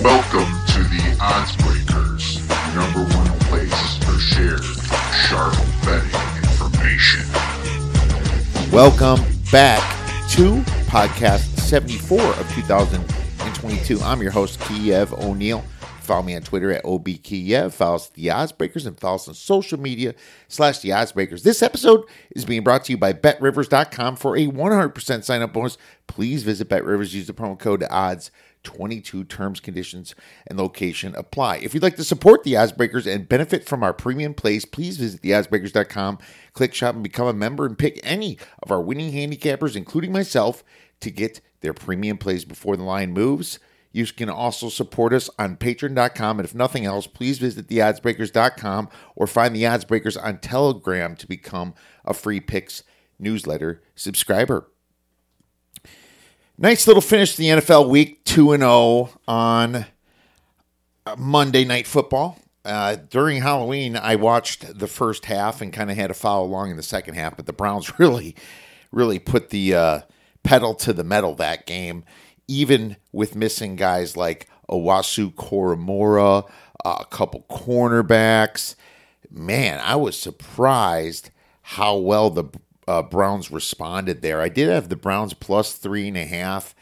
[0.00, 2.38] Welcome to the Odds Breakers,
[2.76, 6.14] number one place for shared sharp betting
[6.44, 7.26] information.
[8.70, 9.18] Welcome
[9.50, 9.82] back
[10.30, 14.00] to podcast 74 of 2022.
[14.02, 15.64] I'm your host, Kiev O'Neil.
[16.08, 17.70] Follow me on Twitter at OBKiev.
[17.74, 20.14] Follow us at The Odds Breakers and follow us on social media
[20.48, 21.42] slash The Odds Breakers.
[21.42, 25.76] This episode is being brought to you by BetRivers.com for a 100% sign up bonus.
[26.06, 27.12] Please visit BetRivers.
[27.12, 28.30] Use the promo code ODDS.
[28.62, 30.14] 22 terms, conditions,
[30.46, 31.56] and location apply.
[31.58, 35.20] If you'd like to support the Oddsbreakers and benefit from our premium plays, please visit
[35.20, 36.18] theoddsbreakers.com,
[36.54, 40.64] click shop, and become a member and pick any of our winning handicappers, including myself,
[41.00, 43.58] to get their premium plays before the line moves.
[43.98, 46.38] You can also support us on patreon.com.
[46.38, 51.74] And if nothing else, please visit theoddsbreakers.com or find the Oddsbreakers on Telegram to become
[52.04, 52.84] a free picks
[53.18, 54.70] newsletter subscriber.
[56.56, 59.86] Nice little finish to the NFL week 2 and 0 on
[61.16, 62.38] Monday Night Football.
[62.64, 66.70] Uh, during Halloween, I watched the first half and kind of had to follow along
[66.70, 68.36] in the second half, but the Browns really,
[68.92, 70.00] really put the uh,
[70.44, 72.04] pedal to the metal that game,
[72.48, 76.50] even with missing guys like Owusu-Koramoah,
[76.84, 78.74] uh, a couple cornerbacks.
[79.30, 81.30] Man, I was surprised
[81.62, 82.44] how well the
[82.86, 84.40] uh, Browns responded there.
[84.40, 86.74] I did have the Browns plus three and a half.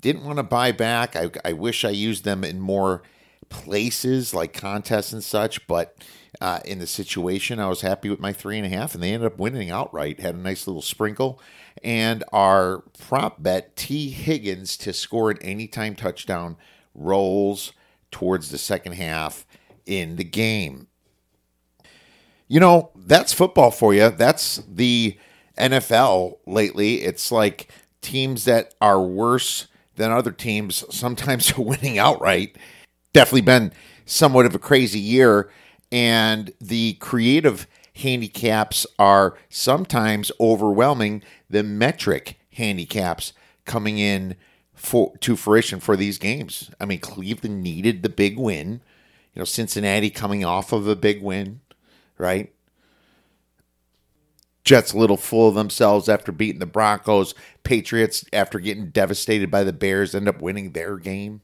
[0.00, 1.14] Didn't want to buy back.
[1.14, 3.02] I, I wish I used them in more
[3.48, 5.96] places like contests and such, but
[6.40, 9.12] uh, in the situation, I was happy with my three and a half, and they
[9.12, 10.20] ended up winning outright.
[10.20, 11.40] Had a nice little sprinkle,
[11.82, 16.56] and our prop bet Tee Higgins to score an anytime touchdown
[16.94, 17.72] rolls
[18.10, 19.46] towards the second half
[19.86, 20.86] in the game.
[22.46, 24.10] You know, that's football for you.
[24.10, 25.18] That's the
[25.58, 27.02] NFL lately.
[27.02, 27.70] It's like
[28.00, 32.56] teams that are worse than other teams sometimes are winning outright.
[33.12, 33.72] Definitely been
[34.06, 35.50] somewhat of a crazy year.
[35.90, 37.66] And the creative
[37.98, 43.32] handicaps are sometimes overwhelming the metric handicaps
[43.64, 44.34] coming in
[44.74, 46.70] for to fruition for these games.
[46.80, 48.80] I mean, Cleveland needed the big win.
[49.34, 51.60] You know, Cincinnati coming off of a big win
[52.18, 52.52] right?
[54.64, 57.34] Jets a little full of themselves after beating the Broncos.
[57.62, 61.40] Patriots, after getting devastated by the Bears, end up winning their game.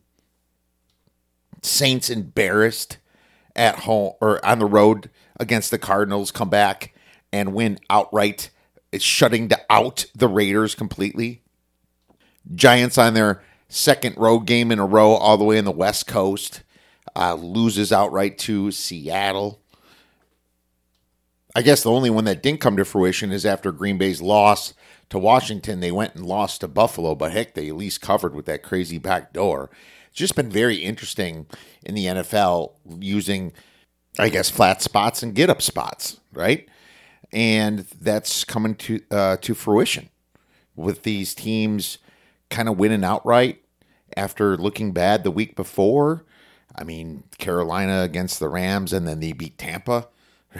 [1.62, 2.98] Saints embarrassed
[3.56, 6.94] at home or on the road against the Cardinals, come back
[7.32, 8.50] and win outright.
[8.92, 11.42] It's shutting out the Raiders completely.
[12.54, 16.06] Giants on their second road game in a row, all the way in the West
[16.06, 16.62] Coast,
[17.16, 19.60] uh, loses outright to Seattle.
[21.56, 24.74] I guess the only one that didn't come to fruition is after Green Bay's loss
[25.10, 25.80] to Washington.
[25.80, 28.98] They went and lost to Buffalo, but heck, they at least covered with that crazy
[28.98, 29.70] back door.
[30.08, 31.46] It's just been very interesting
[31.84, 33.52] in the NFL using,
[34.18, 36.68] I guess, flat spots and get up spots, right?
[37.32, 40.08] And that's coming to uh, to fruition
[40.76, 41.98] with these teams
[42.50, 43.62] kind of winning outright
[44.16, 46.24] after looking bad the week before.
[46.76, 50.08] I mean, Carolina against the Rams, and then they beat Tampa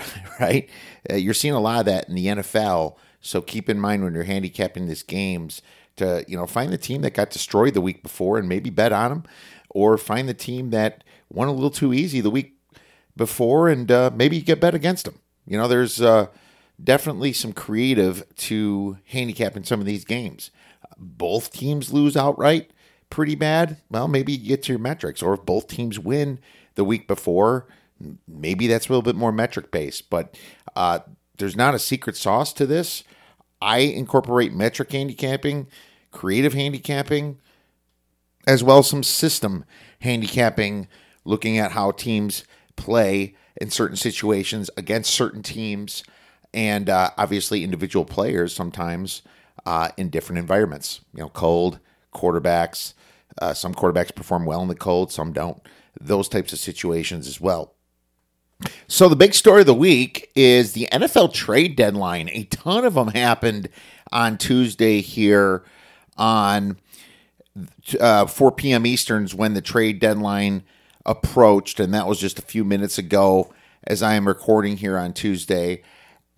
[0.40, 0.68] right?
[1.10, 2.96] Uh, you're seeing a lot of that in the NFL.
[3.20, 5.62] So keep in mind when you're handicapping these games
[5.96, 8.92] to you know find the team that got destroyed the week before and maybe bet
[8.92, 9.24] on them,
[9.70, 12.53] or find the team that won a little too easy the week
[13.16, 15.18] before and uh, maybe you get bet against them.
[15.46, 16.26] You know, there's uh,
[16.82, 20.50] definitely some creative to handicapping some of these games.
[20.96, 22.70] Both teams lose outright
[23.10, 23.78] pretty bad.
[23.90, 26.40] Well, maybe you get to your metrics, or if both teams win
[26.74, 27.66] the week before
[28.26, 30.36] maybe that's a little bit more metric based, but
[30.76, 31.00] uh,
[31.38, 33.04] there's not a secret sauce to this.
[33.60, 35.68] I incorporate metric handicapping,
[36.10, 37.38] creative handicapping,
[38.46, 39.64] as well as some system
[40.00, 40.88] handicapping,
[41.24, 42.44] looking at how teams
[42.76, 46.02] play in certain situations against certain teams,
[46.52, 49.22] and uh, obviously individual players sometimes
[49.66, 51.00] uh, in different environments.
[51.12, 51.78] You know, cold
[52.14, 52.94] quarterbacks.
[53.40, 55.60] Uh, some quarterbacks perform well in the cold, some don't.
[56.00, 57.74] Those types of situations as well.
[58.86, 62.28] So the big story of the week is the NFL trade deadline.
[62.32, 63.68] A ton of them happened
[64.12, 65.64] on Tuesday here
[66.16, 66.78] on
[68.00, 68.86] uh, 4 p.m.
[68.86, 70.62] Easterns when the trade deadline
[71.06, 73.52] approached, and that was just a few minutes ago
[73.86, 75.82] as I am recording here on Tuesday.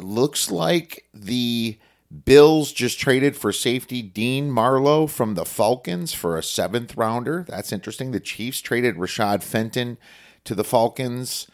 [0.02, 1.78] looks like the
[2.24, 7.44] Bills just traded for safety Dean Marlowe from the Falcons for a seventh rounder.
[7.48, 8.12] That's interesting.
[8.12, 9.98] The Chiefs traded Rashad Fenton
[10.44, 11.48] to the Falcons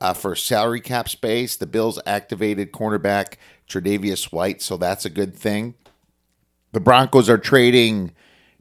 [0.00, 1.56] uh, for salary cap space.
[1.56, 3.34] The Bills activated cornerback
[3.68, 5.74] Tre'Davious White, so that's a good thing.
[6.72, 8.12] The Broncos are trading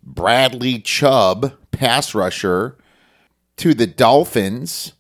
[0.03, 2.77] Bradley Chubb, pass rusher,
[3.61, 4.93] to the Dolphins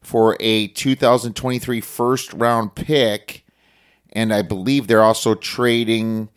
[0.00, 3.46] for a 2023 first round pick.
[4.12, 6.28] And I believe they're also trading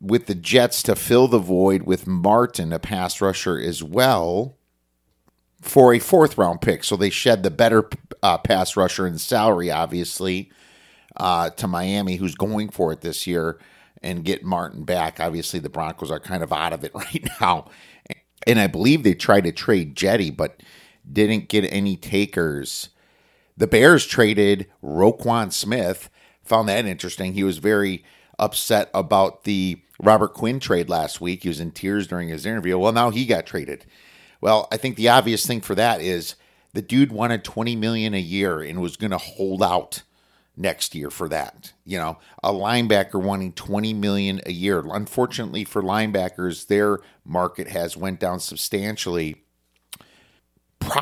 [0.00, 4.56] with the Jets to fill the void with Martin, a pass rusher, as well,
[5.60, 6.82] for a fourth round pick.
[6.84, 7.86] So they shed the better
[8.22, 10.50] uh, pass rusher in salary, obviously,
[11.18, 13.58] uh, to Miami, who's going for it this year,
[14.02, 15.20] and get Martin back.
[15.20, 17.68] Obviously, the Broncos are kind of out of it right now.
[18.46, 20.62] And I believe they tried to trade Jetty, but
[21.10, 22.90] didn't get any takers.
[23.56, 26.10] The Bears traded Roquan Smith.
[26.44, 27.34] Found that interesting.
[27.34, 28.04] He was very
[28.38, 31.42] upset about the Robert Quinn trade last week.
[31.42, 32.78] He was in tears during his interview.
[32.78, 33.84] Well, now he got traded.
[34.40, 36.36] Well, I think the obvious thing for that is
[36.72, 40.02] the dude wanted 20 million a year and was going to hold out
[40.56, 41.72] next year for that.
[41.84, 44.84] You know, a linebacker wanting 20 million a year.
[44.92, 49.42] Unfortunately for linebackers, their market has went down substantially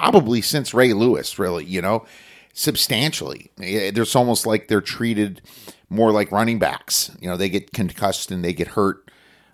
[0.06, 2.06] probably since Ray Lewis, really, you know,
[2.52, 3.50] substantially.
[3.58, 5.42] It's almost like they're treated
[5.88, 7.10] more like running backs.
[7.20, 9.10] You know, they get concussed and they get hurt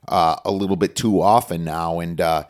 [0.08, 2.00] uh, a little bit too often now.
[2.00, 2.44] And uh,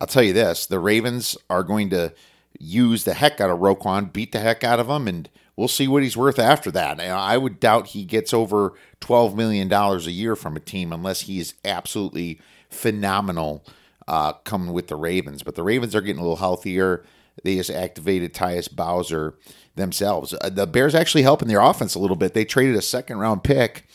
[0.00, 2.14] I'll tell you this the Ravens are going to
[2.58, 5.86] use the heck out of Roquan, beat the heck out of him, and we'll see
[5.86, 7.00] what he's worth after that.
[7.00, 8.72] I would doubt he gets over
[9.02, 12.40] $12 million a year from a team unless he is absolutely
[12.70, 13.62] phenomenal
[14.08, 15.42] uh, coming with the Ravens.
[15.42, 17.04] But the Ravens are getting a little healthier.
[17.44, 19.34] They just activated Tyus Bowser
[19.74, 20.34] themselves.
[20.40, 22.34] Uh, the Bears actually helping their offense a little bit.
[22.34, 23.86] They traded a second round pick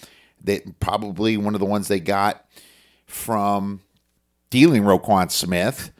[0.43, 2.45] that probably one of the ones they got
[3.05, 3.81] from
[4.49, 5.91] dealing Roquan Smith.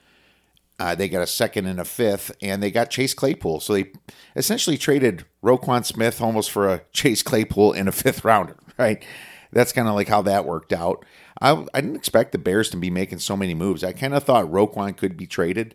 [0.79, 3.61] Uh, they got a second and a fifth, and they got Chase Claypool.
[3.61, 3.91] So they
[4.35, 9.03] essentially traded Roquan Smith almost for a Chase Claypool and a fifth rounder, right?
[9.51, 11.03] That's kind of like how that worked out.
[11.41, 13.83] I, I didn't expect the Bears to be making so many moves.
[13.83, 15.73] I kind of thought Roquan could be traded,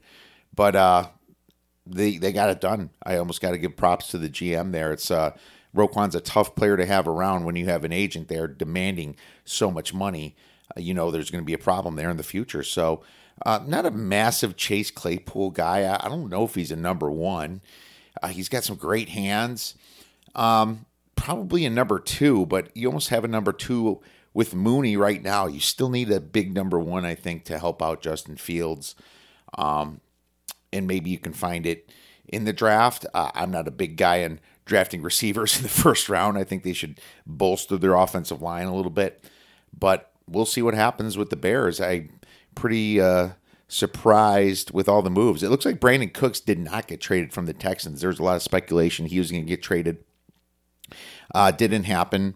[0.55, 1.09] but uh,
[1.87, 2.91] they they got it done.
[3.03, 4.93] I almost got to give props to the GM there.
[4.93, 5.37] It's uh,
[5.75, 9.71] Roquan's a tough player to have around when you have an agent there demanding so
[9.71, 10.37] much money.
[10.77, 12.63] Uh, you know there's going to be a problem there in the future.
[12.63, 13.03] So,
[13.45, 15.83] uh, not a massive Chase Claypool guy.
[15.83, 17.61] I, I, don't know if he's a number one.
[18.23, 19.75] Uh, he's got some great hands.
[20.35, 20.87] Um,
[21.17, 24.01] probably a number two, but you almost have a number two
[24.35, 25.47] with Mooney right now.
[25.47, 28.95] You still need a big number one, I think, to help out Justin Fields.
[29.57, 30.01] Um,
[30.73, 31.91] and maybe you can find it
[32.29, 33.07] in the draft.
[33.15, 36.39] Uh, I'm not a big guy in drafting receivers in the first round.
[36.39, 39.25] I think they should bolster their offensive line a little bit,
[39.79, 41.81] but we'll see what happens with the Bears.
[41.81, 42.09] I
[42.55, 43.31] pretty uh,
[43.69, 45.43] surprised with all the moves.
[45.43, 48.01] It looks like Brandin Cooks did not get traded from the Texans.
[48.01, 50.05] There's a lot of speculation he was going to get traded.
[51.35, 52.35] Uh, didn't happen.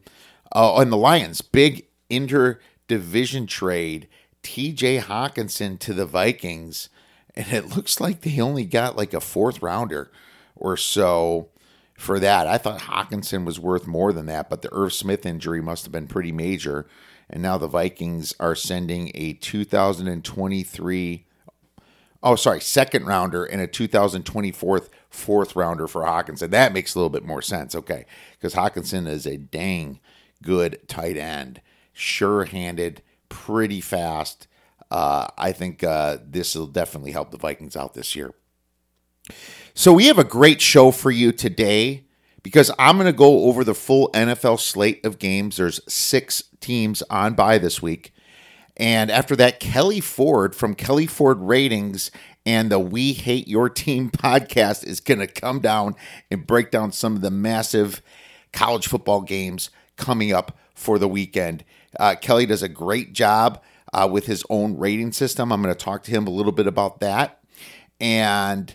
[0.54, 4.08] Uh, and the Lions, big interdivision trade.
[4.42, 6.88] TJ Hockenson to the Vikings
[7.36, 10.10] and it looks like they only got like a fourth rounder
[10.54, 11.50] or so
[11.94, 12.46] for that.
[12.46, 15.92] I thought Hockenson was worth more than that, but the Irv Smith injury must have
[15.92, 16.86] been pretty major.
[17.28, 21.26] And now the Vikings are sending a 2023
[22.22, 26.50] oh sorry, second rounder and a 2024 fourth rounder for Hockenson.
[26.50, 28.04] That makes a little bit more sense, okay?
[28.32, 30.00] Because Hockenson is a dang
[30.42, 31.60] good tight end,
[31.92, 34.48] sure-handed, pretty fast
[34.90, 38.32] uh, I think uh, this will definitely help the Vikings out this year.
[39.74, 42.04] So we have a great show for you today
[42.42, 45.56] because I'm going to go over the full NFL slate of games.
[45.56, 48.12] There's six teams on by this week.
[48.76, 52.10] And after that, Kelley Ford from Kelley Ford Ratings
[52.44, 55.96] and the We Hate Your Team podcast is going to come down
[56.30, 58.00] and break down some of the massive
[58.52, 61.64] college football games coming up for the weekend.
[61.98, 63.60] Uh, Kelley does a great job
[63.92, 65.52] uh, with his own rating system.
[65.52, 67.40] I'm going to talk to him a little bit about that.
[68.00, 68.74] And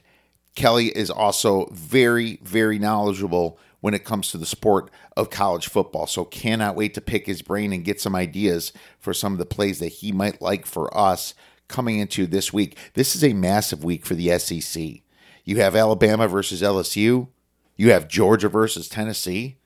[0.55, 6.07] Kelley is also very, very knowledgeable when it comes to the sport of college football.
[6.07, 9.45] So cannot wait to pick his brain and get some ideas for some of the
[9.45, 11.33] plays that he might like for us
[11.67, 12.77] coming into this week.
[12.93, 15.01] This is a massive week for the SEC.
[15.43, 17.29] You have Alabama versus LSU.
[17.75, 19.57] You have Georgia versus Tennessee.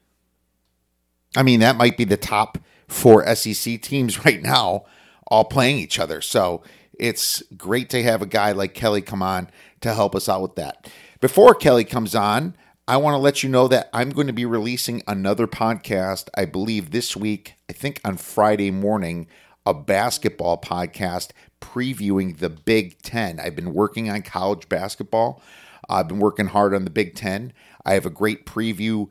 [1.36, 4.86] I mean, that might be the top four SEC teams right now
[5.28, 6.22] all playing each other.
[6.22, 6.64] So
[6.98, 9.50] it's great to have a guy like Kelley come on
[9.82, 10.90] to help us out with that.
[11.20, 12.56] Before Kelley comes on,
[12.88, 16.46] I want to let you know that I'm going to be releasing another podcast, I
[16.46, 19.28] believe this week, I think on Friday morning,
[19.66, 23.40] a basketball podcast previewing the Big Ten.
[23.40, 25.42] I've been working on college basketball.
[25.90, 27.54] I've been working hard on the Big Ten.
[27.84, 29.10] I have a great preview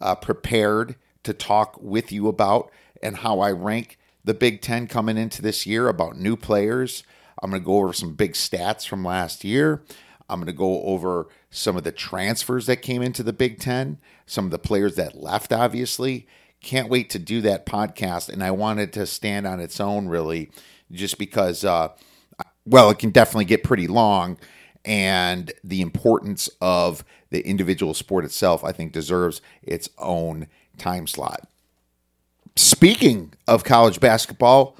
[0.00, 0.94] uh, prepared
[1.24, 2.70] to talk with you about
[3.02, 7.04] and how I rank the Big Ten coming into this year about new players.
[7.42, 9.82] I'm going to go over some big stats from last year.
[10.28, 13.98] I'm going to go over some of the transfers that came into the Big Ten,
[14.26, 16.26] some of the players that left, obviously.
[16.60, 18.28] Can't wait to do that podcast.
[18.28, 20.50] And I wanted to stand on its own, really,
[20.90, 21.90] just because, uh,
[22.64, 24.38] well, it can definitely get pretty long.
[24.84, 31.48] And the importance of the individual sport itself, I think, deserves its own time slot.
[32.56, 34.78] Speaking of college basketball,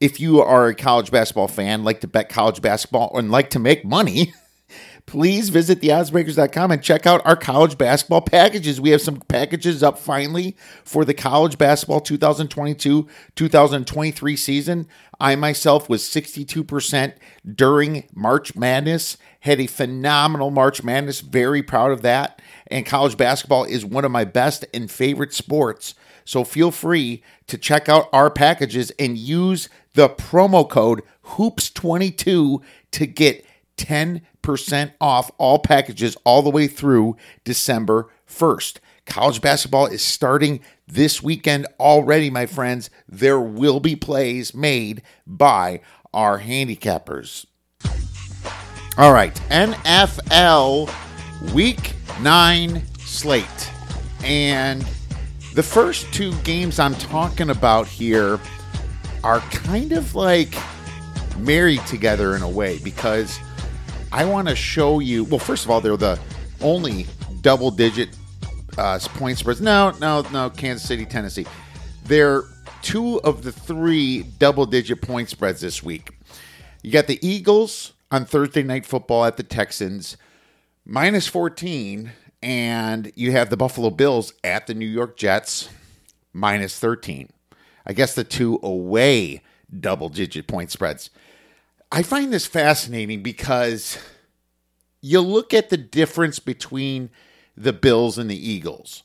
[0.00, 3.58] if you are a college basketball fan, like to bet college basketball, and like to
[3.58, 4.32] make money,
[5.06, 8.80] please visit theoddsbreakers.com and check out our college basketball packages.
[8.80, 14.88] We have some packages up finally for the college basketball 2022 2023 season.
[15.20, 17.12] I myself was 62%
[17.54, 22.40] during March Madness, had a phenomenal March Madness, very proud of that.
[22.68, 25.94] And college basketball is one of my best and favorite sports.
[26.30, 33.06] So feel free to check out our packages and use the promo code HOOPS22 to
[33.06, 33.44] get
[33.76, 38.78] 10% off all packages all the way through December 1st.
[39.06, 42.90] College basketball is starting this weekend already, my friends.
[43.08, 45.80] There will be plays made by
[46.14, 47.44] our handicappers.
[48.96, 50.94] All right, NFL
[51.52, 53.70] Week 9 slate.
[54.22, 54.86] And
[55.54, 58.38] the first two games I'm talking about here
[59.24, 60.54] are kind of like
[61.38, 63.38] married together in a way because
[64.12, 65.24] I want to show you.
[65.24, 66.18] Well, first of all, they're the
[66.60, 67.06] only
[67.40, 68.10] double digit
[68.78, 69.60] uh, point spreads.
[69.60, 70.50] No, no, no.
[70.50, 71.46] Kansas City, Tennessee.
[72.04, 72.42] They're
[72.82, 76.12] two of the three double digit point spreads this week.
[76.82, 80.16] You got the Eagles on Thursday Night Football at the Texans,
[80.84, 82.12] minus 14.
[82.42, 85.68] And you have the Buffalo Bills at the New York Jets,
[86.32, 87.28] minus 13.
[87.86, 89.42] I guess the two away
[89.78, 91.10] double digit point spreads.
[91.92, 93.98] I find this fascinating because
[95.00, 97.10] you look at the difference between
[97.56, 99.02] the Bills and the Eagles.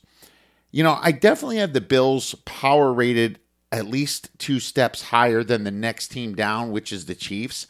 [0.70, 3.38] You know, I definitely have the Bills power rated
[3.72, 7.66] at least two steps higher than the next team down, which is the Chiefs.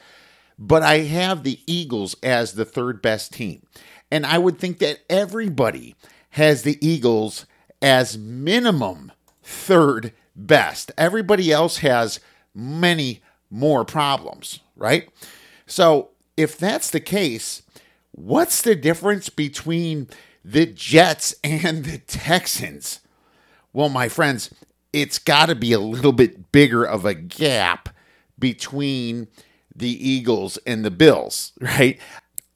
[0.59, 3.63] But I have the Eagles as the third best team.
[4.11, 5.97] And I would think that everybody
[6.31, 7.47] has the Eagles
[7.83, 10.93] as minimum third best.
[10.97, 12.21] Everybody else has
[12.55, 15.09] many more problems, right?
[15.67, 17.63] So, if that's the case,
[18.13, 20.09] what's the difference between
[20.45, 23.01] the Jets and the Texans?
[23.73, 24.51] Well, my friends,
[24.93, 27.89] it's got to be a little bit bigger of a gap
[28.39, 29.29] between
[29.75, 31.99] the Eagles and the Bills, right?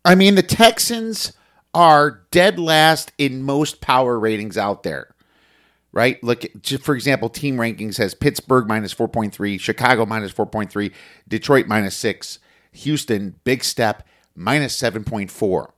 [0.05, 1.33] I mean, the Texans
[1.73, 5.15] are dead last in most power ratings out there
[5.93, 6.23] right?
[6.23, 6.45] Look,
[6.83, 10.93] for example, team rankings has Pittsburgh minus 4.3, Chicago minus 4.3,
[11.29, 12.39] Detroit minus 6,
[12.73, 15.71] Houston, big step, minus 7.4.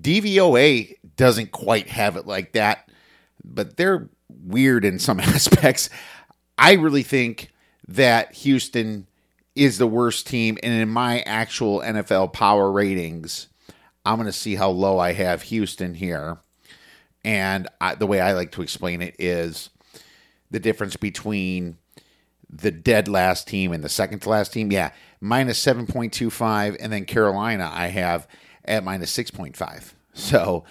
[0.00, 2.90] DVOA doesn't quite have it like that,
[3.44, 5.88] but they're weird in some aspects.
[6.58, 7.50] I really think
[7.86, 9.06] that Houston
[9.54, 10.58] is the worst team.
[10.62, 13.48] And in my actual NFL power ratings,
[14.04, 16.38] I'm going to see how low I have Houston here.
[17.24, 19.70] And I, the way I like to explain it is
[20.50, 21.78] the difference between
[22.50, 24.70] the dead last team and the second to last team.
[24.70, 26.76] Yeah, minus 7.25.
[26.78, 28.28] And then Carolina, I have
[28.64, 29.92] at minus 6.5.
[30.12, 30.64] So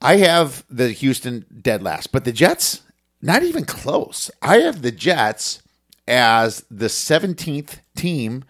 [0.00, 2.82] I have the Houston dead last, but the Jets,
[3.22, 4.30] not even close.
[4.42, 5.62] I have the Jets
[6.06, 8.44] as the 17th team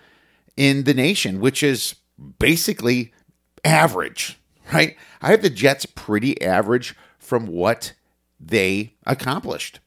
[0.56, 1.94] in the nation, which is
[2.38, 3.12] basically
[3.64, 4.38] average
[4.72, 4.96] right?
[5.20, 7.92] I have the Jets pretty average from what
[8.40, 9.80] they accomplished.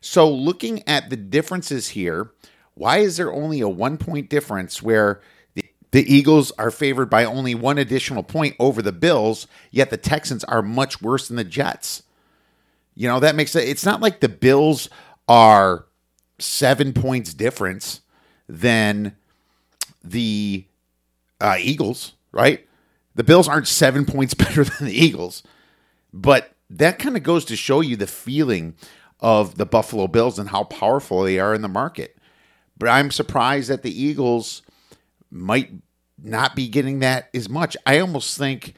[0.00, 2.30] So, looking at the differences here,
[2.74, 5.20] why is there only a one point difference where
[5.54, 9.96] the, the Eagles are favored by only one additional point over the Bills, yet the
[9.96, 12.02] Texans are much worse than the Jets?
[12.94, 14.88] You know, that makes it, it's not like the Bills
[15.28, 15.86] are
[16.38, 18.00] seven points difference
[18.48, 19.16] than
[20.04, 20.64] the
[21.40, 22.65] uh, Eagles, right?
[23.16, 25.42] The Bills aren't seven points better than the Eagles,
[26.12, 28.74] but that kind of goes to show you the feeling
[29.20, 32.16] of the Buffalo Bills and how powerful they are in the market.
[32.78, 34.62] But I'm surprised that the Eagles
[35.30, 35.72] might
[36.22, 37.76] not be getting that as much.
[37.86, 38.74] I almost think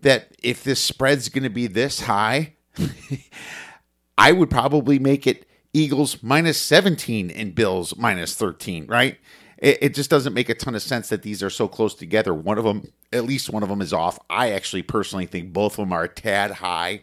[0.00, 2.54] that if this spread's going to be this high,
[4.18, 9.18] I would probably make it Eagles minus 17 and Bills minus 13, right?
[9.58, 12.34] It, it just doesn't make a ton of sense that these are so close together.
[12.34, 14.18] One of them, at least one of them, is off.
[14.28, 17.00] I actually personally think both of them are a tad high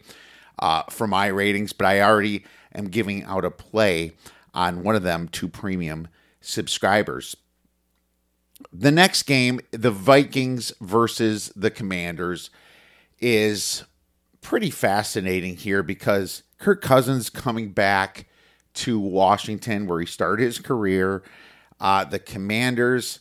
[0.58, 2.44] uh, for my ratings, but I already
[2.74, 4.12] am giving out a play
[4.52, 6.08] on one of them to premium
[6.40, 7.36] subscribers.
[8.72, 12.50] The next game, the Vikings versus the Commanders,
[13.20, 13.84] is
[14.40, 18.26] pretty fascinating here because Kirk Cousins coming back
[18.74, 21.22] to Washington where he started his career.
[21.84, 23.20] Uh, the Commanders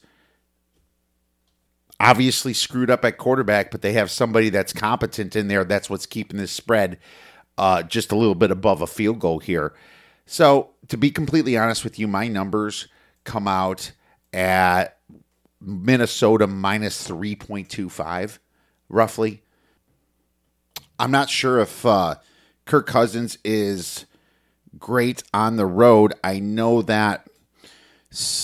[2.00, 5.66] obviously screwed up at quarterback, but they have somebody that's competent in there.
[5.66, 6.98] That's what's keeping this spread
[7.58, 9.74] uh, just a little bit above a field goal here.
[10.26, 12.88] So, to be completely honest with you, my numbers
[13.26, 13.92] come out
[14.32, 14.98] at
[15.60, 18.40] Minnesota minus 3.25,
[18.88, 19.44] roughly.
[20.98, 22.16] I'm not sure if uh,
[22.64, 24.06] Kirk Cousins is
[24.80, 26.14] great on the road.
[26.24, 27.28] I know that.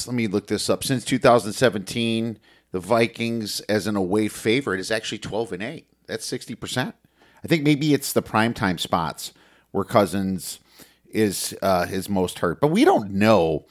[0.08, 0.84] Let me look this up.
[0.84, 2.40] Since 2017,
[2.72, 5.88] the Vikings as an away favorite is actually 12 and 8.
[6.08, 6.94] That's 60%.
[7.44, 9.34] I think maybe it's the primetime spots
[9.72, 10.60] where Cousins
[11.10, 12.60] is uh, his most hurt.
[12.60, 13.66] But we don't know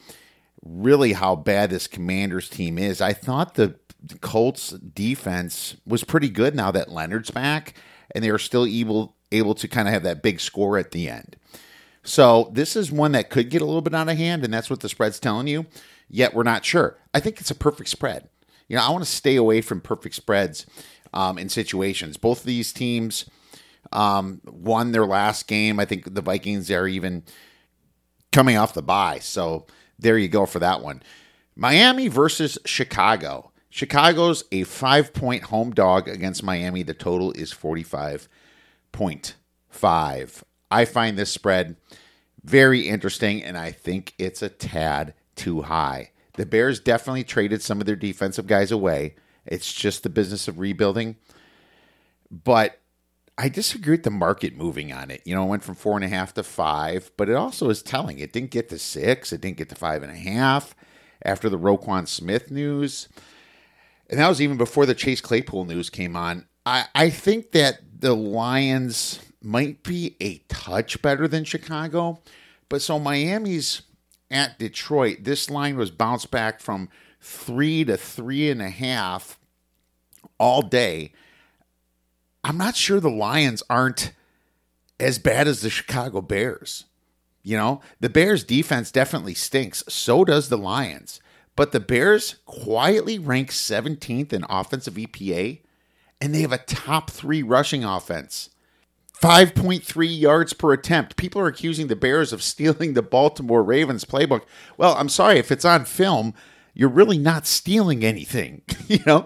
[0.63, 3.01] really how bad this Commanders team is.
[3.01, 3.75] I thought the
[4.21, 7.73] Colts defense was pretty good now that Leonard's back,
[8.11, 11.09] and they are still able able to kind of have that big score at the
[11.09, 11.35] end.
[12.03, 14.69] So this is one that could get a little bit out of hand, and that's
[14.69, 15.65] what the spread's telling you.
[16.09, 16.97] Yet we're not sure.
[17.13, 18.29] I think it's a perfect spread.
[18.67, 20.65] You know, I want to stay away from perfect spreads
[21.13, 22.17] um, in situations.
[22.17, 23.29] Both of these teams
[23.91, 25.79] um, won their last game.
[25.79, 27.23] I think the Vikings are even
[28.31, 29.19] coming off the bye.
[29.19, 29.65] So
[29.97, 31.01] there you go for that one.
[31.55, 33.51] Miami versus Chicago.
[33.69, 36.83] Chicago's a five point home dog against Miami.
[36.83, 40.43] The total is 45.5.
[40.71, 41.75] I find this spread
[42.43, 46.11] very interesting, and I think it's a tad too high.
[46.33, 49.15] The Bears definitely traded some of their defensive guys away.
[49.45, 51.17] It's just the business of rebuilding.
[52.31, 52.79] But
[53.37, 55.21] I disagree with the market moving on it.
[55.25, 57.81] You know, it went from four and a half to five, but it also is
[57.81, 58.19] telling.
[58.19, 59.33] It didn't get to six.
[59.33, 60.75] It didn't get to five and a half
[61.23, 63.09] after the Roquan Smith news.
[64.09, 66.47] And that was even before the Chase Claypool news came on.
[66.65, 72.19] I, I think that the Lions might be a touch better than Chicago.
[72.67, 73.81] But so Miami's
[74.29, 75.19] at Detroit.
[75.21, 76.89] This line was bounced back from
[77.21, 79.39] three to three and a half
[80.37, 81.13] all day.
[82.43, 84.11] I'm not sure the Lions aren't
[84.99, 86.85] as bad as the Chicago Bears.
[87.41, 89.83] You know, the Bears defense definitely stinks.
[89.87, 91.19] So does the Lions.
[91.55, 95.59] But the Bears quietly rank 17th in offensive EPA,
[96.21, 98.49] and they have a top three rushing offense.
[99.21, 101.17] 5.3 yards per attempt.
[101.17, 104.43] People are accusing the Bears of stealing the Baltimore Ravens playbook.
[104.77, 106.33] Well, I'm sorry, if it's on film,
[106.73, 108.61] you're really not stealing anything.
[108.87, 109.25] you know,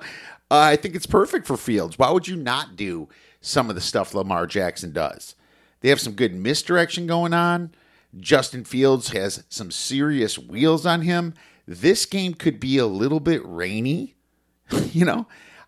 [0.50, 2.00] uh, I think it's perfect for Fields.
[2.00, 3.08] Why would you not do
[3.40, 5.36] some of the stuff Lamar Jackson does?
[5.82, 7.72] They have some good misdirection going on.
[8.20, 11.34] Justin Fields has some serious wheels on him.
[11.68, 14.16] This game could be a little bit rainy.
[14.92, 15.28] you know,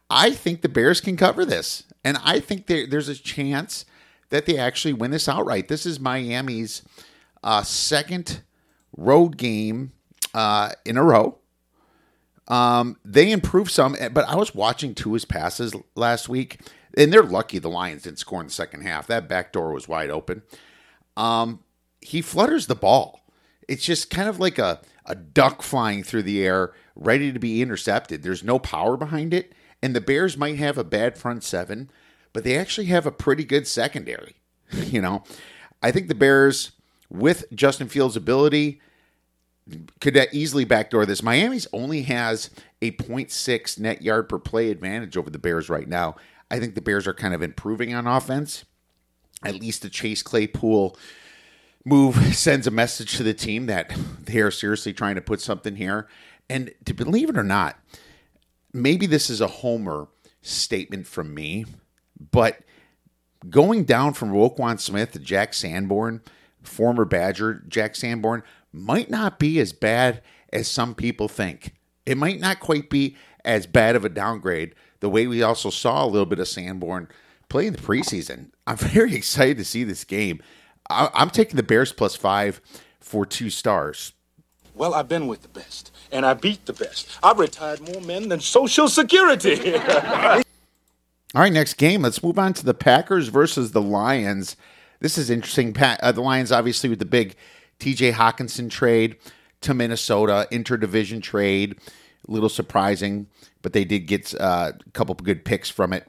[0.10, 1.84] I think the Bears can cover this.
[2.04, 3.86] And I think there, there's a chance
[4.30, 5.68] that they actually win this outright.
[5.68, 6.82] This is Miami's
[7.44, 8.42] uh, second
[8.96, 9.92] road game
[10.34, 11.38] uh, in a row.
[12.48, 16.60] Um, they improved some, eh, but I was watching Tua's passes last week,
[16.96, 19.08] and they're lucky the Lions didn't score in the second half.
[19.08, 20.44] That back door was wide open.
[21.18, 21.64] Um,
[22.02, 23.26] he flutters the ball.
[23.68, 27.64] It's just kind of like a, a duck flying through the air, ready to be
[27.64, 28.22] intercepted.
[28.22, 31.90] There's no power behind it, and the Bears might have a bad front seven
[32.36, 34.36] but they actually have a pretty good secondary.
[34.74, 35.24] you know,
[35.82, 36.72] I think the Bears,
[37.10, 38.82] with Justin Fields' ability,
[40.02, 41.24] could easily backdoor this.
[41.24, 42.50] Miami's only has
[42.82, 46.18] a 0.6 net yard per play advantage over the Bears right now.
[46.52, 48.66] I think the Bears are kind of improving on offense.
[49.42, 50.98] At least the Chase Claypool
[51.86, 55.78] move sends a message to the team that they are seriously trying to put something
[55.78, 56.10] here.
[56.50, 57.80] And to believe it or not,
[58.74, 60.10] maybe this is a homer
[60.42, 61.66] statement from me,
[62.32, 62.60] but
[63.50, 66.22] going down from Roquan Smith to Jack Sanborn,
[66.64, 71.76] former Badger Jack Sanborn, might not be as bad as some people think.
[72.06, 76.04] It might not quite be as bad of a downgrade the way we also saw
[76.04, 77.08] a little bit of Sanborn
[77.50, 78.52] play in the preseason.
[78.66, 80.42] I'm very excited to see this game.
[80.90, 82.62] I'm taking the Bears plus five
[83.00, 84.14] for two stars.
[84.76, 87.08] Well, I've been with the best, and I beat the best.
[87.24, 89.76] I've retired more men than Social Security.
[91.36, 92.04] All right, next game.
[92.04, 94.56] Let's move on to the Packers versus the Lions.
[95.02, 95.74] This is interesting.
[95.74, 97.36] Pa- uh, the Lions, obviously, with the big
[97.78, 99.18] TJ Hockenson trade
[99.60, 101.78] to Minnesota, interdivision trade.
[102.26, 103.28] A little surprising,
[103.62, 106.08] but they did get uh, a couple of good picks from it.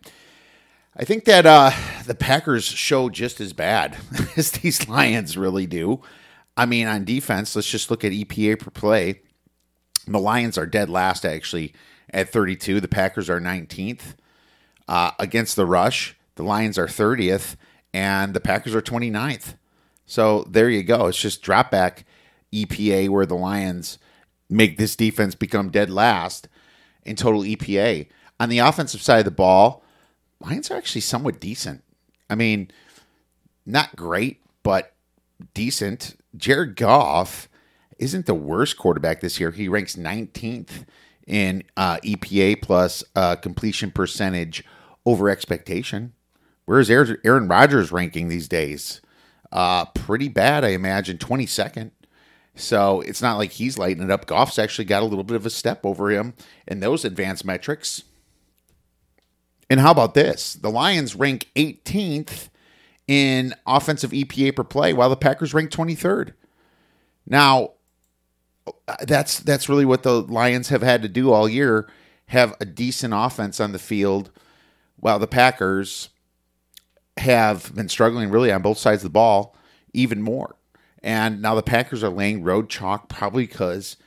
[0.96, 1.72] I think that uh,
[2.06, 3.96] the Packers show just as bad
[4.36, 6.02] as these Lions really do.
[6.56, 9.22] I mean, on defense, let's just look at EPA per play.
[10.06, 11.74] The Lions are dead last, actually,
[12.10, 12.80] at 32.
[12.80, 14.14] The Packers are 19th.
[14.88, 17.56] Uh, against the rush, the Lions are 30th,
[17.92, 19.54] and the Packers are 29th.
[20.04, 21.06] So there you go.
[21.06, 22.04] It's just drop back
[22.52, 23.98] EPA where the Lions
[24.48, 26.48] make this defense become dead last
[27.04, 28.06] in total EPA.
[28.38, 29.82] On the offensive side of the ball,
[30.40, 31.82] Lions are actually somewhat decent.
[32.28, 32.70] I mean,
[33.64, 34.94] not great, but
[35.54, 36.16] decent.
[36.36, 37.48] Jared Goff
[37.98, 39.50] isn't the worst quarterback this year.
[39.50, 40.84] He ranks 19th
[41.26, 44.62] in uh, EPA plus uh, completion percentage
[45.06, 46.12] over expectation.
[46.66, 49.00] Where's Aaron Rodgers ranking these days?
[49.52, 51.92] Uh, pretty bad, I imagine, 22nd.
[52.56, 54.26] So it's not like he's lighting it up.
[54.26, 56.34] Goff's actually got a little bit of a step over him
[56.66, 58.02] in those advanced metrics.
[59.70, 60.54] And how about this?
[60.54, 62.48] The Lions rank 18th
[63.06, 66.32] in offensive EPA per play, while the Packers rank 23rd.
[67.26, 67.72] Now,
[69.02, 71.88] that's that's really what the Lions have had to do all year:
[72.26, 74.30] have a decent offense on the field
[75.06, 76.08] while the Packers
[77.16, 79.54] have been struggling really on both sides of the ball
[79.92, 80.56] even more.
[81.00, 83.98] And now the Packers are laying road chalk probably because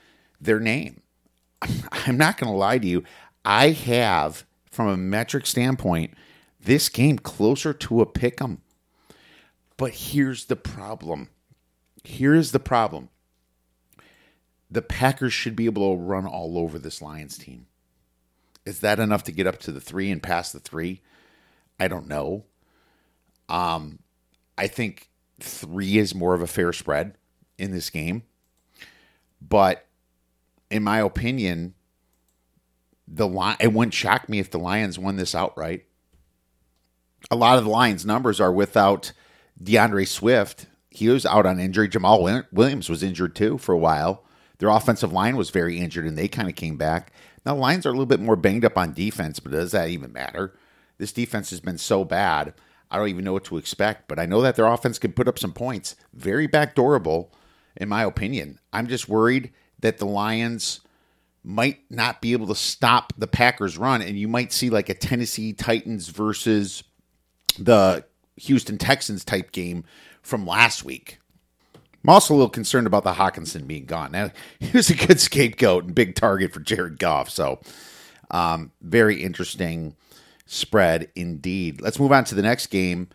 [0.42, 1.02] their name.
[1.62, 3.06] I'm not going to lie to you.
[3.46, 6.16] I have, from a metric standpoint,
[6.60, 8.60] this game closer to a pick 'em.
[9.78, 11.30] But here's the problem.
[12.04, 13.08] Here's the problem.
[14.70, 17.68] The Packers should be able to run all over this Lions team.
[18.66, 21.02] Is that enough to get up to the three and pass the three?
[21.80, 22.46] I don't know.
[23.48, 24.00] Um,
[24.58, 27.16] I think three is more of a fair spread
[27.58, 28.24] in this game.
[29.42, 29.86] But
[30.70, 31.74] in my opinion,
[33.08, 35.86] the line it wouldn't shock me if the Lions won this outright.
[37.32, 39.12] A lot of the Lions numbers are without
[39.62, 40.68] D'Andre Swift.
[40.90, 41.90] He was out on injury.
[41.90, 44.24] Jamaal Williams was injured too for a while.
[44.60, 47.12] Their offensive line was very injured and they kind of came back.
[47.46, 49.90] Now, the Lions are a little bit more banged up on defense, but does that
[49.90, 50.54] even matter?
[50.98, 52.54] This defense has been so bad.
[52.92, 55.28] I don't even know what to expect, but I know that their offense can put
[55.28, 55.96] up some points.
[56.14, 57.30] Very backdoorable,
[57.78, 58.60] in my opinion.
[58.74, 60.82] I'm just worried that the Lions
[61.44, 64.94] might not be able to stop the Packers' run, and you might see like a
[64.94, 66.84] Tennessee Titans versus
[67.58, 68.06] the
[68.38, 69.84] Houston Texans type game
[70.22, 71.19] from last week.
[72.04, 74.12] I'm also a little concerned about the Hockenson being gone.
[74.12, 77.30] Now, he was a good scapegoat and big target for Jared Goff.
[77.30, 77.60] So,
[78.32, 79.96] um, very interesting
[80.46, 81.82] spread indeed.
[81.82, 83.10] Let's move on to the next game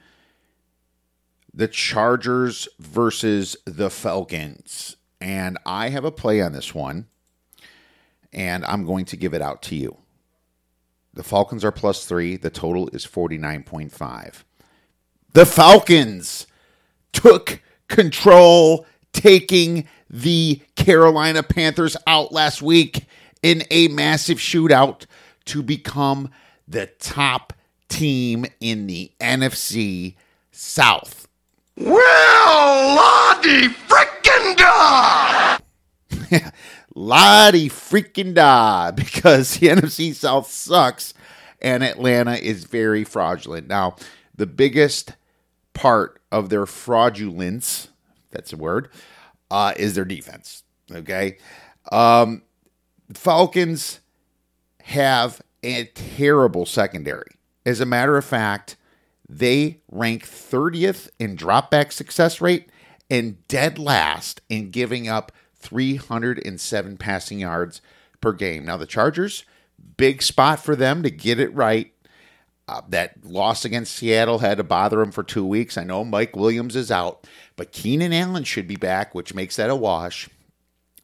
[1.56, 4.96] the Chargers versus the Falcons.
[5.20, 7.06] And I have a play on this one,
[8.32, 9.98] and I'm going to give it out to you.
[11.14, 14.42] The Falcons are plus three, the total is 49.5.
[15.32, 16.48] The Falcons
[17.12, 23.06] took control, taking the Carolina Panthers out last week
[23.42, 25.06] in a massive shootout
[25.46, 26.30] to become
[26.66, 27.52] the top
[27.88, 30.14] team in the NFC
[30.50, 31.28] South.
[31.76, 35.58] Well, Lottie freaking da!
[36.94, 41.12] Lottie freaking da, because the NFC South sucks
[41.60, 43.66] and Atlanta is very fraudulent.
[43.66, 43.96] Now,
[44.36, 45.14] the biggest
[45.74, 47.88] part of their fraudulence,
[48.30, 48.88] that's a word,
[49.50, 50.62] uh, is their defense.
[50.90, 51.38] Okay.
[51.92, 52.42] Um,
[53.12, 54.00] Falcons
[54.82, 57.32] have a terrible secondary.
[57.66, 58.76] As a matter of fact,
[59.28, 62.68] they rank 30th in dropback success rate
[63.10, 67.80] and dead last in giving up 307 passing yards
[68.20, 68.66] per game.
[68.66, 69.44] Now, the Chargers,
[69.96, 71.93] big spot for them to get it right
[72.66, 75.76] uh, that loss against Seattle had to bother him for two weeks.
[75.76, 79.70] I know Mike Williams is out, but Keenan Allen should be back, which makes that
[79.70, 80.28] a wash,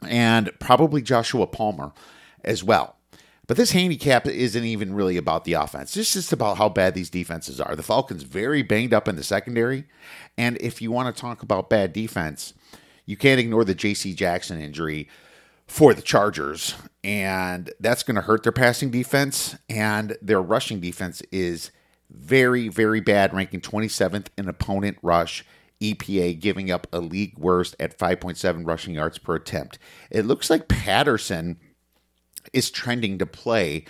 [0.07, 1.93] and probably Joshua Palmer
[2.45, 2.97] as well.
[3.47, 5.97] But this handicap isn't even really about the offense.
[5.97, 7.75] It's just about how bad these defenses are.
[7.75, 9.85] The Falcons very banged up in the secondary,
[10.39, 12.55] and if you want to talk about bad defense,
[13.07, 14.15] you can't ignore the J.C.
[14.15, 15.09] Jackson injury
[15.71, 19.57] for the Chargers, and that's going to hurt their passing defense.
[19.69, 21.71] And their rushing defense is
[22.11, 25.45] very, very bad, ranking 27th in opponent rush.
[25.81, 29.79] EPA giving up a league worst at 5.7 rushing yards per attempt.
[30.11, 31.61] It looks like Patterson
[32.53, 33.85] is trending to play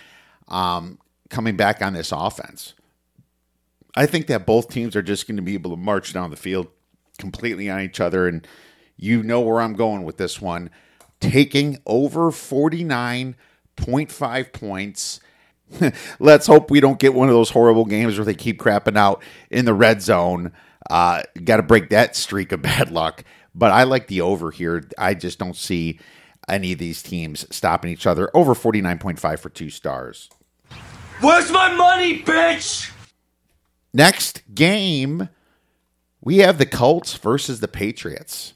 [0.49, 0.99] um,
[1.31, 2.75] coming back on this offense.
[3.95, 6.37] I think that both teams are just going to be able to march down the
[6.37, 6.67] field
[7.17, 8.27] completely on each other.
[8.27, 8.47] And
[8.97, 10.69] you know where I'm going with this one
[11.21, 15.21] taking over 49.5 points.
[16.19, 19.23] Let's hope we don't get one of those horrible games where they keep crapping out
[19.49, 20.51] in the red zone.
[20.89, 23.23] Uh, Got to break that streak of bad luck.
[23.55, 24.89] But I like the over here.
[24.97, 25.99] I just don't see
[26.49, 28.29] any of these teams stopping each other.
[28.33, 30.29] Over 49.5 for two stars.
[31.21, 32.91] Where's my money, bitch?
[33.93, 35.27] Next game,
[36.21, 38.53] we have the Colts versus the Patriots.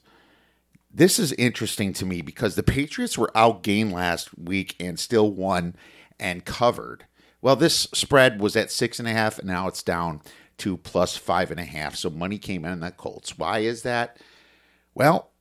[0.95, 5.75] This is interesting to me because the Patriots were outgained last week and still won
[6.17, 7.05] and covered.
[7.41, 10.21] Well, this spread was at six and a half, and now it's down
[10.59, 11.97] to plus five and a half.
[11.97, 13.37] So money came in on the Colts.
[13.37, 14.19] Why is that?
[14.93, 15.31] Well,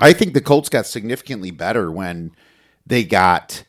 [0.00, 2.30] I think the Colts got significantly better when
[2.86, 3.64] they got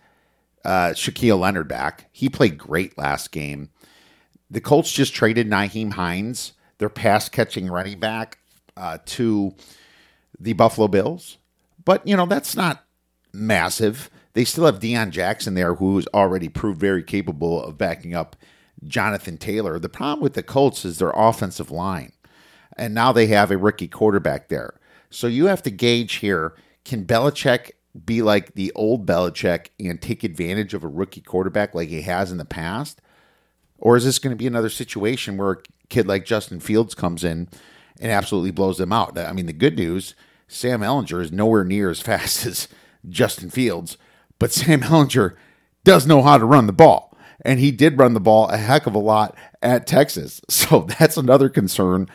[0.64, 2.08] uh, Shaquille Leonard back.
[2.12, 3.72] He played great last game.
[4.52, 8.38] The Colts just traded Nyheim Hines, their pass catching running back,
[8.78, 9.56] uh, to
[10.40, 11.38] the Buffalo Bills.
[11.84, 12.84] But, you know, that's not
[13.34, 14.10] massive.
[14.34, 18.36] They still have Deon Jackson there, who's already proved very capable of backing up
[18.86, 19.80] Jonathan Taylor.
[19.80, 22.14] The problem with the Colts is their offensive line.
[22.78, 24.80] And now they have a rookie quarterback there.
[25.10, 27.72] So you have to gauge here can Belichick
[28.06, 32.32] be like the old Belichick and take advantage of a rookie quarterback like he has
[32.32, 33.02] in the past?
[33.78, 37.24] Or is this going to be another situation where a kid like Justin Fields comes
[37.24, 37.50] in
[38.02, 39.18] and absolutely blows them out?
[39.18, 40.16] I mean, the good news
[40.48, 42.68] Sam Ehlinger is nowhere near as fast as
[43.08, 43.98] Justin Fields,
[44.38, 45.36] but Sam Ehlinger
[45.84, 47.18] does know how to run the ball.
[47.44, 50.42] And he did run the ball a heck of a lot at Texas.
[50.50, 52.08] So that's another concern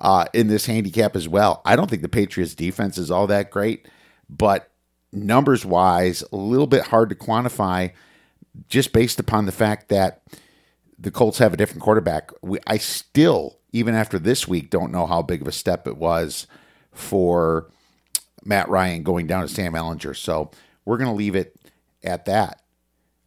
[0.00, 1.62] uh, in this handicap as well.
[1.64, 3.88] I don't think the Patriots defense is all that great,
[4.28, 4.70] but
[5.12, 7.92] numbers wise, a little bit hard to quantify
[8.68, 10.22] just based upon the fact that
[11.02, 12.30] the Colts have a different quarterback.
[12.42, 15.96] We, I still, even after this week, don't know how big of a step it
[15.96, 16.46] was
[16.92, 17.68] for
[18.44, 20.16] Matt Ryan going down to Sam Ehlinger.
[20.16, 20.52] So
[20.84, 21.56] we're going to leave it
[22.04, 22.62] at that.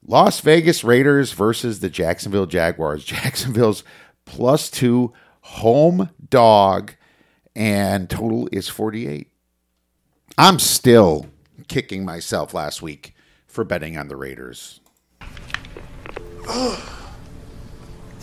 [0.08, 3.04] Las Vegas Raiders versus the Jacksonville Jaguars.
[3.06, 3.84] Jacksonville's
[4.24, 6.94] plus two home dog,
[7.56, 9.30] and total is 48.
[10.38, 11.28] I'm still
[11.68, 13.16] kicking myself last week
[13.48, 14.80] for betting on the Raiders.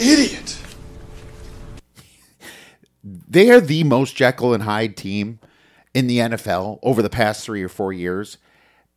[0.03, 0.59] Idiot.
[3.05, 5.41] They are the most Jekyll and Hyde team
[5.95, 8.39] in the NFL over the past three or four years.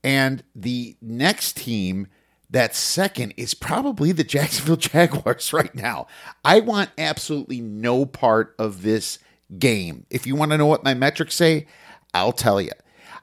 [0.03, 2.07] And the next team
[2.49, 6.07] that's second is probably the Jacksonville Jaguars right now.
[6.43, 9.19] I want absolutely no part of this
[9.59, 10.05] game.
[10.09, 11.67] If you want to know what my metrics say,
[12.13, 12.71] I'll tell you.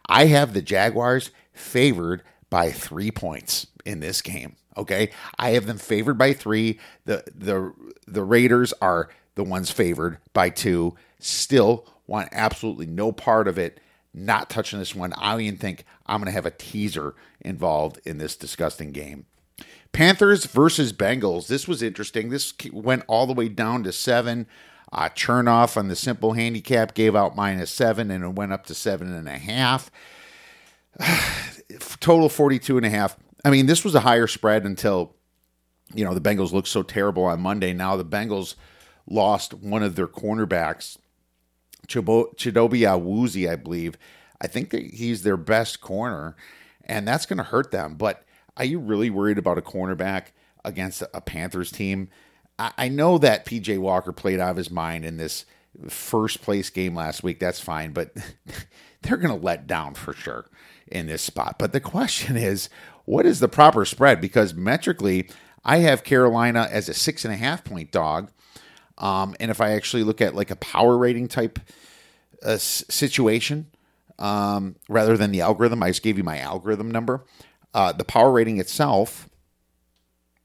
[0.07, 4.57] I have the Jaguars favored by three points in this game.
[4.77, 6.79] Okay, I have them favored by three.
[7.05, 7.73] the the
[8.07, 10.95] The Raiders are the ones favored by two.
[11.19, 13.81] Still want absolutely no part of it.
[14.15, 15.13] Not touching this one.
[15.15, 19.25] I don't even think I'm going to have a teaser involved in this disgusting game.
[19.93, 21.47] Panthers versus Bengals.
[21.47, 22.29] This was interesting.
[22.29, 24.47] This went all the way down to seven.
[24.91, 28.75] Uh, Chernoff on the simple handicap gave out minus seven and it went up to
[28.75, 29.91] seven and a half.
[32.01, 33.17] Total 42 and a half.
[33.45, 35.17] I mean, this was a higher spread until,
[35.95, 37.73] you know, the Bengals looked so terrible on Monday.
[37.73, 38.55] Now the Bengals
[39.09, 40.97] lost one of their cornerbacks,
[41.89, 43.99] Chidobe Awuzie, I believe.
[44.41, 46.37] I think that he's their best corner,
[46.85, 47.95] and that's going to hurt them.
[47.95, 48.25] But
[48.57, 50.27] are you really worried about a cornerback
[50.65, 52.09] against a Panthers team?
[52.59, 55.47] I know that PJ Walker played out of his mind in this
[55.89, 57.41] first place game last week.
[57.41, 58.15] That's fine, but
[59.03, 60.47] they're going to let down for sure
[60.87, 61.57] in this spot.
[61.59, 62.69] But the question is,
[63.05, 64.21] what is the proper spread?
[64.21, 65.29] Because metrically,
[65.65, 68.31] I have Carolina as a six and a half point dog.
[68.99, 71.59] Um, and if I actually look at like a power rating type
[72.43, 73.67] uh, situation,
[74.19, 77.25] um, rather than the algorithm, I just gave you my algorithm number.
[77.75, 79.29] Uh, the power rating itself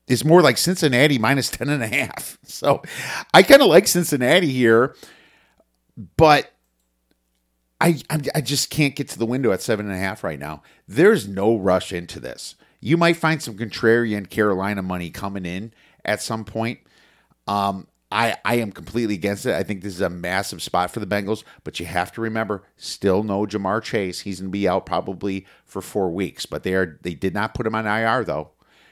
[0.07, 2.37] is more like Cincinnati minus 10 and a half.
[2.49, 2.81] So
[3.35, 4.95] I kind of like Cincinnati here,
[6.15, 6.51] but
[7.79, 7.99] I,
[8.33, 10.63] I just can't get to the window at seven and a half right now.
[10.87, 12.55] There's no rush into this.
[12.79, 16.79] You might find some contrarian Carolina money coming in at some point.
[17.47, 19.53] Um, I, I am completely against it.
[19.53, 22.63] I think this is a massive spot for the Bengals, but you have to remember,
[22.77, 24.21] still no Ja'Marr Chase.
[24.21, 27.53] He's going to be out probably for four weeks, but they are they did not
[27.53, 28.51] put him on IR though.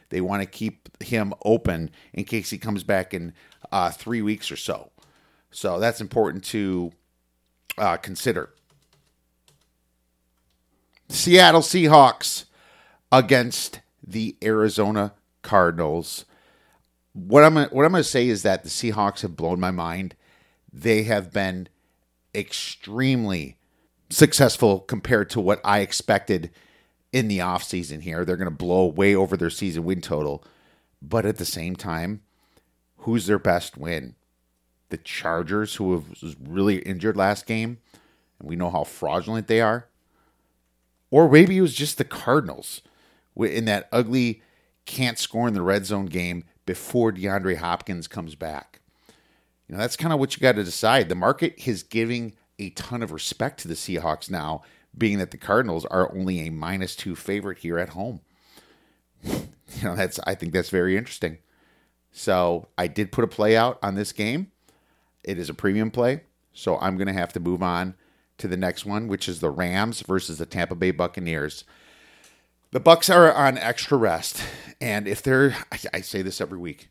[0.10, 3.34] They want to keep him open in case he comes back in
[3.72, 4.92] uh, three weeks or so.
[5.50, 6.92] So that's important to
[7.78, 8.50] uh, consider.
[11.10, 12.46] Seattle Seahawks
[13.12, 16.26] against the Arizona Cardinals
[17.16, 20.16] what I'm what I'm going to say is that the Seahawks have blown my mind.
[20.72, 21.70] They have been
[22.36, 23.58] extremely
[24.10, 26.52] successful compared to what I expected
[27.14, 28.26] in the offseason here.
[28.26, 30.44] They're going to blow way over their season win total.
[31.02, 32.22] But at the same time,
[32.98, 34.16] who's their best win?
[34.90, 37.78] The Chargers, who was really injured last game,
[38.40, 39.88] and we know how fraudulent they are,
[41.16, 42.82] Or maybe it was just the Cardinals
[43.38, 44.42] in that ugly
[44.86, 48.82] can't score in the red zone game before DeAndre Hopkins comes back.
[49.66, 51.08] You know, that's kind of what you got to decide.
[51.08, 54.64] The market is giving a ton of respect to the Seahawks now,
[54.98, 58.20] being that the Cardinals are only a minus two favorite here at home.
[59.82, 61.40] You know, that's I think that's very interesting.
[62.12, 64.52] So I did put a play out on this game.
[65.24, 66.22] It is a premium play,
[66.54, 67.96] so I'm going to have to move on
[68.38, 71.64] to the next one, which is the Rams versus the Tampa Bay Buccaneers.
[72.72, 74.44] The Bucks are on extra rest,
[74.82, 76.90] and if they're, I, I say this every week,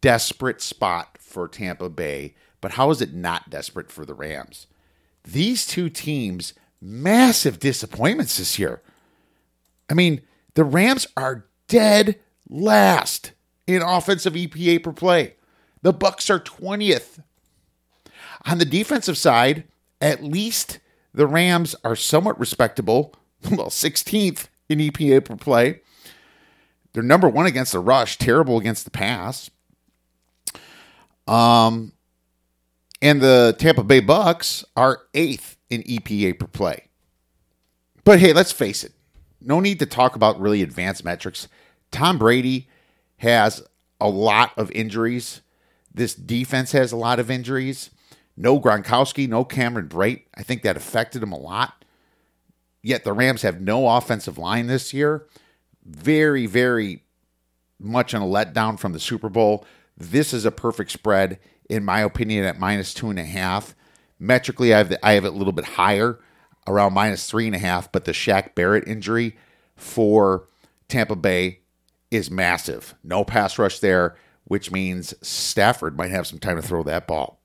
[0.00, 4.66] desperate spot for Tampa Bay, but how is it not desperate for the Rams?
[5.24, 8.80] These two teams, massive disappointments this year.
[9.90, 10.22] I mean,
[10.54, 13.32] the Rams are dead last
[13.66, 15.34] in offensive EPA per play.
[15.82, 17.22] The Bucks are 20th.
[18.46, 19.64] On the defensive side,
[20.02, 20.80] at least
[21.14, 23.14] the Rams are somewhat respectable.
[23.50, 25.80] Well, 16th in EPA per play.
[26.92, 29.50] They're number one against the rush, terrible against the pass.
[31.26, 31.92] Um,
[33.00, 36.84] and the Tampa Bay Bucks are eighth in EPA per play.
[38.04, 38.92] But hey, let's face it.
[39.40, 41.48] No need to talk about really advanced metrics.
[41.90, 42.68] Tom Brady
[43.16, 43.60] has
[44.00, 45.40] a lot of injuries.
[45.92, 47.90] This defense has a lot of injuries.
[48.36, 50.22] No Gronkowski, no Cameron Brate.
[50.34, 51.84] I think that affected him a lot.
[52.82, 55.26] Yet the Rams have no offensive line this year.
[55.84, 57.04] Very, very
[57.78, 59.64] much on a letdown from the Super Bowl.
[59.96, 63.74] This is a perfect spread, in my opinion, at minus two and a half.
[64.18, 66.18] Metrically, I have, the, I have it a little bit higher,
[66.66, 69.36] around minus three and a half, but the Shaq Barrett injury
[69.76, 70.48] for
[70.88, 71.60] Tampa Bay
[72.10, 72.94] is massive.
[73.02, 77.41] No pass rush there, which means Stafford might have some time to throw that ball.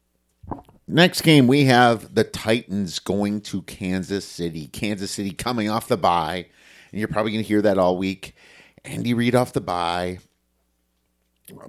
[0.87, 4.67] Next game, we have the Titans going to Kansas City.
[4.67, 6.47] Kansas City coming off the bye,
[6.91, 8.33] and you're probably going to hear that all week.
[8.85, 10.19] Andy Reid off the bye.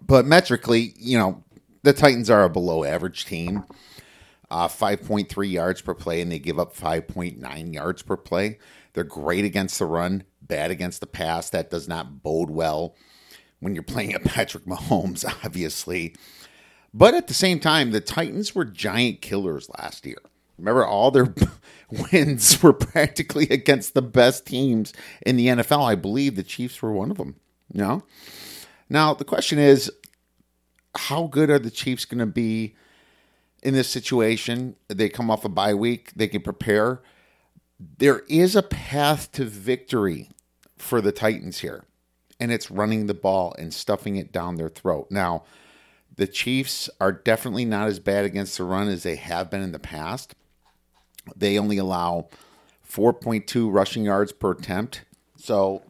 [0.00, 1.42] But metrically, you know,
[1.83, 3.64] the Titans are a below average team.
[4.50, 8.59] Uh, 5.3 yards per play, and they give up 5.9 yards per play.
[8.92, 11.50] They're great against the run, bad against the pass.
[11.50, 12.94] That does not bode well
[13.61, 16.14] when you're playing at Patrick Mahomes, obviously.
[16.98, 20.18] But at the same time, the Titans were giant killers last year.
[20.58, 21.32] Remember, all their
[22.12, 24.92] wins were practically against the best teams
[25.24, 25.88] in the NFL.
[25.88, 27.37] I believe the Chiefs were one of them.
[27.72, 28.02] Know?
[28.90, 29.92] Now, the question is
[30.96, 32.74] how good are the Chiefs going to be
[33.62, 34.74] in this situation?
[34.88, 37.00] They come off a bye week, they can prepare.
[37.78, 40.30] There is a path to victory
[40.76, 41.84] for the Titans here,
[42.40, 45.06] and it's running the ball and stuffing it down their throat.
[45.12, 45.44] Now,
[46.18, 49.70] the Chiefs are definitely not as bad against the run as they have been in
[49.70, 50.35] the past.
[51.37, 52.28] They only allow
[52.90, 55.04] 4.2 rushing yards per attempt,
[55.37, 55.83] so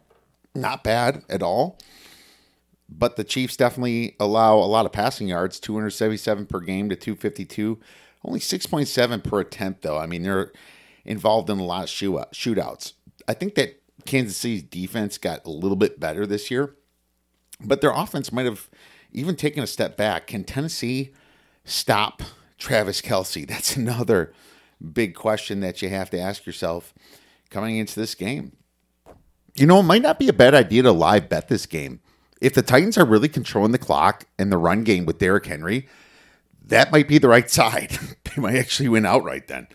[0.54, 1.78] not bad at all.
[2.90, 7.78] But the Chiefs definitely allow a lot of passing yards 277 per game to 252.
[8.22, 9.96] Only 6.7 per attempt, though.
[9.96, 10.52] I mean, they're
[11.06, 12.92] involved in a lot of shootouts.
[13.26, 16.74] I think that Kansas City's defense got a little bit better this year,
[17.62, 18.68] but their offense might have
[19.12, 20.26] even taking a step back.
[20.26, 21.12] Can Tennessee
[21.64, 22.22] stop
[22.58, 23.46] Travis Kelce?
[23.48, 24.32] That's another
[24.92, 26.94] big question that you have to ask yourself
[27.50, 28.52] coming into this game.
[29.54, 32.00] You know, it might not be a bad idea to live bet this game.
[32.40, 35.88] If the Titans are really controlling the clock and the run game with Derrick Henry,
[36.64, 37.98] that might be the right side.
[38.24, 39.66] they might actually win outright then.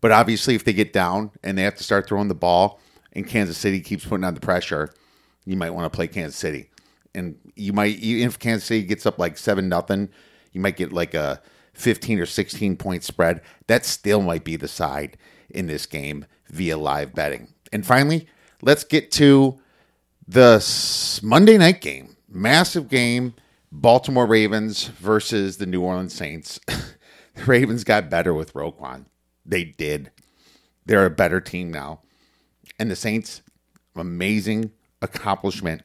[0.00, 2.78] But obviously, if they get down and they have to start throwing the ball
[3.12, 4.90] and Kansas City keeps putting on the pressure,
[5.44, 6.70] you might want to play Kansas City.
[7.14, 10.08] And you might, even if Kansas City gets up like 7 nothing,
[10.52, 11.40] you might get like a
[11.74, 13.40] 15 or 16 point spread.
[13.66, 15.16] That still might be the side
[15.50, 17.52] in this game via live betting.
[17.72, 18.26] And finally,
[18.62, 19.60] let's get to
[20.26, 20.64] the
[21.22, 22.16] Monday night game.
[22.28, 23.34] Massive game.
[23.70, 26.60] Baltimore Ravens versus the New Orleans Saints.
[26.66, 29.06] the Ravens got better with Roquan.
[29.44, 30.12] They did.
[30.86, 32.00] They're a better team now.
[32.78, 33.42] And the Saints,
[33.96, 34.70] amazing
[35.02, 35.82] accomplishment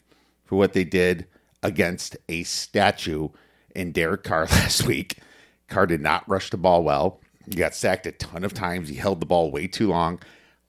[0.50, 1.28] for what they did
[1.62, 3.30] against a statue
[3.76, 5.20] in Derek Carr last week.
[5.68, 7.22] Carr did not rush the ball well.
[7.47, 8.89] He got sacked a ton of times.
[8.89, 10.20] He held the ball way too long.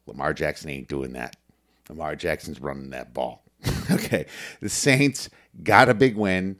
[0.07, 1.37] Lamar Jackson ain't doing that.
[1.89, 3.43] Lamar Jackson's running that ball.
[3.91, 4.26] okay.
[4.61, 5.31] The Saints
[5.62, 6.59] got a big win,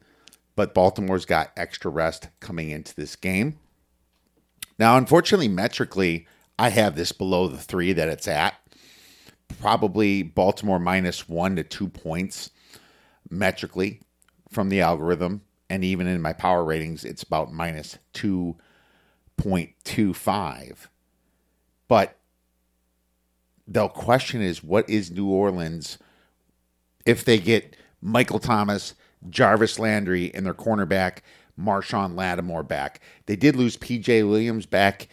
[0.57, 3.59] but Baltimore's got extra rest coming into this game.
[4.79, 6.27] Now, unfortunately, metrically,
[6.59, 8.55] I have this below the three that it's at.
[9.61, 12.51] Probably Baltimore minus one to two points
[13.31, 14.01] metrically
[14.51, 15.43] from the algorithm.
[15.69, 20.89] And even in my power ratings, it's about minus 2.25.
[21.87, 22.17] But
[23.67, 25.99] the question is, what is New Orleans
[27.07, 28.95] if they get Michael Thomas,
[29.29, 31.19] Jarvis Landry, and their cornerback
[31.59, 33.01] Marshon Lattimore back?
[33.27, 34.25] They did lose P.J.
[34.25, 35.07] Williams back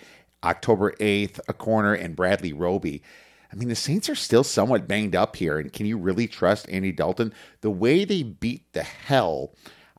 [0.43, 3.03] October eighth, a corner, and Bradley Roby.
[3.51, 6.69] I mean, the Saints are still somewhat banged up here, and can you really trust
[6.69, 7.33] Andy Dalton?
[7.61, 9.53] The way they beat the hell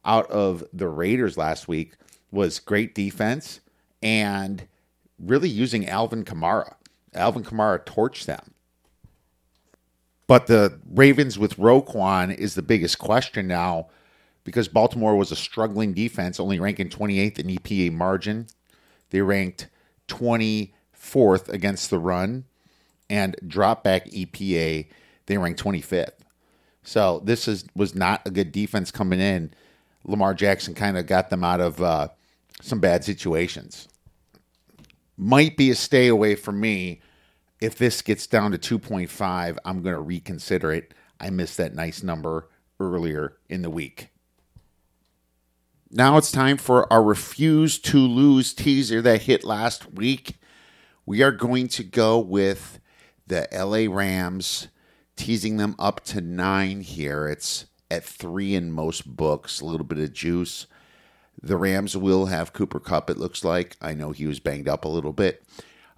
[0.05, 1.95] out of the Raiders last week
[2.31, 3.61] was great defense
[4.03, 4.67] and
[5.19, 6.75] really using Alvin Kamara.
[7.15, 8.55] Alvin Kamara torched them.
[10.27, 13.89] But the Ravens with Roquan is the biggest question now
[14.45, 18.47] because Baltimore was a struggling defense, only ranking 28th in EPA margin.
[19.11, 19.69] They ranked
[20.09, 22.45] 24th against the run
[23.11, 24.87] and drop back EPA,
[25.27, 26.13] they ranked 25th.
[26.83, 29.53] So this is was not a good defense coming in.
[30.05, 32.09] Lamar Jackson kind of got them out of uh,
[32.63, 33.89] some bad situations.
[35.17, 37.01] Might be a stay away for me.
[37.61, 40.95] If this gets down to 2.5, I'm going to reconsider it.
[41.19, 42.49] I missed that nice number
[42.79, 44.11] earlier in the week.
[45.91, 50.37] Now it's time for our refuse to lose teaser that hit last week.
[51.05, 52.79] We are going to go with
[53.29, 54.69] the LA Rams,
[55.17, 57.29] teasing them up to nine here.
[57.29, 60.67] It's at three in most books, a little bit of juice.
[61.41, 63.77] The Rams will have Cooper Kupp, it looks like.
[63.81, 65.43] I know he was banged up a little bit.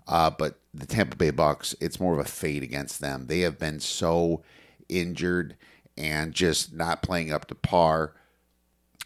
[0.07, 3.27] Uh, but the Tampa Bay Bucks, it's more of a fade against them.
[3.27, 4.43] They have been so
[4.89, 5.57] injured
[5.97, 8.15] and just not playing up to par.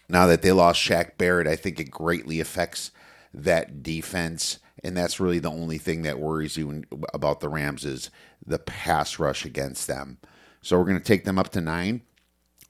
[0.08, 2.90] Now that they lost Shaq Barrett, I think it greatly affects
[3.32, 4.58] that defense.
[4.84, 8.10] And that's really the only thing that worries you about the Rams is
[8.46, 10.18] the pass rush against them.
[10.60, 12.02] So we're going to take them up to nine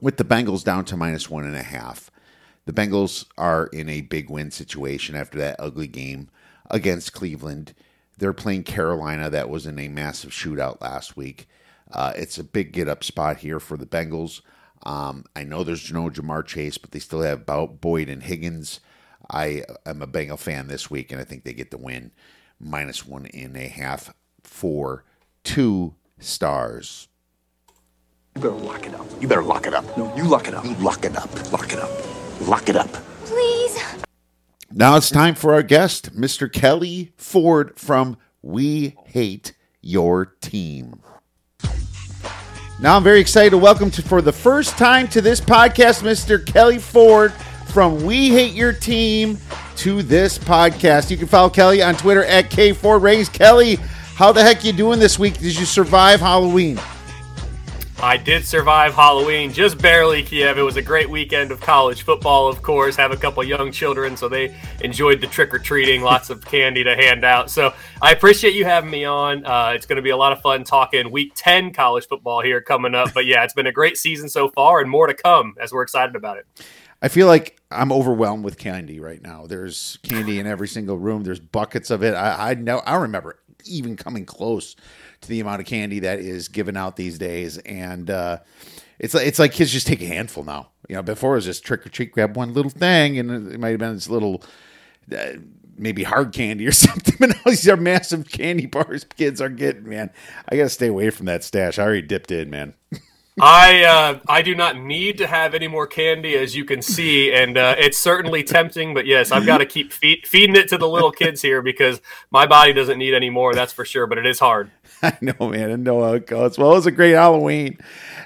[0.01, 2.11] with the Bengals down to minus one and a half.
[2.67, 6.29] The Bengals are in a big win situation after that ugly game
[6.71, 7.75] against Cleveland.
[8.17, 11.49] They're playing Carolina, that was in a massive shootout last week.
[11.91, 14.41] Uh, it's a big get up spot here for the Bengals.
[14.85, 18.81] Um, I know there's no Ja'Marr Chase, but they still have Boyd and Higgins.
[19.31, 22.11] I am a Bengal fan this week, and I think they get the win
[22.61, 25.05] minus one and a half for
[25.43, 27.09] two stars.
[28.37, 29.07] You better lock it up.
[29.21, 29.97] You better lock it up.
[29.97, 30.65] No, you lock it up.
[30.65, 31.53] You lock it up.
[31.53, 31.91] Lock it up.
[32.49, 32.91] Lock it up.
[33.25, 33.79] Please.
[34.73, 36.53] Now it's time for our guest, Mr.
[36.53, 41.01] Kelley Ford from We Hate Your Team.
[42.81, 46.45] Now I'm very excited to welcome to for the first time to this podcast, Mr.
[46.45, 47.33] Kelley Ford
[47.75, 49.37] from We Hate Your Team
[49.79, 51.11] to this podcast.
[51.11, 53.33] You can follow Kelley on Twitter at K4Rays.
[53.33, 53.79] Kelley,
[54.15, 55.39] how the heck you doing this week?
[55.39, 56.79] Did you survive Halloween?
[58.01, 60.57] I did survive Halloween just barely, Kiev.
[60.57, 62.95] It was a great weekend of college football, of course.
[62.95, 66.85] Have a couple young children, so they enjoyed the trick or treating, lots of candy
[66.85, 67.51] to hand out.
[67.51, 69.45] So I appreciate you having me on.
[69.45, 72.61] Uh, it's going to be a lot of fun talking week 10 college football here
[72.61, 73.13] coming up.
[73.13, 75.83] But yeah, it's been a great season so far and more to come as we're
[75.83, 76.47] excited about it.
[77.05, 79.47] I feel like I'm overwhelmed with candy right now.
[79.47, 81.25] There's candy in every single room.
[81.25, 82.15] There's buckets of it.
[82.15, 82.79] I, I know.
[82.79, 84.77] I remember even coming close
[85.23, 88.39] to the amount of candy that is given out these days, and uh,
[88.99, 90.71] it's like it's like kids just take a handful now.
[90.89, 93.59] You know, before it was just trick or treat, grab one little thing, and it
[93.61, 94.43] might have been this little.
[95.15, 95.35] Uh,
[95.77, 97.17] maybe hard candy or something.
[97.19, 100.11] But now these are massive candy bars kids are getting, man.
[100.49, 101.79] I gotta stay away from that stash.
[101.79, 102.75] I already dipped in, man.
[103.41, 107.33] I uh, I do not need to have any more candy, as you can see,
[107.33, 108.95] and uh, it's certainly tempting.
[108.95, 112.01] But yes, I've got to keep feed, feeding it to the little kids here because
[112.31, 113.53] my body doesn't need any more.
[113.53, 114.07] That's for sure.
[114.07, 114.71] But it is hard.
[115.03, 115.73] I know, man.
[115.73, 116.59] I know how it goes.
[116.59, 117.79] Well, it was a great Halloween,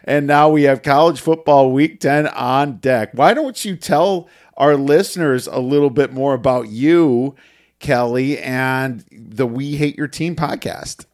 [0.05, 3.11] and now we have college football week ten on deck.
[3.15, 4.29] Why don't you tell
[4.59, 7.35] our listeners a little bit more about you,
[7.79, 11.07] Kelley, and the We Hate Your Team podcast?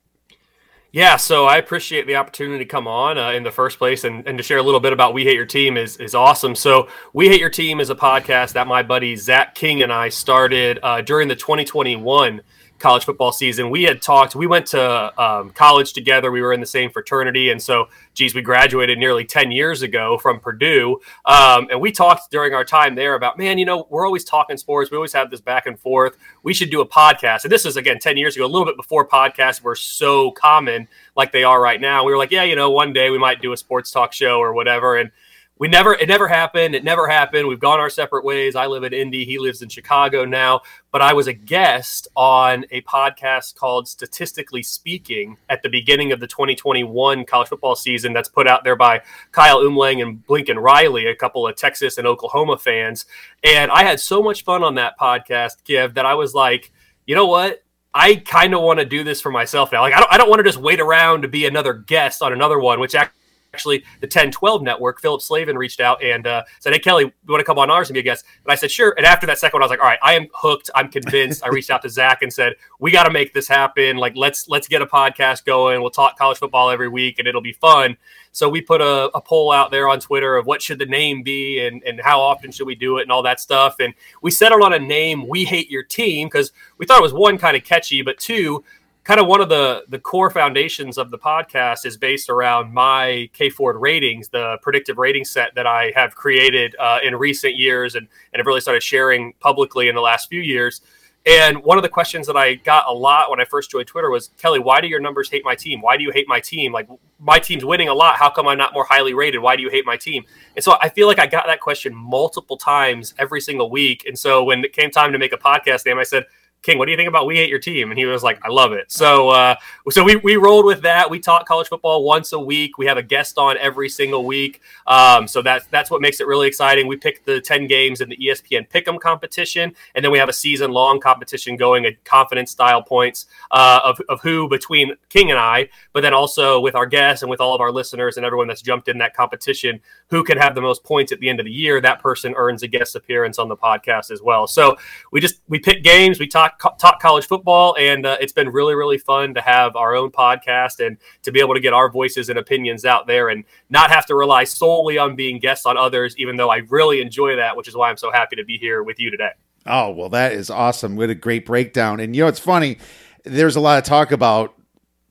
[0.94, 4.24] Yeah, so I appreciate the opportunity to come on uh, in the first place and,
[4.28, 6.54] and to share a little bit about We Hate Your Team is, is awesome.
[6.54, 10.08] So, We Hate Your Team is a podcast that my buddy Zach King and I
[10.08, 12.42] started uh, during the 2021
[12.78, 13.70] college football season.
[13.70, 16.30] We had talked, we went to um, college together.
[16.30, 17.50] We were in the same fraternity.
[17.50, 21.00] And so, geez, we graduated nearly 10 years ago from Purdue.
[21.24, 24.56] Um, and we talked during our time there about, man, you know, we're always talking
[24.56, 24.90] sports.
[24.90, 26.16] We always have this back and forth.
[26.42, 27.44] We should do a podcast.
[27.44, 30.88] And this is, again, 10 years ago, a little bit before podcasts were so common
[31.16, 32.04] like they are right now.
[32.04, 34.38] We were like, yeah, you know, one day we might do a sports talk show
[34.38, 34.96] or whatever.
[34.96, 35.10] And
[35.58, 36.74] we never it never happened.
[36.74, 37.46] It never happened.
[37.46, 38.56] We've gone our separate ways.
[38.56, 39.24] I live in indy.
[39.24, 40.62] He lives in chicago now.
[40.90, 46.20] But i was a guest on a podcast called statistically speaking at the beginning of
[46.20, 49.02] the 2021 college football season that's put out there by
[49.32, 53.06] kyle umlang and blinken riley a couple of texas and oklahoma fans.
[53.42, 56.72] And i had so much fun on that podcast give that i was like
[57.06, 57.62] you know what?
[57.92, 59.82] I kind of want to do this for myself now.
[59.82, 62.32] Like I don't, I don't want to just wait around to be another guest on
[62.32, 63.20] another one, which actually
[63.54, 67.40] actually the 1012 network, Philip Slavin reached out and uh, said, Hey, Kelley, you want
[67.40, 68.24] to come on ours and be a guest?
[68.44, 68.94] And I said, Sure.
[68.96, 70.70] And after that second one, I was like, All right, I am hooked.
[70.74, 71.44] I'm convinced.
[71.44, 73.96] I reached out to Zach and said, We got to make this happen.
[73.96, 75.80] Like, let's let's get a podcast going.
[75.80, 77.96] We'll talk college football every week and it'll be fun.
[78.32, 81.22] So we put a, a, poll out there on Twitter of what should the name
[81.22, 83.76] be and, and how often should we do it and all that stuff.
[83.78, 87.12] And we settled on a name, We Hate Your Team, because we thought it was
[87.12, 88.64] one kind of catchy, but two,
[89.04, 93.28] kind of one of the the core foundations of the podcast is based around my
[93.32, 97.94] K Ford ratings, the predictive rating set that I have created uh, in recent years
[97.94, 100.80] and and have really started sharing publicly in the last few years.
[101.26, 104.10] And one of the questions that I got a lot when I first joined Twitter
[104.10, 105.80] was, Kelley, why do your numbers hate my team?
[105.80, 106.70] Why do you hate my team?
[106.70, 106.86] Like
[107.18, 108.16] my team's winning a lot.
[108.16, 109.40] How come I'm not more highly rated?
[109.40, 110.24] Why do you hate my team?
[110.54, 114.04] And so I feel like I got that question multiple times every single week.
[114.06, 116.26] And so when it came time to make a podcast name, I said,
[116.64, 117.90] King, what do you think about We Hate Your Team?
[117.90, 118.90] And he was like, I love it.
[118.90, 119.54] So, uh,
[119.90, 121.10] so we, we rolled with that.
[121.10, 122.78] We talk college football once a week.
[122.78, 124.62] We have a guest on every single week.
[124.86, 126.88] Um, so that's that's what makes it really exciting.
[126.88, 130.32] We pick the ten games in the ESPN Pick'em competition, and then we have a
[130.32, 135.38] season long competition going at confidence style points uh, of of who between King and
[135.38, 138.48] I, but then also with our guests and with all of our listeners and everyone
[138.48, 141.44] that's jumped in that competition, who can have the most points at the end of
[141.44, 141.80] the year.
[141.82, 144.46] That person earns a guest appearance on the podcast as well.
[144.46, 144.76] So
[145.12, 148.74] we just we pick games, we talk talk college football, and uh, it's been really
[148.74, 152.28] really fun to have our own podcast and to be able to get our voices
[152.28, 156.14] and opinions out there and not have to rely solely on being guests on others.
[156.18, 158.82] Even though I really enjoy that, which is why I'm so happy to be here
[158.82, 159.30] with you today.
[159.66, 160.96] Oh well, that is awesome.
[160.96, 162.00] What a great breakdown.
[162.00, 162.78] And you know, it's funny.
[163.24, 164.54] There's a lot of talk about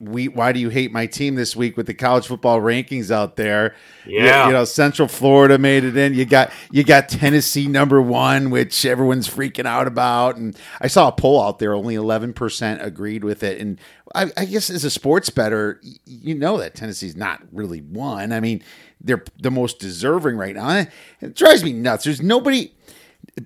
[0.04, 3.36] we why do you hate my team this week with the college football rankings out
[3.36, 3.76] there?
[4.06, 6.14] Yeah you, you, know central florida made it in.
[6.14, 10.38] You got you got tennessee number one which everyone's freaking out about.
[10.38, 13.60] And i saw a poll out there only 11% agreed with it.
[13.60, 13.80] And
[14.14, 18.32] i, I guess as a sports better you know that tennessee's not really one.
[18.32, 18.64] I mean
[19.02, 20.86] they're the most deserving right now.
[21.22, 22.06] It drives me nuts.
[22.06, 22.74] There's nobody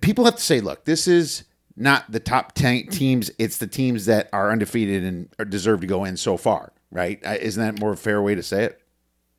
[0.01, 1.43] people have to say look this is
[1.78, 6.03] not the top 10 teams, it's the teams that are undefeated and deserve to go
[6.03, 7.21] in so far, right?
[7.23, 8.82] Isn't that more a fair way to say it?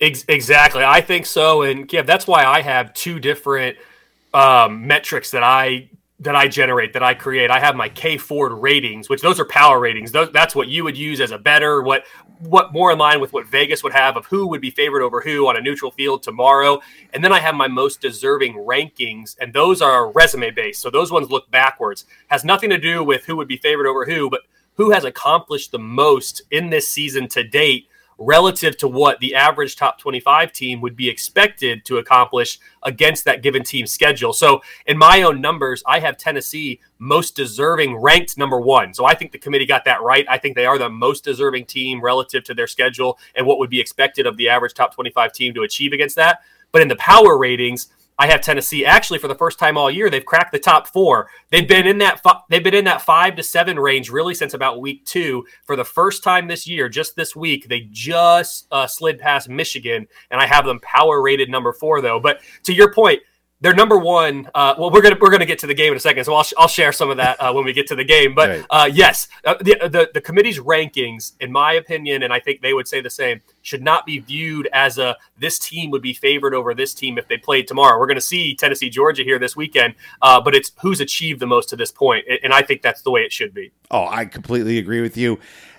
[0.01, 0.85] Exactly.
[0.85, 1.63] I think so.
[1.63, 3.77] And yeah, that's why I have two different
[4.33, 5.91] um, metrics that I
[6.21, 7.51] that I generate, that I create.
[7.51, 10.11] I have my K Ford ratings, which those are power ratings.
[10.11, 12.05] Those, that's what you would use as a better, what
[12.41, 15.21] what more in line with what Vegas would have of who would be favored over
[15.21, 16.81] who on a neutral field tomorrow.
[17.13, 20.81] And then I have my most deserving rankings, and those are resume based.
[20.81, 22.05] So those ones look backwards.
[22.29, 24.43] Has nothing to do with who would be favored over who, but
[24.77, 27.89] who has accomplished the most in this season to date
[28.19, 33.43] relative to what the average top 25 team would be expected to accomplish against that
[33.43, 34.33] given team schedule.
[34.33, 38.93] So, in my own numbers, I have Tennessee most deserving ranked number one.
[38.93, 40.27] So, I think the committee got that right.
[40.29, 43.71] I think they are the most deserving team relative to their schedule and what would
[43.71, 46.41] be expected of the average top 25 team to achieve against that.
[46.73, 47.89] But in the power ratings,
[48.21, 50.11] I have Tennessee actually for the first time all year.
[50.11, 51.29] They've cracked the top four.
[51.51, 54.55] They've been in that fi- they've been in that five to seven range really since
[54.55, 55.47] about week two.
[55.65, 60.09] For the first time this year, just this week, they just uh, slid past Michigan,
[60.33, 62.19] and I have them power rated number four though.
[62.19, 63.23] But to your point,
[63.61, 64.49] they're number one.
[64.55, 66.47] Uh, well, we're gonna we're gonna get to the game in a second, so I'll,
[66.57, 68.35] I'll share some of that uh, when we get to the game.
[68.35, 72.61] But uh, yes, uh, the, the the committee's rankings, in my opinion, and I think
[72.61, 76.15] they would say the same, should not be viewed as a this team would be
[76.15, 77.99] favored over this team if they played tomorrow.
[77.99, 81.47] We're going to see Tennessee Georgia here this weekend, uh, but it's who's achieved the
[81.47, 83.73] most to this point, and I think that's the way it should be.
[83.91, 85.39] Oh, I completely agree with you.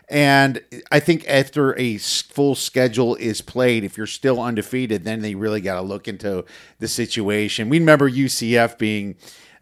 [0.09, 5.35] And I think after a full schedule is played, if you're still undefeated, then they
[5.35, 6.45] really got to look into
[6.79, 7.69] the situation.
[7.69, 9.15] We remember UCF being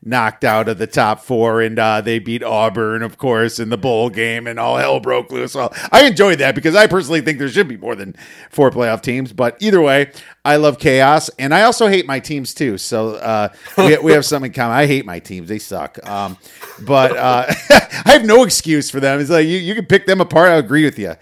[0.08, 3.78] knocked out of the top four, and uh, they beat Auburn, of course, in the
[3.78, 5.54] bowl game, and all hell broke loose.
[5.54, 8.16] Well, I enjoyed that because I personally think there should be more than
[8.50, 9.34] four playoff teams.
[9.34, 10.12] But either way,
[10.46, 12.78] I love chaos, and I also hate my teams too.
[12.78, 14.78] So uh, we, we have something in common.
[14.78, 16.00] I hate my teams; they suck.
[16.08, 16.38] Um,
[16.82, 17.46] but uh,
[18.06, 19.20] I have no excuse for them.
[19.20, 20.50] It's like you, you can pick them apart.
[20.50, 21.16] I agree with you.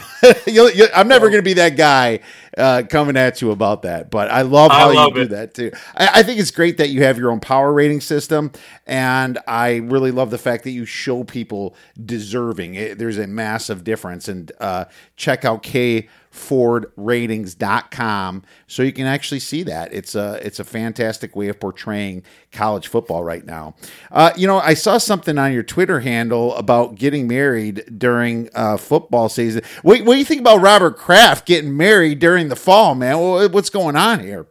[0.46, 2.20] you'll, you'll, I'm never going to be that guy
[2.56, 4.10] uh, coming at you about that.
[4.10, 5.28] But I love how I love you it.
[5.28, 5.72] do that too.
[5.96, 8.52] I, I, think it's great that you have your own power rating system,
[8.86, 12.74] and I really love the fact that you show people deserving.
[12.74, 14.86] It, there's a massive difference, and uh,
[15.16, 19.92] check out K fordratings.com so you can actually see that.
[19.92, 23.74] It's a it's a fantastic way of portraying college football right now.
[24.10, 28.76] Uh, you know i saw something on your twitter handle about getting married during uh,
[28.76, 29.62] football season.
[29.82, 33.52] What, what, do you think about robert kraft getting married during the fall man?
[33.52, 34.46] What's going on here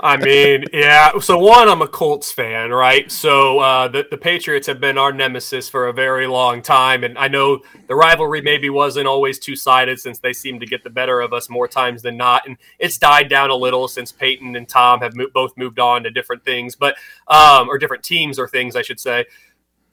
[0.00, 1.18] I mean, yeah.
[1.20, 3.10] So one, I'm a Colts fan, right?
[3.10, 7.16] So uh, the the Patriots have been our nemesis for a very long time, and
[7.16, 10.90] I know the rivalry maybe wasn't always two sided since they seem to get the
[10.90, 14.56] better of us more times than not, and it's died down a little since Peyton
[14.56, 16.96] and Tom have mo- both moved on to different things, but
[17.28, 19.26] um, or different teams or things, I should say.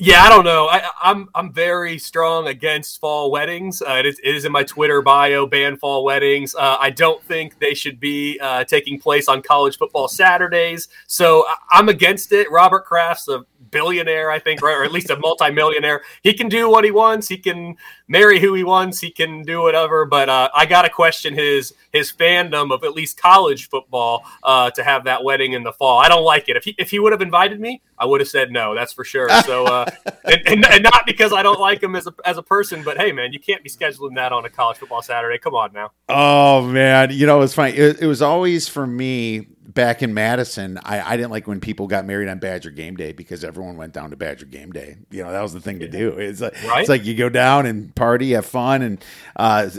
[0.04, 0.66] Yeah, I don't know.
[0.66, 3.84] I, am I'm, I'm very strong against fall weddings.
[3.84, 5.46] Uh, it, is, it is in my Twitter bio.
[5.46, 6.56] Ban fall weddings.
[6.56, 10.88] Uh, I don't think they should be uh, taking place on college football Saturdays.
[11.06, 12.50] So I, am against it.
[12.50, 16.02] Robert Kraft's a billionaire, I think, or at least a multimillionaire.
[16.22, 17.28] He can do what he wants.
[17.28, 17.76] He can
[18.08, 19.00] marry who he wants.
[19.00, 20.06] He can do whatever.
[20.06, 24.70] But uh, I got to question his his fandom of at least college football uh,
[24.72, 26.00] to have that wedding in the fall.
[26.00, 26.58] I don't like it.
[26.58, 28.76] If he if he would have invited me, I would have said no.
[28.76, 29.30] That's for sure.
[29.44, 29.86] So, uh,
[30.26, 32.98] and, and, and, not because I don't like him as a as a person, but
[32.98, 35.38] hey, man, you can't be scheduling that on a college football Saturday.
[35.38, 35.92] Come on now.
[36.10, 37.74] Oh man, you know it's funny.
[37.74, 41.88] It, it was always for me back in Madison, I, I didn't like when people
[41.88, 44.98] got married on Badger game day because everyone went down to Badger game day.
[45.10, 46.10] You know, that was the thing to do.
[46.18, 46.82] It's like, right?
[46.82, 49.04] it's like you go down and party, have fun, and
[49.36, 49.70] uh,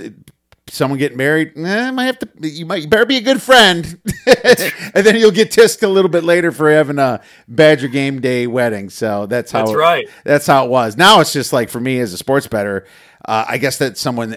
[0.69, 2.29] someone get married, eh, might have to.
[2.41, 6.11] You might you better be a good friend, and then you'll get tissed a little
[6.11, 8.91] bit later for having a Badger game day wedding.
[8.91, 9.67] So that's how.
[9.67, 10.09] That's right.
[10.25, 10.97] That's how it was.
[10.97, 12.87] Now it's just like for me as a sports better.
[13.25, 14.37] Uh, I guess that someone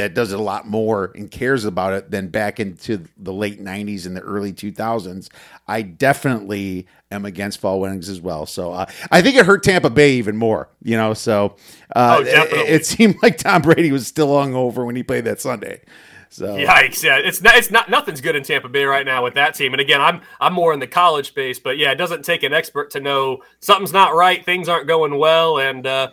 [0.00, 3.62] that does it a lot more and cares about it than back into the late
[3.62, 5.28] 90s and the early 2000s.
[5.68, 8.46] I definitely am against fall weddings as well.
[8.46, 11.12] So uh, I think it hurt Tampa Bay even more, you know.
[11.12, 11.56] So
[11.94, 15.38] uh, oh, it, it, seemed like Tom Brady was still hungover when he played that
[15.38, 15.82] Sunday.
[16.30, 17.02] So yikes!
[17.02, 19.74] Yeah, it's not, it's not nothing's good in Tampa Bay right now with that team.
[19.74, 22.54] And again, I'm I'm more in the college space, but yeah, it doesn't take an
[22.54, 25.86] expert to know something's not right, things aren't going well, and.
[25.86, 26.10] uh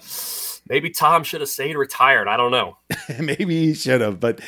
[0.70, 2.28] maybe Tom should have stayed retired.
[2.28, 2.78] I don't know.
[3.20, 4.20] maybe he should have.
[4.20, 4.42] But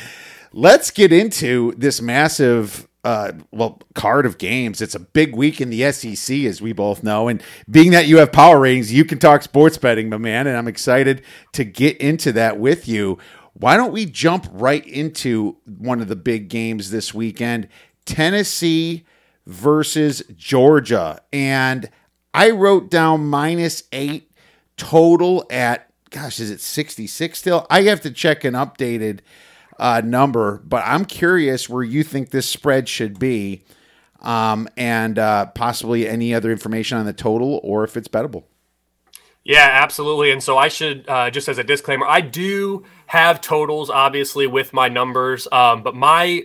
[0.52, 4.82] let's get into this massive uh, well, card of games.
[4.82, 7.28] It's a big week in the SEC, as we both know.
[7.28, 10.46] And being that you have power ratings, you can talk sports betting, my man.
[10.46, 13.18] And I'm excited to get into that with you.
[13.54, 17.68] Why don't we jump right into one of the big games this weekend?
[18.04, 19.04] Tennessee
[19.46, 21.20] versus Georgia.
[21.32, 21.90] And
[22.32, 24.30] I wrote down minus eight
[24.76, 27.66] total at gosh, is it 66 still?
[27.70, 29.20] I have to check an updated
[29.78, 33.64] uh, number, but I'm curious where you think this spread should be
[34.20, 38.44] um, and uh, possibly any other information on the total or if it's bettable.
[39.42, 40.30] Yeah, absolutely.
[40.32, 44.72] And so I should uh, just as a disclaimer, I do have totals obviously with
[44.72, 46.42] my numbers, um, but my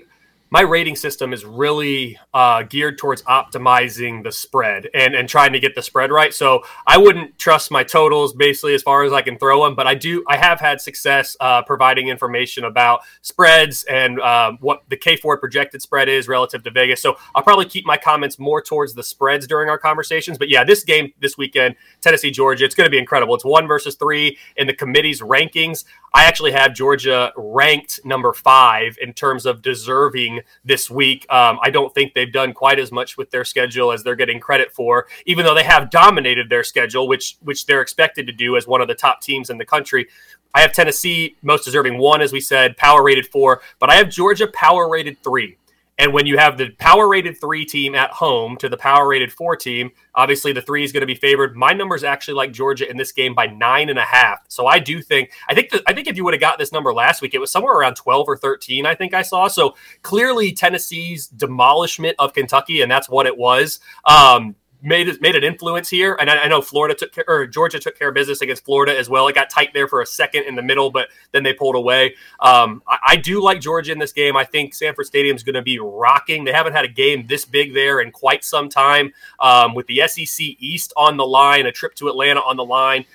[0.56, 5.60] my rating system is really uh, geared towards optimizing the spread and, and trying to
[5.60, 6.34] get the spread right.
[6.34, 9.86] So I wouldn't trust my totals basically as far as I can throw them, but
[9.86, 10.24] I do.
[10.30, 15.42] I have had success uh, providing information about spreads and uh, what the K Ford
[15.42, 17.02] projected spread is relative to Vegas.
[17.02, 20.38] So I'll probably keep my comments more towards the spreads during our conversations.
[20.38, 23.36] But yeah, this game this weekend, Tennessee Georgia, it's going to be incredible.
[23.36, 25.84] It's one versus three in the committee's rankings.
[26.14, 31.26] I actually have Georgia ranked number five in terms of deserving this week.
[31.30, 34.40] Um, I don't think they've done quite as much with their schedule as they're getting
[34.40, 38.58] credit for, even though they have dominated their schedule, which which they're expected to do
[38.58, 40.08] as one of the top teams in the country.
[40.54, 44.10] I have Tennessee most deserving one, as we said, power rated four, but I have
[44.10, 45.58] Georgia power rated three.
[45.98, 49.32] And when you have the power rated three team at home to the power rated
[49.32, 51.56] four team, obviously the three is going to be favored.
[51.56, 54.40] My number is actually like Georgia in this game by nine and a half.
[54.50, 56.74] So I do think I think that I think if you would have got this
[56.74, 58.86] number last week, it was somewhere around twelve or thirteen.
[58.86, 59.48] I think I saw.
[59.48, 63.80] So clearly Tennessee's demolishment of Kentucky, and that's what it was.
[64.04, 66.16] Um, made made an influence here.
[66.20, 68.98] And I, I, know Florida took care, or Georgia took care of business against Florida
[68.98, 69.28] as well.
[69.28, 72.16] It got tight there for a second in the middle, but then they pulled away.
[72.40, 74.38] Um, I, I, do like Georgia in this game.
[74.38, 76.44] I think Sanford Stadium is going to be rocking.
[76.44, 79.14] They haven't had a game this big there in quite some time.
[79.40, 83.06] Um, with the SEC East on the line, a trip to Atlanta on the line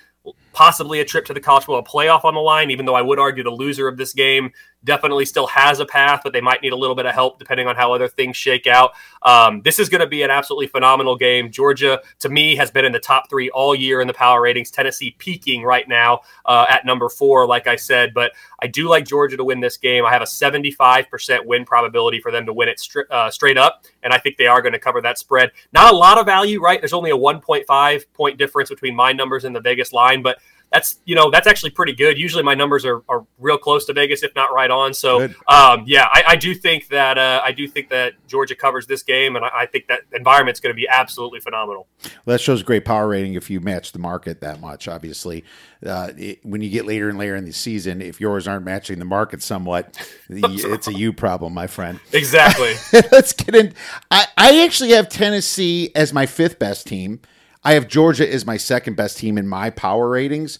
[0.52, 3.18] possibly a trip to the college football playoff on the line, even though I would
[3.18, 4.52] argue the loser of this game
[4.84, 7.66] definitely still has a path, but they might need a little bit of help depending
[7.66, 8.92] on how other things shake out.
[9.22, 11.50] Um, this is going to be an absolutely phenomenal game.
[11.50, 14.70] Georgia, to me, has been in the top three all year in the power ratings.
[14.70, 18.32] Tennessee peaking right now uh, at number four, like I said, but
[18.62, 20.04] I do like Georgia to win this game.
[20.04, 23.84] I have a 75% win probability for them to win it stri- uh, straight up,
[24.02, 25.50] and I think they are going to cover that spread.
[25.72, 26.80] Not a lot of value, right?
[26.80, 30.39] There's only a 1.5 point difference between my numbers and the Vegas line, but
[30.70, 32.16] that's you know that's actually pretty good.
[32.18, 34.94] Usually my numbers are, are real close to Vegas, if not right on.
[34.94, 38.86] So um, yeah, I, I, do think that uh, I do think that Georgia covers
[38.86, 41.88] this game, and I, I think that environment's going to be absolutely phenomenal.
[42.24, 44.86] Well, that shows great power rating if you match the market that much.
[44.86, 45.44] Obviously,
[45.84, 49.00] uh, it, when you get later and later in the season, if yours aren't matching
[49.00, 51.98] the market somewhat, it's a you problem, my friend.
[52.12, 52.74] Exactly.
[53.12, 53.72] Let's get in.
[54.10, 57.20] I, I actually have Tennessee as my fifth best team.
[57.62, 60.58] I have Georgia as my second best team in my power ratings,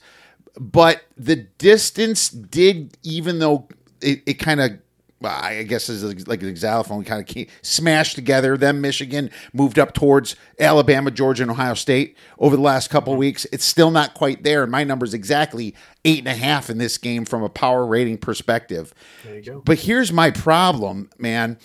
[0.59, 3.69] but the distance did, even though
[4.01, 4.73] it, it kind of
[5.23, 8.57] I guess is like an xylophone kind of smashed together.
[8.57, 13.47] Then Michigan moved up towards Alabama, Georgia, and Ohio State over the last couple weeks.
[13.53, 14.63] It's still not quite there.
[14.63, 15.75] And my number is exactly
[16.07, 18.95] eight and a half in this game from a power rating perspective.
[19.67, 21.59] But here's my problem, man.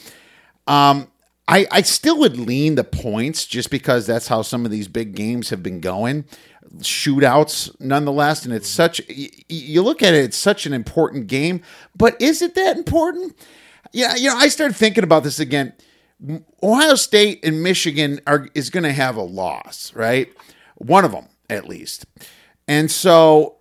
[0.67, 1.07] Um,
[1.47, 5.15] I, I still would lean the points just because that's how some of these big
[5.15, 6.25] games have been going.
[6.77, 8.45] Shootouts, nonetheless.
[8.45, 11.61] And it's such, you look at it, it's such an important game.
[11.95, 13.37] But is it that important?
[13.91, 15.73] Yeah, you know, I started thinking about this again.
[16.63, 20.29] Ohio State and Michigan are is going to have a loss, right?
[20.75, 22.05] One of them, at least.
[22.67, 23.57] And so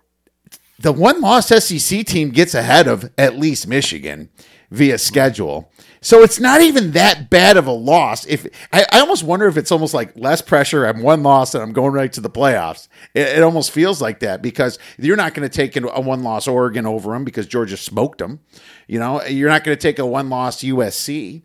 [0.79, 4.29] the one loss SEC team gets ahead of at least Michigan
[4.71, 5.71] via schedule.
[6.05, 8.27] So it's not even that bad of a loss.
[8.27, 10.85] If I, I, almost wonder if it's almost like less pressure.
[10.85, 12.89] I'm one loss and I'm going right to the playoffs.
[13.15, 16.47] It, it almost feels like that because you're not going to take a one loss
[16.47, 18.39] Oregon over them because Georgia smoked them.
[18.87, 21.41] You know, you're not going to take a one loss USC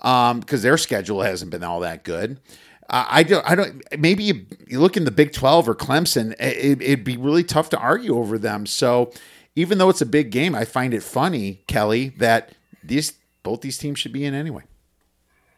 [0.00, 2.40] um, because their schedule hasn't been all that good.
[2.90, 3.48] I don't.
[3.48, 3.84] I don't.
[3.96, 6.32] Maybe you, you, look in the Big Twelve or Clemson.
[6.40, 8.66] It, it'd be really tough to argue over them.
[8.66, 9.12] So
[9.54, 13.12] even though it's a big game, I find it funny, Kelley, that these
[13.42, 14.62] both these teams should be in anyway.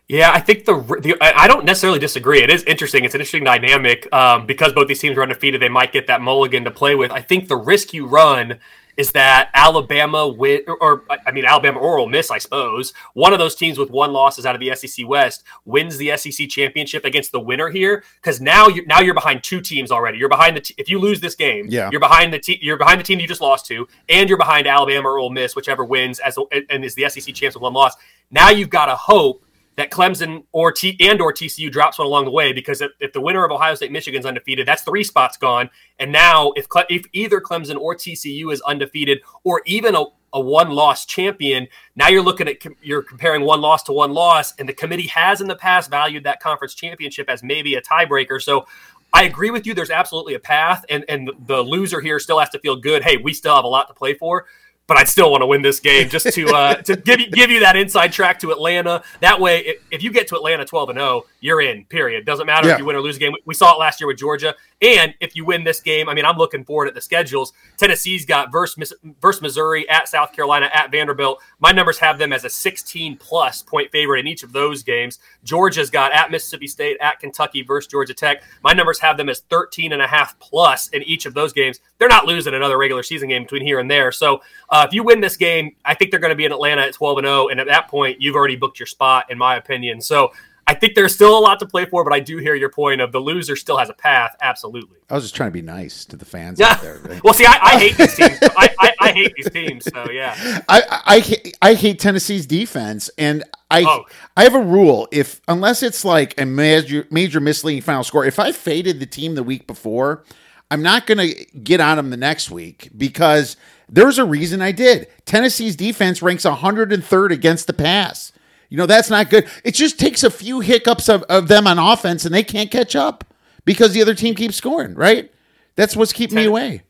[0.06, 2.42] Yeah, I think the, the I don't necessarily disagree.
[2.42, 3.04] It is interesting.
[3.04, 5.62] It's an interesting dynamic um, because both these teams are undefeated.
[5.62, 7.10] They might get that mulligan to play with.
[7.10, 8.58] I think the risk you run
[8.96, 12.92] is that Alabama win, or, I mean Alabama or Ole Miss, I suppose.
[13.14, 16.16] One of those teams with one loss is out of the SEC West wins the
[16.16, 20.18] SEC championship against the winner here because now you now you're behind two teams already.
[20.18, 21.90] You're behind the t- if you lose this game, yeah.
[21.90, 24.66] you're behind the te- you're behind the team you just lost to, and you're behind
[24.66, 26.38] Alabama or Ole Miss, whichever wins as
[26.70, 27.94] and is the SEC champs with one loss.
[28.30, 29.43] Now you've got to hope
[29.76, 33.12] that Clemson or T and or TCU drops one along the way because if, if
[33.12, 35.70] the winner of Ohio State Michigan's undefeated, that's three spots gone.
[35.98, 40.70] And now if if either Clemson or TCU is undefeated or even a, a one
[40.70, 41.66] loss champion,
[41.96, 45.40] now you're looking at you're comparing one loss to one loss, and the committee has
[45.40, 48.40] in the past valued that conference championship as maybe a tiebreaker.
[48.40, 48.66] So
[49.12, 49.74] I agree with you.
[49.74, 53.02] There's absolutely a path, and and the loser here still has to feel good.
[53.02, 54.46] Hey, we still have a lot to play for
[54.86, 57.50] but I'd still want to win this game just to uh, to give you give
[57.50, 59.02] you that inside track to Atlanta.
[59.20, 61.84] That way, if, you get to Atlanta twelve and zero, oh, you're in.
[61.84, 62.24] Period.
[62.24, 62.72] Doesn't matter yeah.
[62.72, 63.34] if you win or lose a game.
[63.44, 64.54] We saw it last year with Georgia.
[64.80, 67.52] And if you win this game, I mean, I'm looking forward at the schedules.
[67.76, 71.42] Tennessee's got versus, versus Missouri, at South Carolina, at Vanderbilt.
[71.60, 75.18] My numbers have them as a 16 plus point favorite in each of those games.
[75.44, 78.42] Georgia's got at Mississippi State, at Kentucky versus Georgia Tech.
[78.62, 81.78] My numbers have them as 13 and a half plus in each of those games.
[81.98, 84.12] They're not losing another regular season game between here and there.
[84.12, 84.40] So
[84.70, 86.94] uh, if you win this game, I think they're going to be in Atlanta at
[86.94, 87.48] 12 and 0.
[87.48, 90.00] And at that point, you've already booked your spot, in my opinion.
[90.00, 90.32] So
[90.66, 93.00] I think there's still a lot to play for, but I do hear your point
[93.00, 94.34] of the loser still has a path.
[94.40, 94.98] Absolutely.
[95.10, 96.72] I was just trying to be nice to the fans yeah.
[96.72, 96.98] out there.
[97.04, 97.22] Right?
[97.22, 98.38] well, see, I, I, hate these teams.
[98.42, 99.84] I, I, I, hate these teams.
[99.84, 100.62] So yeah.
[100.68, 104.04] I, I I hate Tennessee's defense, and I oh.
[104.36, 108.38] I have a rule: if unless it's like a major major misleading final score, if
[108.38, 110.24] I faded the team the week before,
[110.70, 113.56] I'm not going to get on them the next week because
[113.88, 115.08] there's a reason I did.
[115.26, 118.32] Tennessee's defense ranks 103rd against the pass.
[118.74, 119.46] You know, that's not good.
[119.62, 122.96] It just takes a few hiccups of, of them on offense and they can't catch
[122.96, 123.22] up
[123.64, 125.32] because the other team keeps scoring, right?
[125.76, 126.82] That's what's keeping Ten- me away.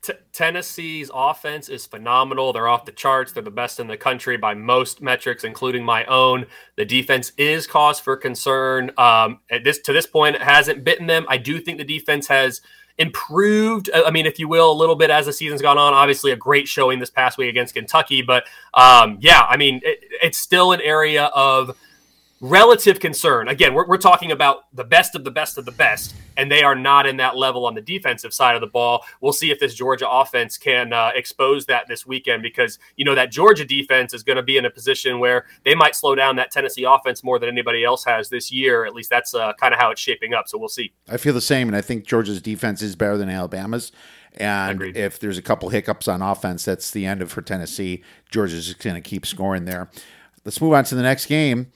[0.00, 2.54] T- Tennessee's offense is phenomenal.
[2.54, 3.32] They're off the charts.
[3.32, 6.46] They're the best in the country by most metrics, including my own.
[6.76, 8.90] The defense is cause for concern.
[8.96, 11.26] Um, at this to this point, it hasn't bitten them.
[11.28, 12.62] I do think the defense has
[12.98, 13.90] improved.
[13.92, 15.92] Uh, I mean, if you will, a little bit as the season's gone on.
[15.92, 20.04] Obviously, a great showing this past week against Kentucky, but um, yeah, I mean, it,
[20.22, 21.76] it's still an area of
[22.40, 23.48] relative concern.
[23.48, 26.62] Again, we're, we're talking about the best of the best of the best, and they
[26.62, 29.04] are not in that level on the defensive side of the ball.
[29.20, 33.14] We'll see if this Georgia offense can uh, expose that this weekend because, you know,
[33.14, 36.36] that Georgia defense is going to be in a position where they might slow down
[36.36, 38.86] that Tennessee offense more than anybody else has this year.
[38.86, 40.48] At least that's uh, kind of how it's shaping up.
[40.48, 40.92] So we'll see.
[41.08, 43.92] I feel the same, and I think Georgia's defense is better than Alabama's.
[44.36, 44.96] And Agreed.
[44.96, 48.04] if there's a couple hiccups on offense, that's the end of for Tennessee.
[48.30, 49.90] Georgia's just going to keep scoring there.
[50.44, 51.72] Let's move on to the next game.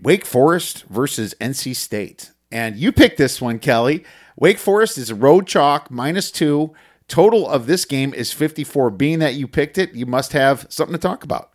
[0.00, 2.32] Wake Forest versus NC State.
[2.50, 4.04] And you picked this one, Kelley.
[4.36, 6.74] Wake Forest is a road chalk minus two.
[7.08, 8.90] Total of this game is 54.
[8.90, 11.50] Being that you picked it, you must have something to talk about.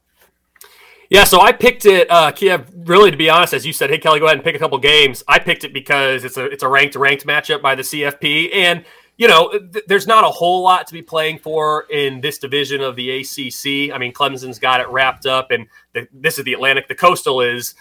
[1.10, 2.70] Yeah, so I picked it, uh, Kiev.
[2.86, 4.78] Really, to be honest, as you said, hey Kelley, go ahead and pick a couple
[4.78, 5.24] games.
[5.28, 8.84] I picked it because it's a it's a ranked ranked matchup by the CFP, and
[9.18, 12.82] you know, th- there's not a whole lot to be playing for in this division
[12.82, 13.94] of the ACC.
[13.94, 16.88] I mean, Clemson's got it wrapped up, and the, this is the Atlantic.
[16.88, 17.74] The Coastal is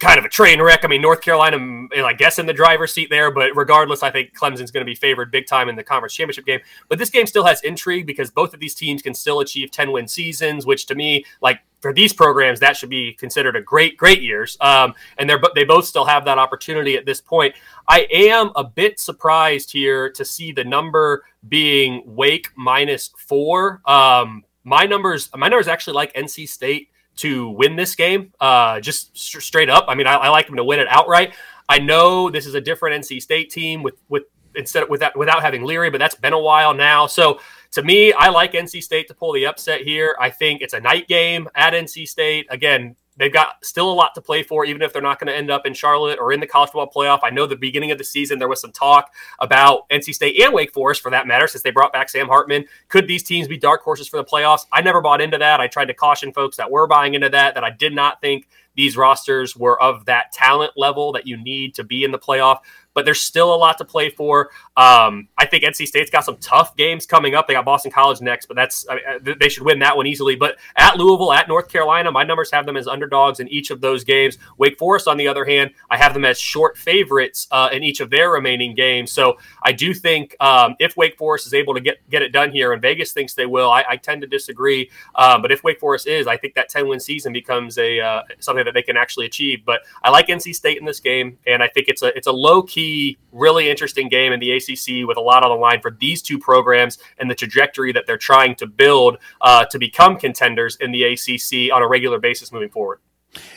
[0.00, 0.80] kind of a train wreck.
[0.84, 1.58] I mean, North Carolina,
[2.04, 4.94] I guess, in the driver's seat there, but regardless, I think Clemson's going to be
[4.94, 6.60] favored big time in the conference championship game.
[6.88, 9.92] But this game still has intrigue because both of these teams can still achieve 10
[9.92, 13.96] win seasons, which to me, like for these programs, that should be considered a great,
[13.96, 14.56] great years.
[14.60, 17.54] Um, and they're they both still have that opportunity at this point.
[17.86, 23.80] I am a bit surprised here to see the number being Wake minus four.
[23.84, 26.89] Um, my numbers, my numbers actually like NC State
[27.20, 29.84] to win this game, uh, just st- straight up.
[29.88, 31.34] I mean, I, I like them to win it outright.
[31.68, 35.42] I know this is a different NC State team with with instead of without without
[35.42, 37.06] having Leary, but that's been a while now.
[37.06, 37.40] So
[37.72, 40.16] to me, I like NC State to pull the upset here.
[40.18, 42.46] I think it's a night game at NC State.
[42.50, 45.36] Again, They've got still a lot to play for, even if they're not going to
[45.36, 47.20] end up in Charlotte or in the college football playoff.
[47.22, 50.54] I know the beginning of the season there was some talk about NC State and
[50.54, 52.64] Wake Forest, for that matter, since they brought back Sam Hartman.
[52.88, 54.64] Could these teams be dark horses for the playoffs?
[54.72, 55.60] I never bought into that.
[55.60, 58.48] I tried to caution folks that were buying into that that I did not think
[58.74, 62.60] these rosters were of that talent level that you need to be in the playoff
[62.94, 64.50] but there's still a lot to play for.
[64.76, 67.46] Um, I think NC State's got some tough games coming up.
[67.46, 70.36] They got Boston College next, but that's I mean, they should win that one easily.
[70.36, 73.80] But at Louisville, at North Carolina, my numbers have them as underdogs in each of
[73.80, 74.38] those games.
[74.58, 78.00] Wake Forest, on the other hand, I have them as short favorites uh, in each
[78.00, 79.12] of their remaining games.
[79.12, 82.50] So I do think um, if Wake Forest is able to get get it done
[82.50, 84.90] here, and Vegas thinks they will, I, I tend to disagree.
[85.14, 88.22] Um, but if Wake Forest is, I think that 10 win season becomes a uh,
[88.40, 89.64] something that they can actually achieve.
[89.64, 92.32] But I like NC State in this game, and I think it's a it's a
[92.32, 95.80] low key key, really interesting game in the ACC with a lot on the line
[95.80, 100.16] for these two programs and the trajectory that they're trying to build uh, to become
[100.16, 103.00] contenders in the ACC on a regular basis moving forward.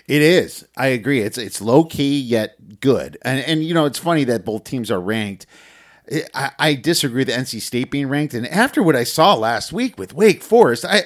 [0.08, 0.68] It is.
[0.78, 1.22] I agree.
[1.22, 4.92] It's it's low key yet good, and and you know it's funny that both teams
[4.92, 5.48] are ranked.
[6.36, 9.98] I, I disagree with NC State being ranked, and after what I saw last week
[9.98, 11.06] with Wake Forest, I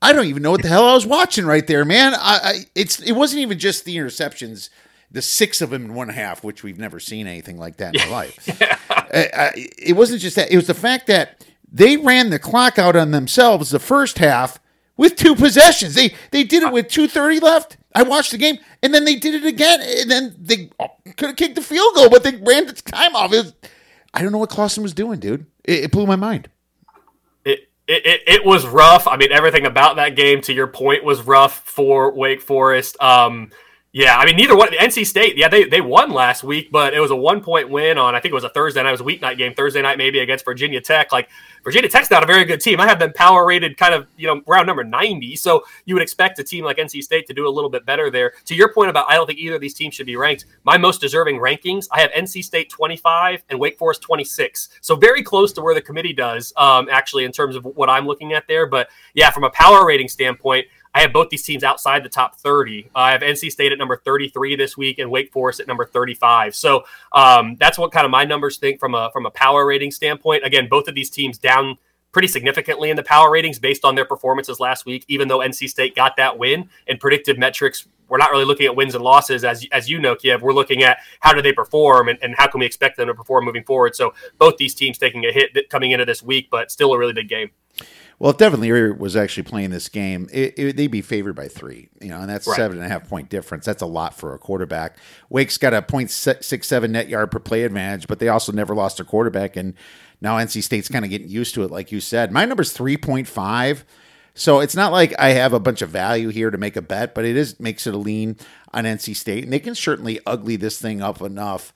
[0.00, 2.14] I don't even know what the hell I was watching right there, man.
[2.14, 4.70] I, I it's it wasn't even just the interceptions
[5.16, 8.02] the six of them in one half, which we've never seen anything like that in
[8.02, 8.38] our life.
[8.60, 8.78] yeah.
[9.32, 11.42] uh, it wasn't just that; it was the fact that
[11.72, 14.60] they ran the clock out on themselves the first half
[14.98, 15.94] with two possessions.
[15.94, 17.78] They they did it with two thirty left.
[17.94, 20.70] I watched the game, and then they did it again, and then they
[21.16, 23.30] could have kicked the field goal, but they ran the time off.
[23.30, 23.54] Was,
[24.12, 25.46] I don't know what Clawson was doing, dude.
[25.64, 26.50] It, it blew my mind.
[27.46, 29.08] It, it, it was rough.
[29.08, 33.00] I mean, everything about that game, to your point, was rough for Wake Forest.
[33.00, 33.50] Um,
[33.96, 34.68] yeah, I mean, neither one.
[34.72, 37.96] NC State, yeah, they, they won last week, but it was a one point win
[37.96, 38.90] on, I think it was a Thursday night.
[38.90, 41.12] It was a weeknight game, Thursday night maybe against Virginia Tech.
[41.12, 41.30] Like,
[41.64, 42.78] Virginia Tech's not a very good team.
[42.78, 45.34] I have them power rated kind of, you know, round number 90.
[45.36, 48.10] So you would expect a team like NC State to do a little bit better
[48.10, 48.34] there.
[48.44, 50.44] To your point about, I don't think either of these teams should be ranked.
[50.64, 54.68] My most deserving rankings, I have NC State 25 and Wake Forest 26.
[54.82, 58.06] So very close to where the committee does, um, actually, in terms of what I'm
[58.06, 58.66] looking at there.
[58.66, 60.66] But yeah, from a power rating standpoint,
[60.96, 62.86] I have both these teams outside the top 30.
[62.86, 65.84] Uh, I have NC State at number 33 this week and Wake Forest at number
[65.84, 66.56] 35.
[66.56, 69.90] So um, that's what kind of my numbers think from a from a power rating
[69.90, 70.42] standpoint.
[70.46, 71.76] Again, both of these teams down
[72.12, 75.04] pretty significantly in the power ratings based on their performances last week.
[75.06, 78.74] Even though NC State got that win and predictive metrics, we're not really looking at
[78.74, 80.40] wins and losses as as you know, Kiev.
[80.40, 83.14] We're looking at how do they perform and, and how can we expect them to
[83.14, 83.94] perform moving forward.
[83.94, 87.12] So both these teams taking a hit coming into this week, but still a really
[87.12, 87.50] big game.
[88.18, 91.48] Well, if Devin Leary was actually playing this game, it, it, they'd be favored by
[91.48, 91.90] three.
[92.00, 92.56] You know, and that's right.
[92.56, 93.66] seven and a half point difference.
[93.66, 94.96] That's a lot for a quarterback.
[95.28, 98.74] Wake's got a point six seven net yard per play advantage, but they also never
[98.74, 99.74] lost a quarterback, and
[100.20, 102.32] now NC State's kind of getting used to it, like you said.
[102.32, 103.84] My number's three point five.
[104.38, 107.14] So it's not like I have a bunch of value here to make a bet,
[107.14, 108.36] but it is makes it a lean
[108.72, 111.72] on NC State, and they can certainly ugly this thing up enough.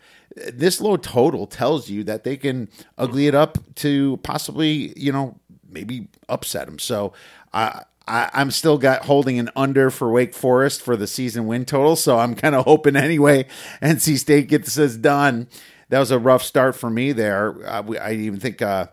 [0.53, 2.69] This low total tells you that they can
[2.99, 5.40] ugly it up to possibly, you know,
[5.71, 6.79] maybe upset them.
[6.79, 7.13] So
[7.53, 11.65] I, I I'm still got holding an under for Wake Forest for the season win
[11.65, 11.97] total.
[11.97, 13.47] So I'm kind of hoping anyway
[13.83, 15.49] NC State gets this done.
[15.89, 17.67] That was a rough start for me there.
[17.67, 18.63] Uh, I even think.
[18.63, 18.87] Uh,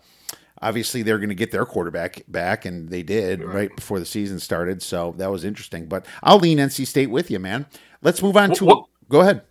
[0.62, 3.56] obviously they're going to get their quarterback back, and they did right.
[3.56, 3.76] right.
[3.76, 4.82] before the season started.
[4.82, 5.86] So that was interesting.
[5.88, 7.66] But I'll lean NC State with you, man.
[8.02, 8.66] Let's move on to.
[8.66, 9.42] What, go ahead.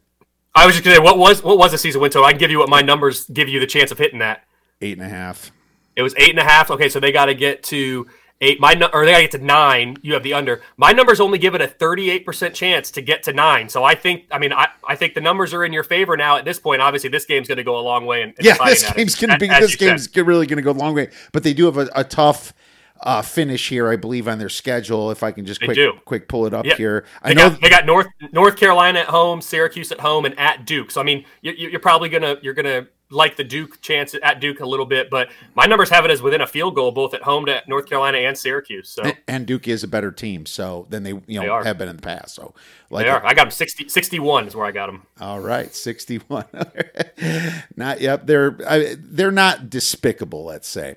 [0.54, 2.26] I was just going to say, what was what was the season win total?
[2.26, 4.44] I can give you what my numbers give you the chance of hitting that.
[4.80, 5.50] Eight and a half.
[5.96, 6.70] It was eight and a half.
[6.70, 8.06] Okay, so they got to get to
[8.40, 8.60] eight.
[8.60, 9.96] My or they got to get to nine.
[10.02, 10.62] You have the under.
[10.76, 13.68] My numbers only give it a 38% chance to get to nine.
[13.68, 16.36] So I think, I mean, I, I think the numbers are in your favor now
[16.36, 16.82] at this point.
[16.82, 18.22] Obviously, this game's going to go a long way.
[18.22, 20.26] In, in yeah, this game's going to be as this game's said.
[20.26, 21.10] really going to go a long way.
[21.32, 22.52] But they do have a, a tough
[23.00, 25.10] uh, finish here, I believe, on their schedule.
[25.10, 25.92] If I can just they quick do.
[26.04, 26.76] quick pull it up yep.
[26.76, 30.24] here, I they know got, they got North North Carolina at home, Syracuse at home,
[30.24, 30.90] and at Duke.
[30.90, 34.60] So I mean, you, you're probably gonna you're gonna like the Duke chance at Duke
[34.60, 37.22] a little bit, but my numbers have it as within a field goal, both at
[37.22, 38.88] home to North Carolina and Syracuse.
[38.88, 41.88] So and, and Duke is a better team, so than they you know have been
[41.88, 42.34] in the past.
[42.34, 42.54] So
[42.90, 43.24] like they are.
[43.24, 45.06] I got them 60, 61 is where I got them.
[45.20, 46.46] All right, sixty one.
[47.76, 48.26] not yep.
[48.26, 50.44] They're I, they're not despicable.
[50.44, 50.96] Let's say.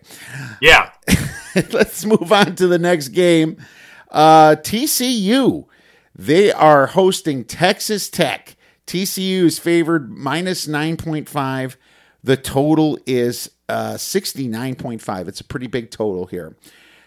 [0.61, 0.91] Yeah.
[1.71, 3.57] let's move on to the next game.
[4.09, 5.65] Uh, TCU.
[6.15, 8.57] They are hosting Texas Tech.
[8.85, 11.77] TCU is favored minus 9.5.
[12.23, 15.27] The total is uh, 69.5.
[15.27, 16.55] It's a pretty big total here.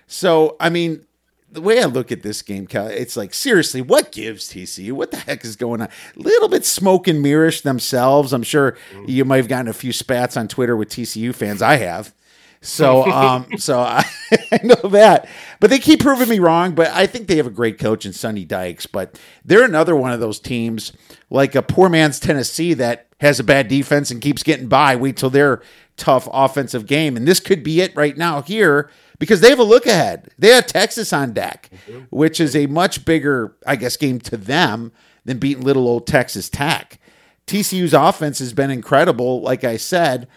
[0.06, 1.06] So, I mean,
[1.50, 4.92] the way I look at this game, it's like, seriously, what gives TCU?
[4.92, 5.88] What the heck is going on?
[5.88, 8.32] A little bit smoke and mirrorish themselves.
[8.32, 11.60] I'm sure you might have gotten a few spats on Twitter with TCU fans.
[11.60, 12.14] I have.
[12.62, 14.04] So, um, so I,
[14.52, 15.28] I, know that,
[15.60, 16.74] but they keep proving me wrong.
[16.74, 18.86] But I think they have a great coach in Sonny Dykes.
[18.86, 20.92] But they're another one of those teams,
[21.28, 24.96] like a poor man's Tennessee, that has a bad defense and keeps getting by.
[24.96, 25.60] Wait till their
[25.96, 29.64] tough offensive game, and this could be it right now here because they have a
[29.64, 30.30] look ahead.
[30.38, 31.68] They have Texas on deck,
[32.10, 34.92] which is a much bigger, I guess, game to them
[35.24, 36.98] than beating little old Texas Tech.
[37.46, 40.28] TCU's offense has been incredible, like I said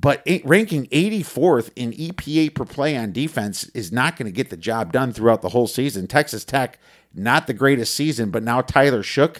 [0.00, 4.56] but ranking 84th in EPA per play on defense is not going to get the
[4.56, 6.06] job done throughout the whole season.
[6.06, 6.78] Texas Tech,
[7.14, 9.38] not the greatest season, but now Tyler Shough,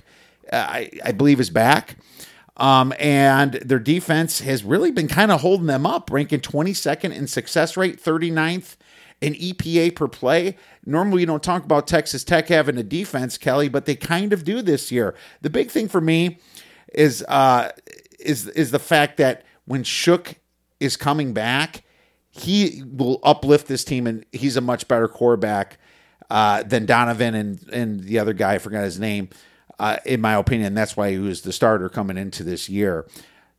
[0.53, 1.97] uh, I, I, believe, is back.
[2.57, 7.29] Um, and their defense has really been kind of holding them up, ranking 22nd in
[7.29, 8.75] success rate, 39th
[9.21, 10.57] in EPA per play.
[10.85, 14.43] Normally, we don't talk about Texas Tech having a defense, Kelley, but they kind of
[14.43, 15.15] do this year.
[15.41, 16.39] The big thing for me
[16.93, 17.71] is uh,
[18.19, 20.35] is is the fact that when Shough
[20.81, 21.83] is coming back,
[22.31, 25.79] he will uplift this team, and he's a much better quarterback
[26.31, 28.55] uh, than Donovan and and the other guy.
[28.55, 29.29] I forgot his name.
[29.79, 33.07] Uh, in my opinion, that's why he was the starter coming into this year.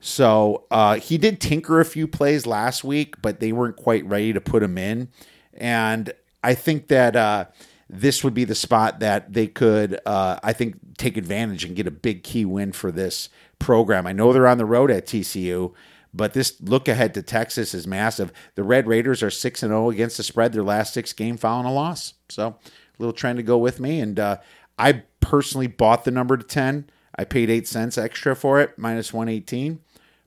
[0.02, 4.34] So uh, he did tinker a few plays last week, but they weren't quite ready
[4.34, 5.10] to put him in.
[5.54, 6.12] And
[6.44, 7.46] I think that uh,
[7.90, 11.88] this would be the spot that they could, uh, I think, take advantage and get
[11.88, 14.08] a big key win for this program.
[14.08, 15.74] I know they're on the road at TCU,
[16.14, 18.32] but this look ahead to Texas is massive.
[18.56, 21.68] The Red Raiders are 6 and 0 against the spread, their last six game following
[21.68, 22.16] a loss.
[22.30, 22.56] So, a
[22.98, 24.00] little trend to go with me.
[24.00, 24.38] And uh,
[24.78, 26.90] I personally bought the number to 10.
[27.16, 29.80] I paid 8 cents extra for it, minus 118.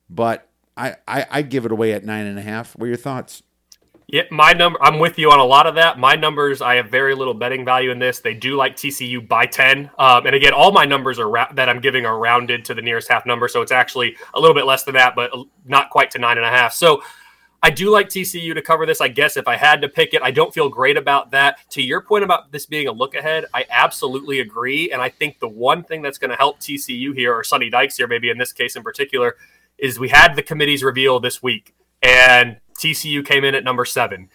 [0.09, 2.77] But I, I, I give it away at 9.5.
[2.77, 3.43] What are your thoughts?
[4.13, 4.79] Yeah, my number.
[4.83, 5.99] I'm with you on a lot of that.
[5.99, 8.21] My numbers, I have very little betting value in this.
[8.21, 11.71] They do like TCU by ten, um, and again, all my numbers are ra- that
[11.71, 14.67] I'm giving are rounded to the nearest half number, so it's actually a little bit
[14.67, 15.31] less than that, but
[15.65, 16.73] not quite to nine and a half.
[16.75, 17.03] So.
[17.65, 19.01] I do like TCU to cover this.
[19.01, 21.59] I guess if I had to pick it, I don't feel great about that.
[21.71, 24.91] To your point about this being a look ahead, I absolutely agree.
[24.91, 27.97] And I think the one thing that's going to help TCU here, or Sonny Dykes
[27.97, 29.37] here, maybe in this case in particular,
[29.79, 31.73] is we had the committee's reveal this week.
[32.03, 34.29] And TCU came in at number seven.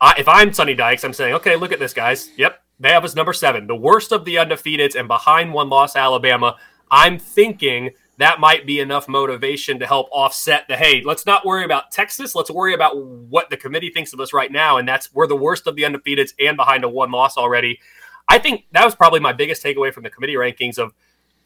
[0.00, 2.30] I, if I'm Sonny Dykes, I'm saying, okay, look at this, guys.
[2.36, 5.94] Yep, they have us number seven, the worst of the undefeateds, and behind one loss
[5.94, 6.56] Alabama.
[6.90, 11.64] I'm thinking that might be enough motivation to help offset the hey, let's not worry
[11.64, 12.34] about Texas.
[12.34, 14.76] Let's worry about what the committee thinks of us right now.
[14.76, 17.80] And that's we're the worst of the undefeateds and behind a one loss already.
[18.28, 20.92] I think that was probably my biggest takeaway from the committee rankings of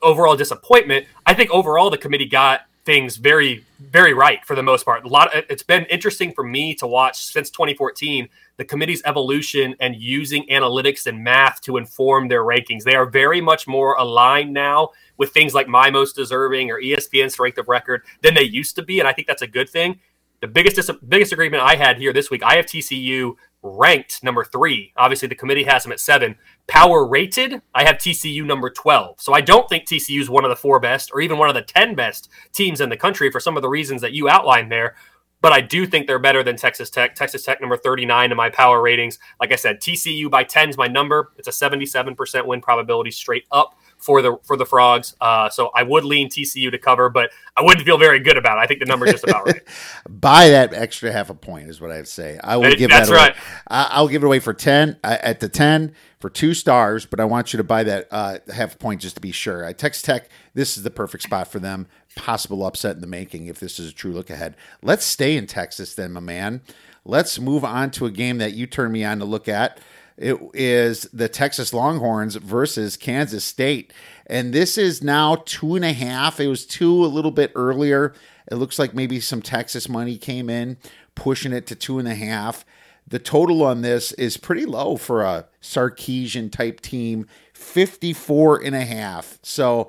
[0.02, 1.06] overall disappointment.
[1.24, 5.04] I think overall the committee got things very very right for the most part.
[5.04, 9.96] A lot it's been interesting for me to watch since 2014 the committee's evolution and
[9.96, 12.84] using analytics and math to inform their rankings.
[12.84, 17.30] They are very much more aligned now with things like my most deserving or espn
[17.30, 19.98] strength of record than they used to be and i think that's a good thing
[20.40, 23.34] the biggest dis- biggest agreement i had here this week i have tcu
[23.66, 24.92] ranked number three.
[24.96, 26.36] Obviously, the committee has them at seven.
[26.66, 29.20] Power rated, I have TCU number 12.
[29.20, 31.54] So I don't think TCU is one of the four best or even one of
[31.54, 34.70] the 10 best teams in the country for some of the reasons that you outlined
[34.70, 34.96] there.
[35.40, 37.14] But I do think they're better than Texas Tech.
[37.14, 39.18] Texas Tech number 39 in my power ratings.
[39.40, 41.32] Like I said, TCU by 10 is my number.
[41.36, 45.14] It's a 77% win probability straight up for the for the frogs.
[45.20, 48.58] Uh, so I would lean TCU to cover, but I wouldn't feel very good about
[48.58, 48.60] it.
[48.62, 49.62] I think the number is just about right.
[50.08, 52.38] Buy that extra half a point is what I'd say.
[52.42, 53.14] I will give That's that.
[53.14, 53.28] Away.
[53.28, 53.36] right.
[53.68, 57.20] I, I'll give it away for ten uh, at the ten for two stars, but
[57.20, 59.64] I want you to buy that uh, half a point just to be sure.
[59.64, 60.28] I Texas Tech.
[60.54, 61.86] This is the perfect spot for them.
[62.16, 64.56] Possible upset in the making if this is a true look ahead.
[64.82, 66.62] Let's stay in Texas then, my man.
[67.04, 69.78] Let's move on to a game that you turned me on to look at.
[70.16, 73.92] It is the Texas Longhorns versus Kansas State.
[74.26, 76.40] And this is now two and a half.
[76.40, 78.14] It was two a little bit earlier.
[78.50, 80.78] It looks like maybe some Texas money came in,
[81.14, 82.64] pushing it to two and a half.
[83.06, 88.84] The total on this is pretty low for a Sarkisian type team 54 and a
[88.84, 89.38] half.
[89.42, 89.88] So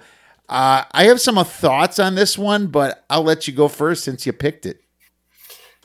[0.50, 4.26] uh, I have some thoughts on this one, but I'll let you go first since
[4.26, 4.82] you picked it.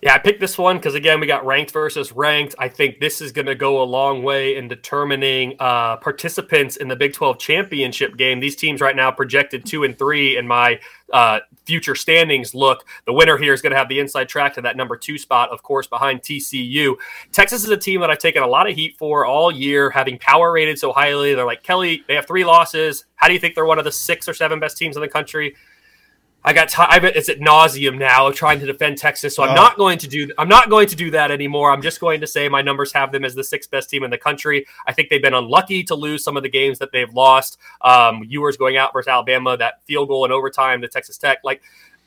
[0.02, 2.56] Yeah, I picked this one because again, we got ranked versus ranked.
[2.58, 6.88] I think this is going to go a long way in determining uh, participants in
[6.88, 8.40] the Big 12 championship game.
[8.40, 10.80] These teams right now projected two and three in my
[11.12, 12.84] uh, future standings look.
[13.06, 15.50] The winner here is going to have the inside track to that number two spot,
[15.50, 16.96] of course, behind TCU.
[17.30, 20.18] Texas is a team that I've taken a lot of heat for all year, having
[20.18, 21.32] power rated so highly.
[21.34, 23.04] They're like, Kelley, they have three losses.
[23.14, 25.06] How do you think they're one of the six or seven best teams in the
[25.06, 25.54] country?
[26.44, 27.04] I got time.
[27.04, 29.54] It's at nauseum now of trying to defend Texas, so I'm Oh.
[29.54, 30.28] not going to do.
[30.38, 31.70] I'm not going to do that anymore.
[31.70, 34.10] I'm just going to say my numbers have them as the sixth best team in
[34.10, 34.66] the country.
[34.86, 37.58] I think they've been unlucky to lose some of the games that they've lost.
[37.80, 41.38] Um, Ewers going out versus Alabama, that field goal in overtime to Texas Tech.
[41.44, 41.62] Like,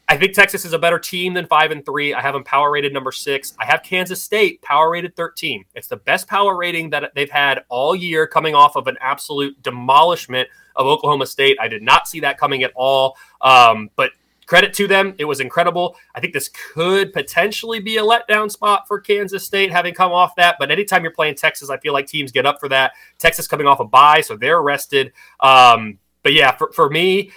[0.09, 2.13] I think Texas is a better team than five and three.
[2.13, 3.55] I have them power rated number six.
[3.57, 5.63] I have Kansas State power rated 13.
[5.75, 9.59] It's the best power rating that they've had all year, coming off of an absolute
[9.63, 11.57] demolishment of Oklahoma State.
[11.59, 13.15] I did not see that coming at all.
[13.41, 14.11] Um, but
[14.45, 15.15] credit to them.
[15.17, 15.95] It was incredible.
[16.13, 20.35] I think this could potentially be a letdown spot for Kansas State having come off
[20.35, 20.57] that.
[20.59, 22.93] But anytime you're playing Texas, I feel like teams get up for that.
[23.19, 25.13] Texas coming off a bye, so they're rested.
[25.39, 27.31] Um, but yeah, for, for me,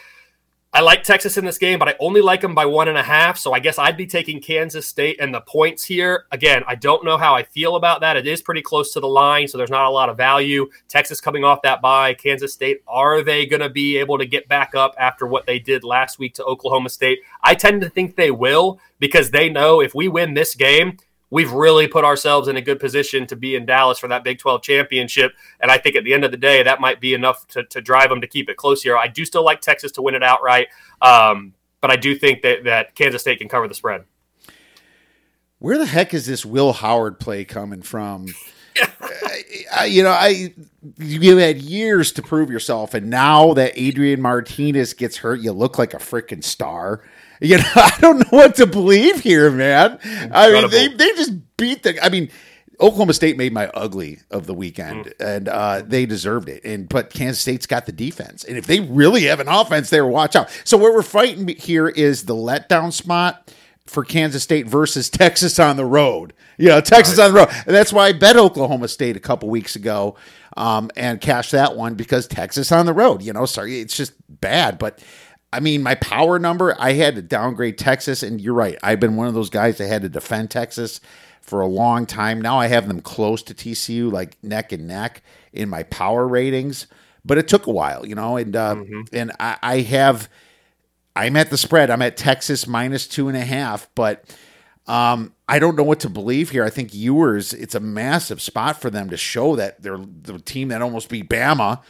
[0.70, 3.02] I like Texas in this game, but I only like them by one and a
[3.02, 3.38] half.
[3.38, 6.26] So I guess I'd be taking Kansas State and the points here.
[6.30, 8.18] Again, I don't know how I feel about that.
[8.18, 10.68] It is pretty close to the line, so there's not a lot of value.
[10.86, 12.12] Texas coming off that bye.
[12.12, 15.58] Kansas State, are they going to be able to get back up after what they
[15.58, 17.20] did last week to Oklahoma State?
[17.42, 20.98] I tend to think they will because they know if we win this game,
[21.30, 24.38] we've really put ourselves in a good position to be in Dallas for that Big
[24.38, 25.32] 12 championship.
[25.60, 27.80] And I think at the end of the day, that might be enough to, to
[27.80, 28.96] drive them to keep it close here.
[28.96, 30.68] I do still like Texas to win it outright,
[31.02, 34.04] um, but I do think that, that Kansas State can cover the spread.
[35.58, 38.26] Where the heck is this Will Howard play coming from?
[39.72, 40.54] I, you know, I
[40.98, 45.78] you had years to prove yourself, and now that Adrian Martinez gets hurt, you look
[45.78, 47.02] like a freaking star.
[47.40, 49.98] You know, I don't know what to believe here, man.
[50.32, 52.04] I mean, they, they just beat the.
[52.04, 52.30] I mean,
[52.80, 56.64] Oklahoma State made my ugly of the weekend, and uh, they deserved it.
[56.64, 60.06] And but Kansas State's got the defense, and if they really have an offense there,
[60.06, 60.48] watch out.
[60.64, 63.52] So what we're fighting here is the letdown spot
[63.88, 66.34] for Kansas State versus Texas on the road.
[66.56, 67.48] You know, Texas on the road.
[67.66, 70.16] And that's why I bet Oklahoma State a couple weeks ago
[70.56, 73.22] um, and cashed that one because Texas on the road.
[73.22, 74.78] You know, sorry, it's just bad.
[74.78, 75.02] But
[75.52, 78.22] I mean, my power number, I had to downgrade Texas.
[78.22, 78.78] And you're right.
[78.82, 81.00] I've been one of those guys that had to defend Texas
[81.40, 82.40] for a long time.
[82.40, 85.22] Now I have them close to TCU, like neck and neck
[85.52, 86.86] in my power ratings.
[87.24, 88.82] But it took a while, you know, and uh,
[89.12, 90.28] and I, I have
[91.18, 91.90] I'm at the spread.
[91.90, 94.24] I'm at Texas minus two and a half, but
[94.86, 96.64] um, I don't know what to believe here.
[96.64, 100.68] I think Ewers, it's a massive spot for them to show that they're the team
[100.68, 101.82] that almost beat Bama.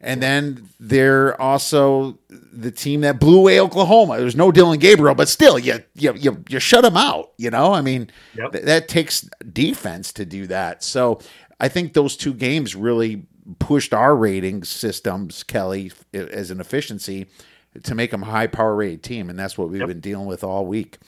[0.00, 4.18] And then they're also the team that blew away Oklahoma.
[4.18, 7.32] There's no Dillon Gabriel, but still, you you you, you shut them out.
[7.36, 8.52] You know, I mean, Yep.
[8.52, 10.84] th- that takes defense to do that.
[10.84, 11.18] So
[11.58, 13.26] I think those two games really
[13.58, 17.26] pushed our rating systems, Kelley, as an efficiency
[17.82, 20.44] to make them a high power rated team, and that's what we've been dealing with
[20.44, 20.98] all week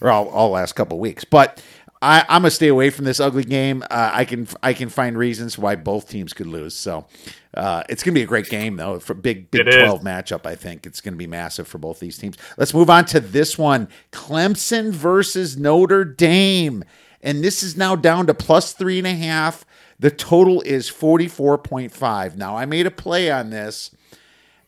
[0.00, 1.24] or all, all last couple of weeks.
[1.24, 1.60] But
[2.06, 3.82] I, I'm gonna stay away from this ugly game.
[3.82, 6.74] Uh, I can I can find reasons why both teams could lose.
[6.74, 7.06] So
[7.52, 9.74] uh, it's gonna be a great game though for big Big It is.
[9.74, 10.46] Twelve matchup.
[10.46, 12.36] I think it's gonna be massive for both these teams.
[12.56, 16.84] Let's move on to this one: Clemson versus Notre Dame,
[17.22, 19.66] and this is now down to plus three and a half.
[19.98, 22.36] The total is 44.5.
[22.36, 23.90] Now, I made a play on this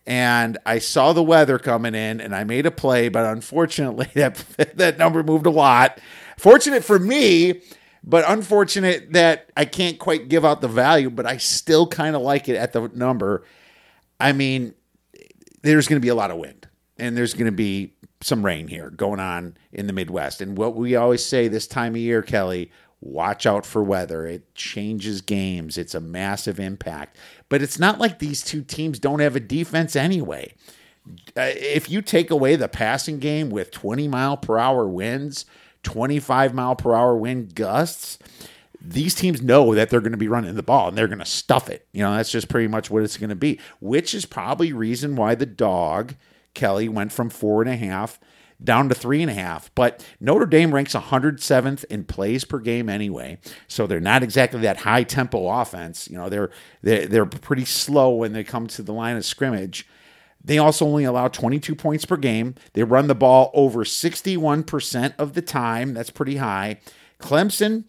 [0.08, 4.42] and I saw the weather coming in and I made a play, but unfortunately that
[4.74, 6.00] that number moved a lot.
[6.38, 7.62] Fortunate for me,
[8.04, 12.22] but unfortunate that I can't quite give out the value, but I still kind of
[12.22, 13.44] like it at the number.
[14.20, 14.74] I mean,
[15.62, 18.68] there's going to be a lot of wind and there's going to be some rain
[18.68, 20.40] here going on in the Midwest.
[20.40, 22.70] And what we always say this time of year, Kelley,
[23.00, 24.26] watch out for weather.
[24.26, 25.78] It changes games.
[25.78, 27.16] It's a massive impact.
[27.48, 30.54] But it's not like these two teams don't have a defense anyway.
[31.36, 35.46] Uh, if you take away the passing game with 20 mile per hour winds,
[35.88, 38.18] 25 mile per hour wind gusts,
[38.78, 41.24] these teams know that they're going to be running the ball and they're going to
[41.24, 41.86] stuff it.
[41.92, 45.16] You know, that's just pretty much what it's going to be, which is probably reason
[45.16, 46.14] why the dog,
[46.52, 48.20] Kelley, went from four and a half
[48.62, 49.74] down to three and a half.
[49.74, 54.78] But Notre Dame ranks 107th in plays per game anyway, so they're not exactly that
[54.78, 56.06] high tempo offense.
[56.10, 56.50] You know, they're
[56.82, 59.88] they're, they're pretty slow when they come to the line of scrimmage.
[60.48, 62.54] They also only allow 22 points per game.
[62.72, 65.92] They run the ball over 61% of the time.
[65.92, 66.80] That's pretty high.
[67.20, 67.84] Clemson,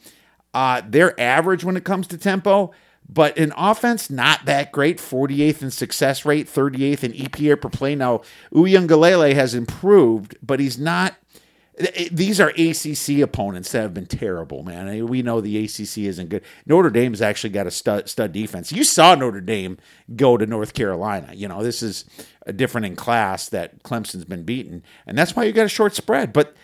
[0.54, 2.74] uh, they're average when it comes to tempo,
[3.08, 4.98] but in offense, not that great.
[4.98, 7.96] 48th in success rate, 38th in EPA per play.
[7.96, 8.24] Now,
[8.54, 11.16] Uiagalelei has improved, but he's not.
[11.80, 15.08] Eh, these are ACC opponents that have been terrible, man.
[15.08, 16.44] We know the ACC isn't good.
[16.66, 18.72] Notre Dame's actually got a stud, stud defense.
[18.72, 19.78] You saw Notre Dame
[20.16, 21.32] go to North Carolina.
[21.34, 22.06] You know, this is
[22.46, 25.96] a different in class that Clemson's been beaten, and that's why you got a short
[25.96, 26.34] spread.
[26.34, 26.56] But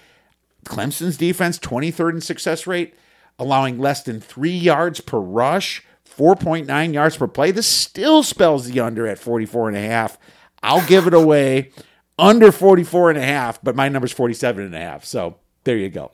[0.66, 2.96] Clemson's defense, 23rd in success rate,
[3.40, 7.52] allowing less than three yards per rush, 4.9 yards per play.
[7.52, 10.18] This still spells the under at 44 and a half.
[10.64, 11.72] I'll give it away
[12.18, 15.06] under 44 and a half, but my number's 47 and a half.
[15.06, 16.12] So there you go.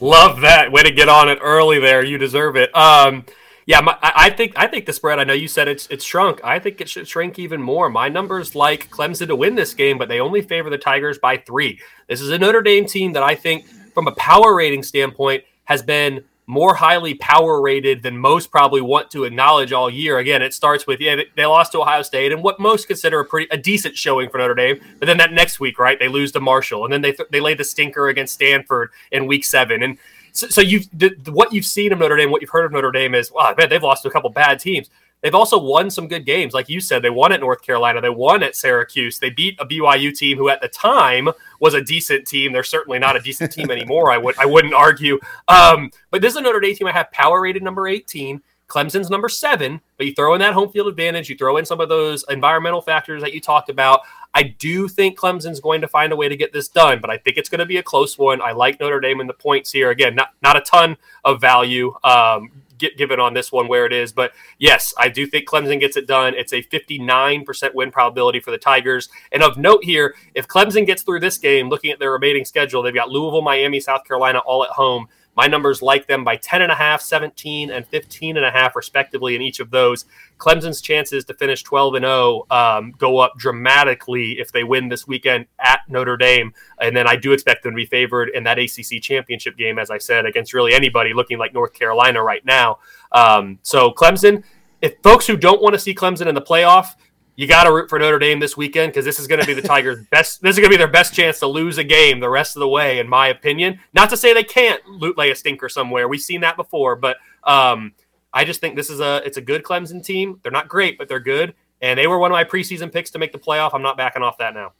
[0.00, 0.70] Love that.
[0.70, 2.04] Way to get on it early there.
[2.04, 2.74] You deserve it.
[2.76, 3.24] Um,
[3.66, 5.18] yeah, my, I think I think the spread.
[5.18, 6.40] I know you said it's it's shrunk.
[6.42, 7.90] I think it should shrink even more.
[7.90, 11.36] My numbers like Clemson to win this game, but they only favor the Tigers by
[11.36, 11.78] three.
[12.06, 15.82] This is a Notre Dame team that I think, from a power rating standpoint, has
[15.82, 20.16] been more highly power rated than most probably want to acknowledge all year.
[20.16, 23.24] Again, it starts with yeah they lost to Ohio State and what most consider a
[23.24, 24.80] pretty a decent showing for Notre Dame.
[24.98, 27.40] But then that next week, right, they lose to Marshall and then they th- they
[27.40, 29.82] lay the stinker against Stanford in Week Seven.
[29.82, 29.98] And
[30.32, 32.92] so, so you've the, what you've seen of Notre Dame, what you've heard of Notre
[32.92, 34.88] Dame is wow, man, they've lost to a couple bad teams.
[35.20, 36.54] They've also won some good games.
[36.54, 38.00] Like you said, they won at North Carolina.
[38.00, 39.18] They won at Syracuse.
[39.18, 41.28] They beat a BYU team who at the time
[41.60, 42.52] was a decent team.
[42.52, 44.12] They're certainly not a decent team anymore.
[44.12, 45.18] I would I wouldn't argue.
[45.48, 48.42] Um, but this is a Notre Dame team I have power rated number 18.
[48.68, 51.80] Clemson's number seven, but you throw in that home field advantage, you throw in some
[51.80, 54.02] of those environmental factors that you talked about.
[54.34, 57.16] I do think Clemson's going to find a way to get this done, but I
[57.16, 58.42] think it's going to be a close one.
[58.42, 59.90] I like Notre Dame in the points here.
[59.90, 61.94] Again, not not a ton of value.
[62.04, 64.12] Um, get given on this one where it is.
[64.12, 66.34] But yes, I do think Clemson gets it done.
[66.34, 69.08] It's a 59% win probability for the Tigers.
[69.32, 72.82] And of note here, if Clemson gets through this game, looking at their remaining schedule,
[72.82, 75.08] they've got Louisville, Miami, South Carolina all at home.
[75.38, 78.74] My numbers like them by 10 and a half, 17 and 15 and a half
[78.74, 80.04] respectively in each of those.
[80.36, 85.06] Clemson's chances to finish 12 and 0 um, go up dramatically if they win this
[85.06, 86.52] weekend at Notre Dame.
[86.80, 89.92] And then I do expect them to be favored in that ACC championship game, as
[89.92, 92.80] I said, against really anybody looking like North Carolina right now.
[93.12, 94.42] Um, so Clemson,
[94.82, 96.96] if folks who don't want to see Clemson in the playoff,
[97.38, 99.54] you got to root for Notre Dame this weekend because this is going to be
[99.54, 100.42] the Tigers' best.
[100.42, 102.60] This is going to be their best chance to lose a game the rest of
[102.60, 103.78] the way, in my opinion.
[103.94, 106.08] Not to say they can't loot lay a stinker somewhere.
[106.08, 107.92] We've seen that before, but um,
[108.32, 110.40] I just think this is a it's a good Clemson team.
[110.42, 113.20] They're not great, but they're good, and they were one of my preseason picks to
[113.20, 113.70] make the playoff.
[113.72, 114.72] I'm not backing off that now.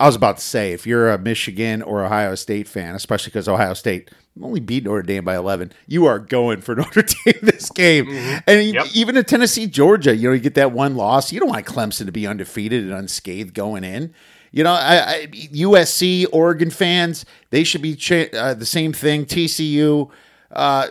[0.00, 3.48] I was about to say, if you're a Michigan or Ohio State fan, especially because
[3.48, 4.10] Ohio State
[4.42, 8.06] only beat Notre Dame by 11, you are going for Notre Dame this game.
[8.06, 8.38] Mm-hmm.
[8.46, 8.86] And yep.
[8.94, 11.32] even in Tennessee, Georgia, you know, you get that one loss.
[11.32, 14.14] You don't want Clemson to be undefeated and unscathed going in.
[14.50, 17.92] You know, I, I, USC, Oregon fans, they should be
[18.32, 19.26] uh, the same thing.
[19.26, 20.10] TCU,
[20.50, 20.88] uh,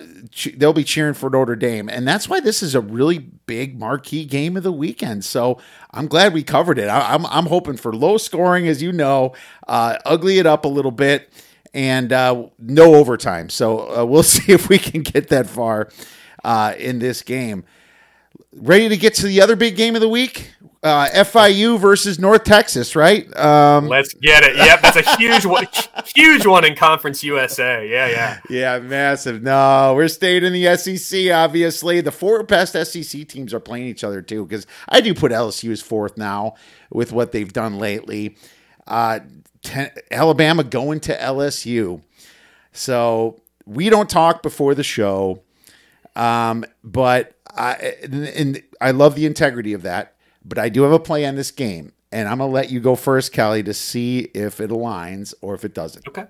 [0.55, 1.89] they'll be cheering for Notre Dame.
[1.89, 5.25] And that's why this is a really big marquee game of the weekend.
[5.25, 5.59] So
[5.91, 6.87] I'm glad we covered it.
[6.87, 9.33] I, am I'm, I'm hoping for low scoring, as you know,
[9.67, 11.31] uh, ugly it up a little bit,
[11.77, 13.49] and uh, no overtime.
[13.49, 15.89] So uh, we'll see if we can get that far
[16.43, 17.63] uh, in this game.
[18.51, 20.51] Ready to get to the other big game of the week?
[20.83, 23.35] uh, FIU versus North Texas, right?
[23.37, 24.55] Um, Let's get it.
[24.55, 25.67] Yep, that's a huge one,
[26.15, 27.87] huge one in Conference USA.
[27.87, 29.41] Yeah, yeah, yeah, massive.
[29.41, 31.31] No, we're staying in the SEC.
[31.31, 34.45] Obviously, the four best SEC teams are playing each other too.
[34.45, 36.55] Because I do put LSU as fourth now
[36.91, 38.37] with what they've done lately.
[38.85, 39.19] Uh,
[39.67, 42.01] ten, Alabama going to LSU,
[42.71, 45.43] so we don't talk before the show.
[46.15, 50.17] Um, but I and I love the integrity of that
[50.47, 52.95] but I do have a play on this game, and I'm gonna let you go
[52.95, 56.07] first, Kelley, to see if it aligns or if it doesn't.
[56.07, 56.25] Okay.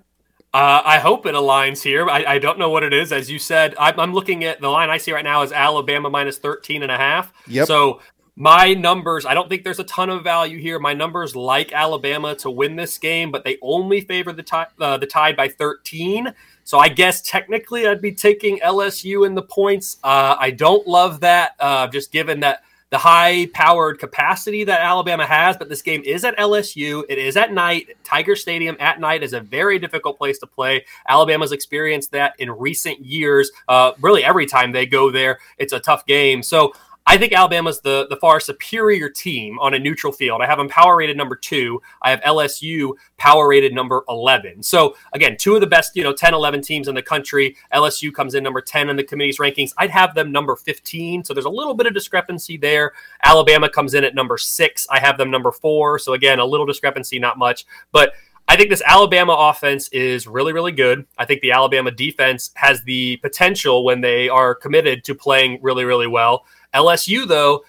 [0.54, 2.08] Uh, I hope it aligns here.
[2.08, 3.12] I, I, don't know what it is.
[3.12, 6.08] As you said, I'm, I'm, looking at the line I see right now is Alabama
[6.08, 7.34] minus 13 and a half.
[7.48, 7.66] Yep.
[7.66, 8.00] So
[8.38, 10.78] my numbers, I don't think there's a ton of value here.
[10.78, 14.96] My numbers like Alabama to win this game, but they only favor the tie, uh,
[14.96, 16.32] the tide by 13.
[16.62, 19.96] So I guess technically I'd be taking LSU in the points.
[20.04, 25.26] Uh, I don't love that, uh, just given that the high powered capacity that Alabama
[25.26, 27.02] has, but this game is at LSU.
[27.08, 27.88] It is at night.
[28.02, 30.84] Tiger Stadium at night is a very difficult place to play.
[31.06, 33.50] Alabama's experienced that in recent years.
[33.66, 36.42] Uh, really, every time they go there, it's a tough game.
[36.42, 36.72] So
[37.08, 40.42] I think Alabama's the, the far superior team on a neutral field.
[40.42, 41.80] I have them power rated number two.
[42.02, 44.62] I have LSU power rated number 11.
[44.62, 47.56] So, again, two of the best, you know, 10, 11 teams in the country.
[47.72, 49.72] LSU comes in number 10 in the committee's rankings.
[49.78, 51.24] I'd have them number 15.
[51.24, 52.92] So, there's a little bit of discrepancy there.
[53.24, 54.86] Alabama comes in at number six.
[54.90, 55.98] I have them number four.
[55.98, 57.64] So, again, a little discrepancy, not much.
[57.90, 58.12] But
[58.50, 61.06] I think this Alabama offense is really, really good.
[61.18, 65.84] I think the Alabama defense has the potential when they are committed to playing really,
[65.84, 66.46] really well.
[66.74, 67.62] LSU, though,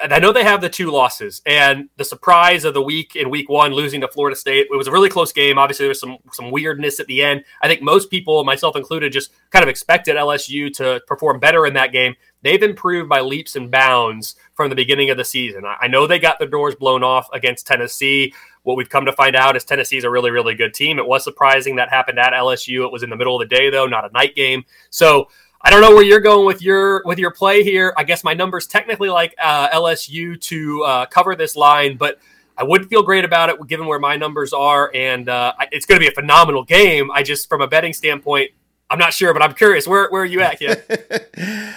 [0.00, 3.48] I know they have the two losses, and the surprise of the week in week
[3.48, 4.68] one, losing to Florida State.
[4.70, 5.58] It was a really close game.
[5.58, 7.44] Obviously, there was some some weirdness at the end.
[7.60, 11.74] I think most people, myself included, just kind of expected LSU to perform better in
[11.74, 12.14] that game.
[12.42, 15.64] They've improved by leaps and bounds from the beginning of the season.
[15.64, 18.34] I know they got their doors blown off against Tennessee.
[18.62, 20.98] What we've come to find out is Tennessee is a really, really good team.
[20.98, 22.84] It was surprising that happened at LSU.
[22.84, 24.64] It was in the middle of the day, though, not a night game.
[24.90, 25.28] So
[25.64, 27.94] I don't know where you're going with your with your play here.
[27.96, 32.18] I guess my numbers technically like uh, LSU to uh, cover this line, but
[32.56, 36.00] I would feel great about it given where my numbers are, and uh, it's going
[36.00, 37.10] to be a phenomenal game.
[37.10, 38.50] I just, from a betting standpoint,
[38.90, 39.86] I'm not sure, but I'm curious.
[39.86, 40.84] Where where are you at, kid?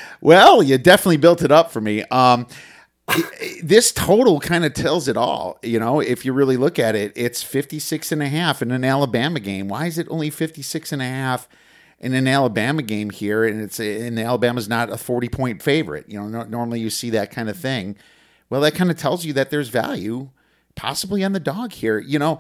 [0.21, 2.03] well, you definitely built it up for me.
[2.05, 2.47] Um,
[3.63, 5.59] this total kind of tells it all.
[5.61, 8.83] You know, if you really look at it, it's 56 and a half in an
[8.83, 9.67] Alabama game.
[9.67, 11.47] Why is it only 56 and a half?
[11.99, 16.05] In an Alabama game here, and it's and Alabama's not a forty point favorite.
[16.09, 17.95] You know, no, normally you see that kind of thing.
[18.49, 20.29] Well, that kind of tells you that there's value
[20.75, 21.99] possibly on the dog here.
[21.99, 22.39] You know,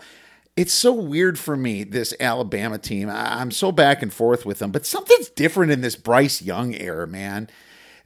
[0.55, 3.09] it's so weird for me this Alabama team.
[3.09, 6.73] I, I'm so back and forth with them, but something's different in this Bryce Young
[6.75, 7.49] era, man.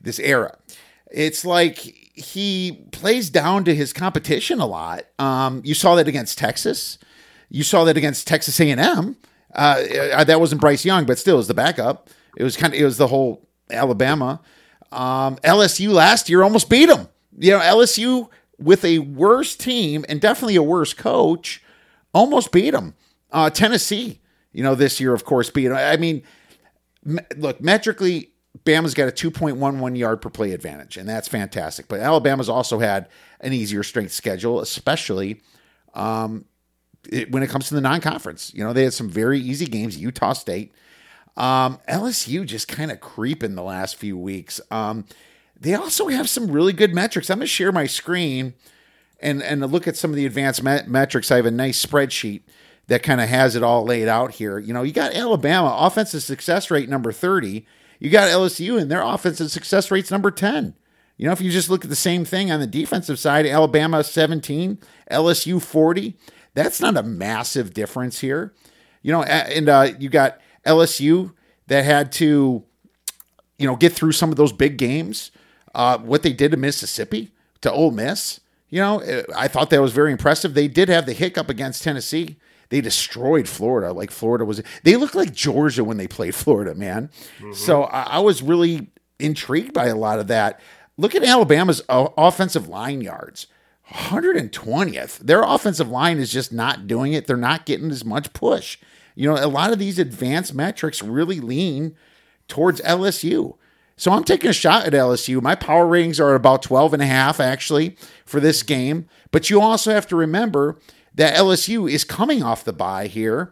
[0.02, 0.58] This era,
[1.12, 5.04] it's like he plays down to his competition a lot.
[5.18, 6.98] Um, you saw that against Texas.
[7.50, 9.18] You saw that against Texas A&M.
[9.54, 12.10] Uh, uh, that wasn't Bryce Young, but still, it was the backup.
[12.38, 14.42] It was kind of it was the whole Alabama.
[14.92, 17.08] Um, LSU last year almost beat them.
[17.38, 21.64] You know, LSU with a worse team and definitely a worse coach
[22.14, 22.96] almost beat them.
[23.32, 24.20] Uh, Tennessee,
[24.52, 25.78] you know, this year of course beat them.
[25.78, 26.24] I mean,
[27.04, 28.32] me- look metrically.
[28.66, 31.88] Bama's got a 2.11 yard per play advantage, and that's fantastic.
[31.88, 33.08] But Alabama's also had
[33.42, 35.42] an easier strength schedule, especially
[35.94, 36.46] um,
[37.08, 38.54] it, when it comes to the non-conference.
[38.54, 39.98] You know, they had some very easy games.
[39.98, 40.74] Utah State,
[41.38, 44.60] um, LSU just kind of creep in the last few weeks.
[44.72, 45.06] Um,
[45.60, 47.30] they also have some really good metrics.
[47.30, 48.54] I'm going to share my screen
[49.22, 51.32] and and look at some of the advanced met- metrics.
[51.32, 52.42] I have a nice spreadsheet
[52.88, 54.58] that kind of has it all laid out here.
[54.58, 57.66] You know, you got Alabama offensive success rate number 30.
[58.00, 60.74] You got LSU and their offensive success rate's number 10.
[61.18, 64.04] You know, if you just look at the same thing on the defensive side, Alabama
[64.04, 64.80] 17,
[65.12, 66.18] LSU 40
[66.54, 68.54] that's not a massive difference here.
[69.02, 71.34] You know, and uh, you got LSU
[71.68, 72.64] that had to,
[73.58, 75.32] you know, get through some of those big games.
[75.74, 77.32] Uh, what they did to Mississippi,
[77.62, 78.40] to Ole Miss,
[78.70, 79.02] you know,
[79.36, 80.54] I thought that was very impressive.
[80.54, 82.38] They did have the hiccup against Tennessee.
[82.70, 83.92] They destroyed Florida.
[83.92, 87.10] Like Florida was, they looked like Georgia when they played Florida, man.
[87.40, 87.54] Mm-hmm.
[87.54, 90.60] So I, I was really intrigued by a lot of that.
[90.98, 93.48] Look at Alabama's uh, offensive line yards.
[93.92, 95.20] 120th.
[95.20, 97.28] Their offensive line is just not doing it.
[97.28, 98.78] They're not getting as much push.
[99.16, 101.96] You know, a lot of these advanced metrics really lean
[102.48, 103.58] towards LSU.
[103.98, 105.42] So I'm taking a shot at LSU.
[105.42, 109.08] My power ratings are about 12 and a half actually for this game.
[109.32, 110.80] But you also have to remember
[111.16, 113.52] that LSU is coming off the bye here.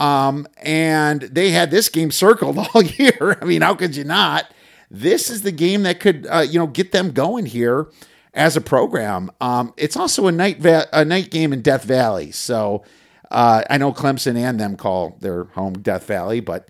[0.00, 3.38] Um, and they had this game circled all year.
[3.40, 4.52] I mean, how could you not?
[4.90, 7.88] This is the game that could, uh, you know, get them going here
[8.34, 9.30] as a program.
[9.40, 12.84] Um, it's also a night va- a night game in Death Valley, so
[13.30, 16.68] uh, I know Clemson and them call their home Death Valley, but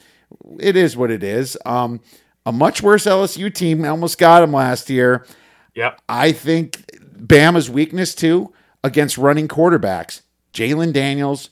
[0.58, 1.58] it is what it is.
[1.66, 2.00] Um,
[2.46, 5.26] a much worse LSU team almost got them last year.
[5.74, 6.00] Yep.
[6.08, 6.84] I think
[7.16, 8.52] Bama's weakness too
[8.84, 10.22] against running quarterbacks,
[10.52, 11.50] Jayden Daniels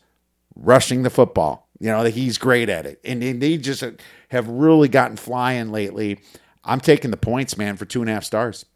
[0.54, 1.68] rushing the football.
[1.78, 3.82] You know that he's great at it, and they just
[4.28, 6.20] have really gotten flying lately.
[6.62, 8.66] I'm taking the points, man, for two and a half stars.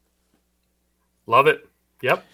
[1.26, 1.68] Love it.
[2.02, 2.24] Yep.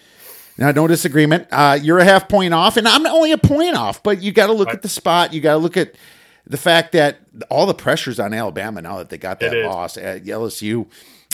[0.59, 1.49] Now, no disagreement.
[1.51, 4.49] Uh, you're a half point off, and I'm only a point off, but you got
[4.49, 4.77] to look right.
[4.77, 5.33] at the spot.
[5.33, 5.95] You got to look at
[6.47, 10.25] the fact that all the pressure's on Alabama now that they got that loss at
[10.25, 10.87] LSU.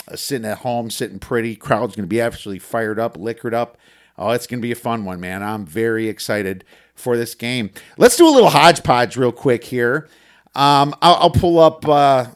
[0.07, 1.55] uh, sitting at home, sitting pretty.
[1.55, 3.77] Crowd's going to be absolutely fired up, liquored up.
[4.17, 5.43] Oh, it's going to be a fun one, man.
[5.43, 6.63] I'm very excited
[6.95, 7.69] for this game.
[7.97, 10.07] Let's do a little hodgepodge real quick here.
[10.55, 11.87] Um, I'll, I'll pull up.
[11.87, 12.27] Uh,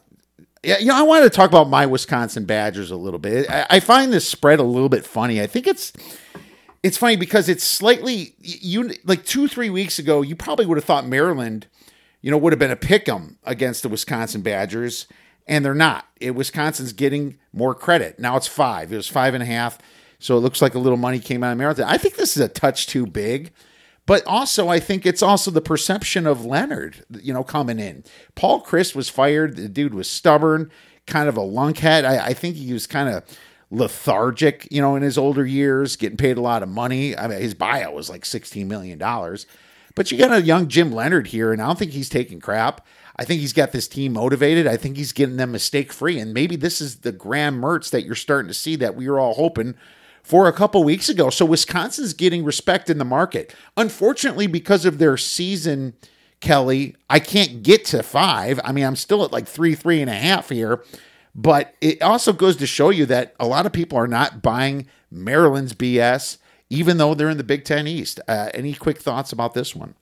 [0.63, 3.49] yeah, you know, I wanted to talk about my Wisconsin Badgers a little bit.
[3.49, 5.41] I, I find this spread a little bit funny.
[5.41, 5.91] I think it's
[6.83, 10.21] it's funny because it's slightly you like two three weeks ago.
[10.21, 11.67] You probably would have thought Maryland,
[12.21, 15.07] you know, would have been a pick 'em against the Wisconsin Badgers,
[15.47, 16.05] and they're not.
[16.19, 18.37] It, Wisconsin's getting more credit now.
[18.37, 18.93] It's five.
[18.93, 19.79] It was five and a half,
[20.19, 21.89] so it looks like a little money came out of Maryland.
[21.89, 23.51] I think this is a touch too big.
[24.11, 28.03] But also, I think it's also the perception of Leonhard, you know, coming in.
[28.35, 29.55] Paul Chryst was fired.
[29.55, 30.69] The dude was stubborn,
[31.07, 32.03] kind of a lunkhead.
[32.03, 33.23] I, I think he was kind of
[33.69, 37.17] lethargic, you know, in his older years, getting paid a lot of money.
[37.17, 38.99] I mean, his buyout was like $16 million.
[39.95, 42.85] But you got a young Jim Leonhard here, and I don't think he's taking crap.
[43.15, 44.67] I think he's got this team motivated.
[44.67, 46.19] I think he's getting them mistake free.
[46.19, 49.21] And maybe this is the Graham Mertz that you're starting to see that we were
[49.21, 49.75] all hoping
[50.23, 51.29] for a couple weeks ago.
[51.29, 53.55] So Wisconsin's getting respect in the market.
[53.77, 55.93] Unfortunately, because of their season,
[56.39, 58.59] Kelley, I can't get to five.
[58.63, 60.83] I mean, I'm still at like three, three and a half here.
[61.33, 64.87] But it also goes to show you that a lot of people are not buying
[65.09, 66.37] Maryland's BS,
[66.69, 68.19] even though they're in the Big Ten East.
[68.27, 69.95] Uh, any quick thoughts about this one?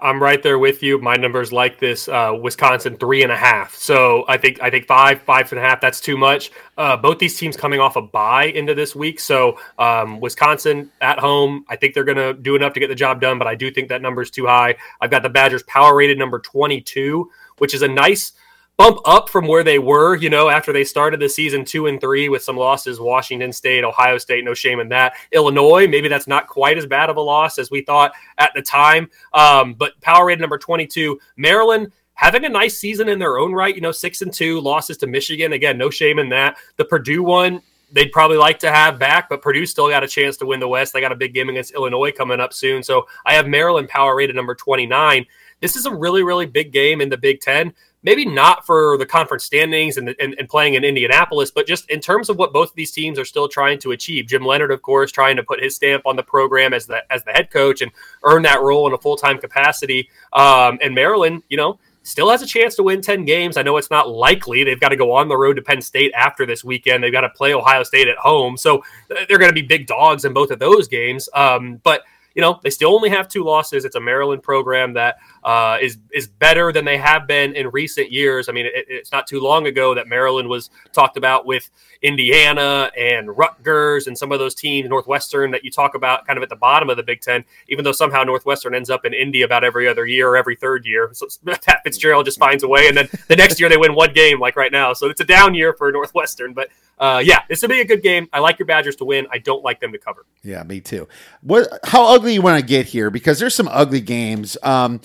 [0.00, 0.98] I'm right there with you.
[0.98, 2.08] My numbers like this.
[2.08, 3.74] Uh, Wisconsin three and a half.
[3.74, 5.80] So I think I think five, five and a half.
[5.80, 6.50] That's too much.
[6.78, 9.20] Uh, both these teams coming off a bye into this week.
[9.20, 11.64] So um, Wisconsin at home.
[11.68, 13.38] I think they're going to do enough to get the job done.
[13.38, 14.76] But I do think that number is too high.
[15.00, 18.32] I've got the Badgers power rated number 22, which is a nice
[18.76, 22.00] bump up from where they were, you know, after they started the season two and
[22.00, 25.14] three with some losses, Washington State, Ohio State, no shame in that.
[25.32, 28.62] Illinois, maybe that's not quite as bad of a loss as we thought at the
[28.62, 29.08] time.
[29.34, 33.74] Um, but power rated number 22, Maryland having a nice season in their own right,
[33.74, 35.52] you know, six and two losses to Michigan.
[35.52, 36.56] Again, no shame in that.
[36.76, 37.62] The Purdue one,
[37.92, 40.68] they'd probably like to have back, but Purdue still got a chance to win the
[40.68, 40.92] West.
[40.92, 42.82] They got a big game against Illinois coming up soon.
[42.82, 45.26] So I have Maryland power rated number 29.
[45.60, 49.06] This is a really, really big game in the Big Ten maybe not for the
[49.06, 52.70] conference standings and, and, and, playing in Indianapolis, but just in terms of what both
[52.70, 54.26] of these teams are still trying to achieve.
[54.26, 57.22] Jim Leonhard, of course, trying to put his stamp on the program as the as
[57.24, 57.92] the head coach and
[58.24, 60.08] earn that role in a full time capacity.
[60.32, 61.78] Um, and Maryland, you know.
[62.04, 63.56] Still has a chance to win 10 games.
[63.56, 64.64] I know it's not likely.
[64.64, 67.04] They've got to go on the road to Penn State after this weekend.
[67.04, 68.56] They've got to play Ohio State at home.
[68.56, 71.28] So they're going to be big dogs in both of those games.
[71.32, 72.02] Um, but
[72.34, 73.84] you know, they still only have two losses.
[73.84, 78.10] It's a Maryland program that uh, is is better than they have been in recent
[78.10, 78.48] years.
[78.48, 81.70] I mean, it, it's not too long ago that Maryland was talked about with
[82.02, 86.42] Indiana and Rutgers and some of those teams, Northwestern, that you talk about kind of
[86.42, 87.44] at the bottom of the Big Ten.
[87.68, 90.86] Even though somehow Northwestern ends up in Indy about every other year or every third
[90.86, 93.94] year, so Pat Fitzgerald just finds a way, and then the next year they win
[93.94, 94.92] one game, like right now.
[94.92, 96.68] So it's a down year for Northwestern, but
[97.02, 98.28] uh, yeah, this will be a good game.
[98.32, 99.26] I like your Badgers to win.
[99.32, 100.24] I don't like them to cover.
[100.44, 101.08] Yeah, me too.
[101.40, 101.66] What?
[101.82, 103.10] How ugly you want to get here?
[103.10, 104.56] Because there's some ugly games.
[104.62, 105.00] Um,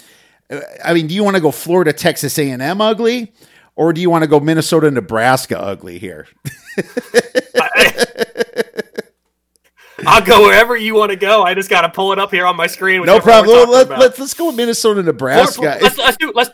[0.85, 3.33] I mean, do you want to go Florida, Texas A&M ugly,
[3.75, 6.27] or do you want to go Minnesota, Nebraska ugly here?
[10.05, 11.41] I'll go wherever you want to go.
[11.41, 13.03] I just got to pull it up here on my screen.
[13.05, 13.71] No problem.
[13.71, 15.79] Let, us let's, let's go Minnesota, Nebraska.
[15.81, 16.51] Let's, let's do let's.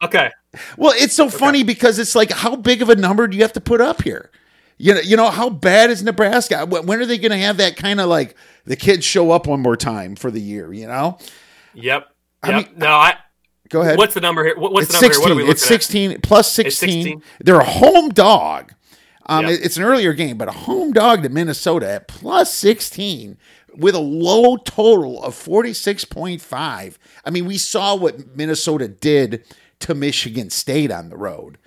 [0.00, 0.30] Okay.
[0.76, 1.36] Well, it's so okay.
[1.36, 4.02] funny because it's like, how big of a number do you have to put up
[4.02, 4.30] here?
[4.78, 6.66] You know, you know how bad is Nebraska?
[6.66, 9.60] When are they going to have that kind of like the kids show up one
[9.60, 10.72] more time for the year?
[10.72, 11.18] You know.
[11.74, 12.08] Yep.
[12.42, 12.68] I yep.
[12.68, 13.16] mean, no, I
[13.68, 13.98] Go ahead.
[13.98, 14.56] What's the number here?
[14.56, 15.38] What's it's the number 16.
[15.38, 15.50] here?
[15.50, 17.04] it's 16 plus 16.
[17.04, 17.22] 16.
[17.40, 18.72] They're a home dog.
[19.26, 19.58] Um, yep.
[19.62, 23.38] It's an earlier game, but a home dog to Minnesota at plus 16
[23.74, 26.96] with a low total of 46.5.
[27.24, 29.44] I mean, we saw what Minnesota did
[29.80, 31.58] to Michigan State on the road.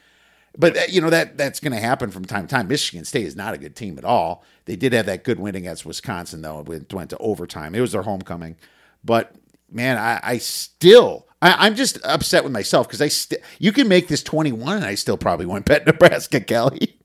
[0.59, 2.67] But that, you know that that's going to happen from time to time.
[2.67, 4.43] Michigan State is not a good team at all.
[4.65, 6.59] They did have that good win against Wisconsin though.
[6.69, 7.73] It went to overtime.
[7.73, 8.57] It was their homecoming.
[9.03, 9.33] But
[9.71, 13.87] man, I, I still I, am just upset with myself because I still you can
[13.87, 16.99] make this 21 and I still probably won't bet Nebraska, Kelley.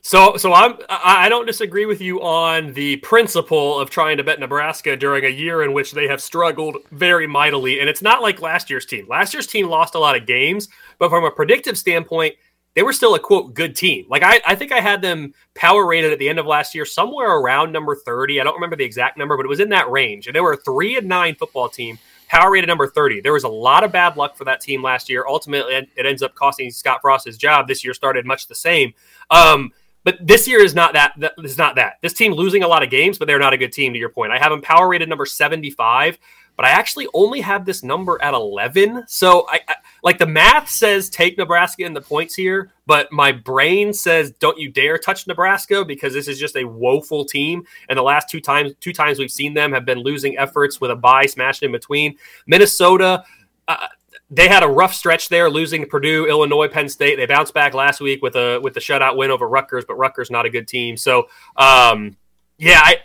[0.00, 4.40] So, so I'm I don't disagree with you on the principle of trying to bet
[4.40, 8.40] Nebraska during a year in which they have struggled very mightily, and it's not like
[8.40, 9.06] last year's team.
[9.08, 10.68] Last year's team lost a lot of games,
[10.98, 12.36] but from a predictive standpoint,
[12.78, 14.06] they were still a quote good team.
[14.08, 16.84] Like I, I think I had them power rated at the end of last year
[16.84, 18.40] somewhere around number 30.
[18.40, 20.28] I don't remember the exact number, but it was in that range.
[20.28, 21.98] And they were a three and nine football team
[22.28, 23.22] Power rated number 30.
[23.22, 25.24] There was a lot of bad luck for that team last year.
[25.26, 27.66] Ultimately, it ends up costing Scott Frost his job.
[27.66, 28.92] This year started much the same.
[29.30, 29.72] Um,
[30.04, 31.14] but this year is not that.
[31.18, 31.94] This is not that.
[32.02, 33.94] This team losing a lot of games, but they're not a good team.
[33.94, 36.18] To your point, I have them power rated number 75,
[36.58, 39.04] but I actually only have this number at 11.
[39.06, 43.30] So I, I like the math says take Nebraska in the points here, but my
[43.30, 47.64] brain says don't you dare touch Nebraska because this is just a woeful team.
[47.88, 50.90] And the last two times, two times we've seen them have been losing efforts with
[50.90, 52.16] a bye smashed in between.
[52.48, 53.22] Minnesota.
[53.68, 53.86] Uh,
[54.30, 57.16] they had a rough stretch there, losing Purdue, Illinois, Penn State.
[57.16, 60.30] They bounced back last week with a with the shutout win over Rutgers, but Rutgers
[60.30, 60.98] not a good team.
[60.98, 62.16] So, um,
[62.58, 62.96] yeah, I,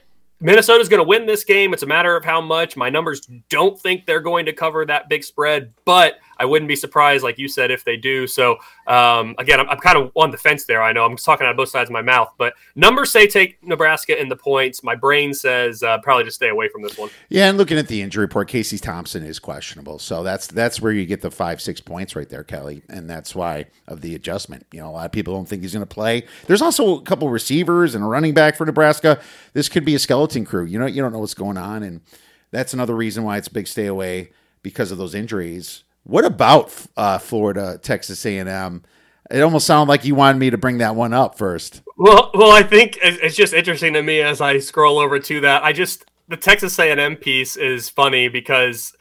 [0.44, 1.74] Minnesota's going to win this game.
[1.74, 2.76] It's a matter of how much.
[2.76, 6.76] My numbers don't think they're going to cover that big spread, but I wouldn't be
[6.76, 8.28] surprised, like you said, if they do.
[8.28, 10.84] So, um, again, I'm, I'm, kind of on the fence there.
[10.84, 13.66] I know I'm talking out of both sides of my mouth, but numbers say take
[13.66, 14.84] Nebraska in the points.
[14.84, 17.10] My brain says uh, probably just stay away from this one.
[17.30, 20.92] Yeah, and looking at the injury report, Casey Thompson is questionable, so that's that's where
[20.92, 24.66] you get the five six points right there, Kelley, and that's why of the adjustment.
[24.74, 26.26] You know, a lot of people don't think he's going to play.
[26.48, 29.22] There's also a couple receivers and a running back for Nebraska.
[29.54, 30.66] This could be a skeleton crew.
[30.66, 32.02] You know, you don't know what's going on, and
[32.52, 35.84] that's another reason why it's a big stay away because of those injuries.
[36.04, 38.84] What about uh, Florida, Texas A&M?
[39.32, 41.82] It almost sounded like you wanted me to bring that one up first.
[41.98, 45.64] Well, well, I think it's just interesting to me as I scroll over to that.
[45.64, 48.94] I just the Texas A&M piece is funny because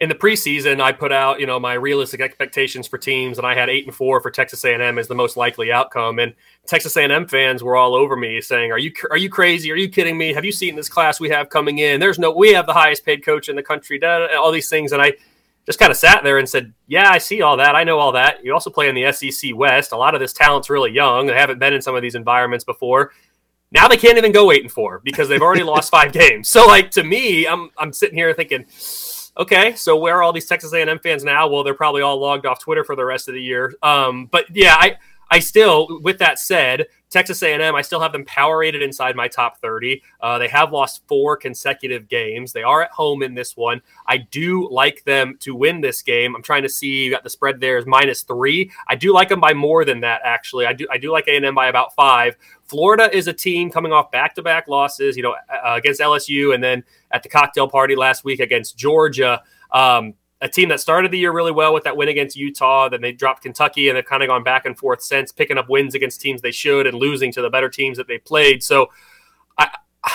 [0.00, 3.54] in the preseason I put out you know my realistic expectations for teams, and I
[3.54, 6.18] had eight and four for Texas A&M as the most likely outcome.
[6.18, 6.34] And
[6.66, 9.72] Texas A&M fans were all over me saying, "Are you are you crazy?
[9.72, 10.34] Are you kidding me?
[10.34, 12.00] Have you seen this class we have coming in?
[12.00, 15.00] There's no we have the highest paid coach in the country." All these things, and
[15.00, 15.14] I
[15.66, 17.74] just kind of sat there and said, Yeah, I see all that.
[17.74, 18.44] I know all that.
[18.44, 19.92] You also play in the SEC West.
[19.92, 21.26] A lot of this talent's really young.
[21.26, 23.12] They haven't been in some of these environments before.
[23.72, 26.48] Now they can't even go eight and four because they've already lost five games.
[26.48, 28.66] So, like to me, I'm I'm sitting here thinking,
[29.36, 31.48] okay, so where are all these Texas A&M fans now?
[31.48, 33.74] Well, they're probably all logged off Twitter for the rest of the year.
[33.82, 34.96] Um, but yeah, I
[35.30, 39.28] I still, with that said, Texas A&M, I still have them power rated inside my
[39.28, 40.02] top 30.
[40.20, 42.52] Uh, they have lost four consecutive games.
[42.52, 43.80] They are at home in this one.
[44.06, 46.34] I do like them to win this game.
[46.34, 47.04] I'm trying to see.
[47.04, 48.70] You got the spread there is minus three.
[48.88, 50.20] I do like them by more than that.
[50.24, 50.86] Actually, I do.
[50.90, 52.36] I do like A&M by about five.
[52.64, 55.16] Florida is a team coming off back-to-back losses.
[55.16, 59.42] You know, uh, against LSU and then at the cocktail party last week against Georgia.
[59.72, 62.88] Um, a team that started the year really well with that win against Utah.
[62.88, 65.68] Then they dropped Kentucky, and they've kind of gone back and forth since, picking up
[65.68, 68.62] wins against teams they should and losing to the better teams that they played.
[68.62, 68.90] So,
[69.58, 69.68] I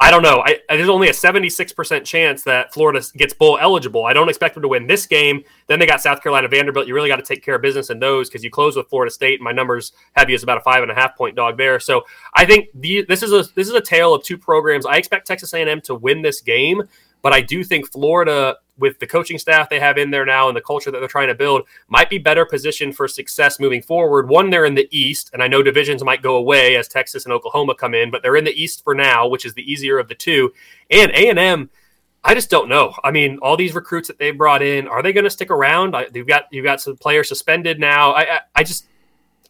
[0.00, 0.44] I don't know.
[0.46, 4.04] I, there's only a 76% chance that Florida gets bowl eligible.
[4.04, 5.42] I don't expect them to win this game.
[5.66, 6.86] Then they got South Carolina, Vanderbilt.
[6.86, 9.10] You really got to take care of business in those because you close with Florida
[9.10, 9.40] State.
[9.40, 11.80] And my numbers have you as about a five and a half point dog there.
[11.80, 14.86] So I think the, this is a this is a tale of two programs.
[14.86, 16.84] I expect Texas A&M to win this game,
[17.22, 20.56] but I do think Florida with the coaching staff they have in there now and
[20.56, 24.28] the culture that they're trying to build, might be better positioned for success moving forward.
[24.28, 27.32] One, they're in the East, and I know divisions might go away as Texas and
[27.32, 30.08] Oklahoma come in, but they're in the East for now, which is the easier of
[30.08, 30.52] the two.
[30.90, 31.70] And A and M,
[32.24, 32.94] I just don't know.
[33.04, 35.96] I mean, all these recruits that they brought in, are they going to stick around?
[35.96, 38.12] I, you've got you've got some players suspended now.
[38.12, 38.86] I, I, I just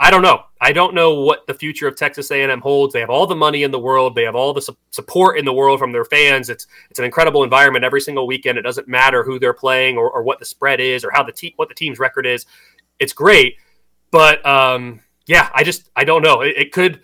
[0.00, 0.44] I don't know.
[0.60, 2.92] I don't know what the future of Texas A&M holds.
[2.92, 4.14] They have all the money in the world.
[4.14, 6.50] They have all the su- support in the world from their fans.
[6.50, 8.58] It's it's an incredible environment every single weekend.
[8.58, 11.52] It doesn't matter who they're playing or, or what the spread is or how the
[11.56, 12.46] what the team's record is.
[13.00, 13.56] It's great,
[14.12, 16.42] but um, yeah, I just I don't know.
[16.42, 17.00] It, it could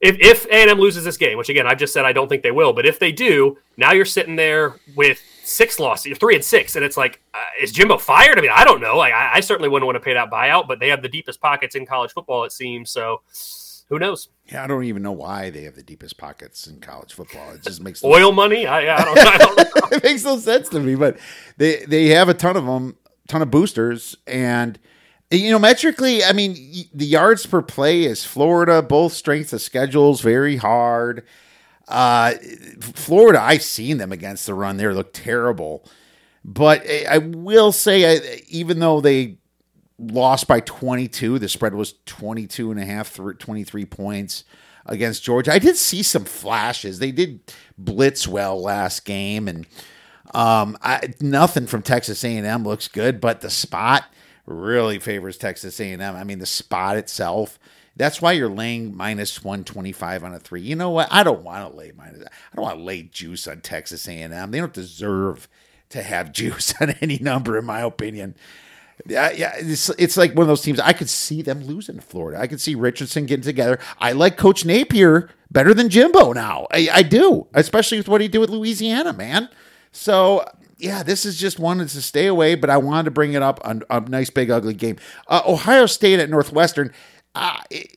[0.00, 2.50] if if A&M loses this game, which again I've just said I don't think they
[2.50, 6.76] will, but if they do, now you're sitting there with six losses, three and six,
[6.76, 8.38] and it's like, uh, is Jimbo fired?
[8.38, 8.96] I mean, I don't know.
[8.96, 11.40] Like, I, I, certainly wouldn't want to pay that buyout, but they have the deepest
[11.40, 12.90] pockets in college football, it seems.
[12.90, 13.22] So,
[13.88, 14.28] who knows?
[14.46, 17.52] Yeah, I don't even know why they have the deepest pockets in college football.
[17.52, 18.66] It just makes oil money.
[18.66, 19.18] I, I don't.
[19.18, 19.64] I don't know.
[19.92, 21.18] it makes no sense to me, but
[21.56, 22.96] they they have a ton of them,
[23.28, 24.78] ton of boosters, and
[25.30, 26.54] you know, metrically, I mean,
[26.94, 28.82] the yards per play is Florida.
[28.82, 31.24] Both strengths of schedules very hard.
[31.88, 32.34] Uh,
[32.80, 34.76] Florida, I've seen them against the run.
[34.76, 35.84] They look terrible.
[36.44, 39.38] But I will say, even though they
[39.98, 44.44] lost by 22, the spread was 22 and a half, 23 points
[44.86, 45.52] against Georgia.
[45.52, 46.98] I did see some flashes.
[46.98, 47.40] They did
[47.76, 49.66] blitz well last game, and
[50.32, 53.20] um, I, nothing from Texas A&M looks good.
[53.20, 54.04] But the spot
[54.46, 56.00] really favors Texas A&M.
[56.00, 57.58] I mean, the spot itself
[57.98, 60.62] that's why you're laying minus 125 on a three.
[60.62, 61.08] You know what?
[61.10, 62.22] I don't want to lay minus.
[62.22, 64.50] I don't want to lay juice on Texas A&M.
[64.50, 65.48] They don't deserve
[65.90, 68.36] to have juice on any number, in my opinion.
[69.06, 70.80] Yeah, yeah, it's, it's like one of those teams.
[70.80, 72.40] I could see them losing to Florida.
[72.40, 73.78] I could see Richardson getting together.
[73.98, 76.66] I like Coach Napier better than Jimbo now.
[76.70, 79.48] I, I do, especially with what he did with Louisiana, man.
[79.92, 80.44] So
[80.78, 83.60] yeah, this is just one to stay away, but I wanted to bring it up
[83.64, 84.96] on a nice big ugly game.
[85.26, 86.92] Uh, Ohio State at Northwestern.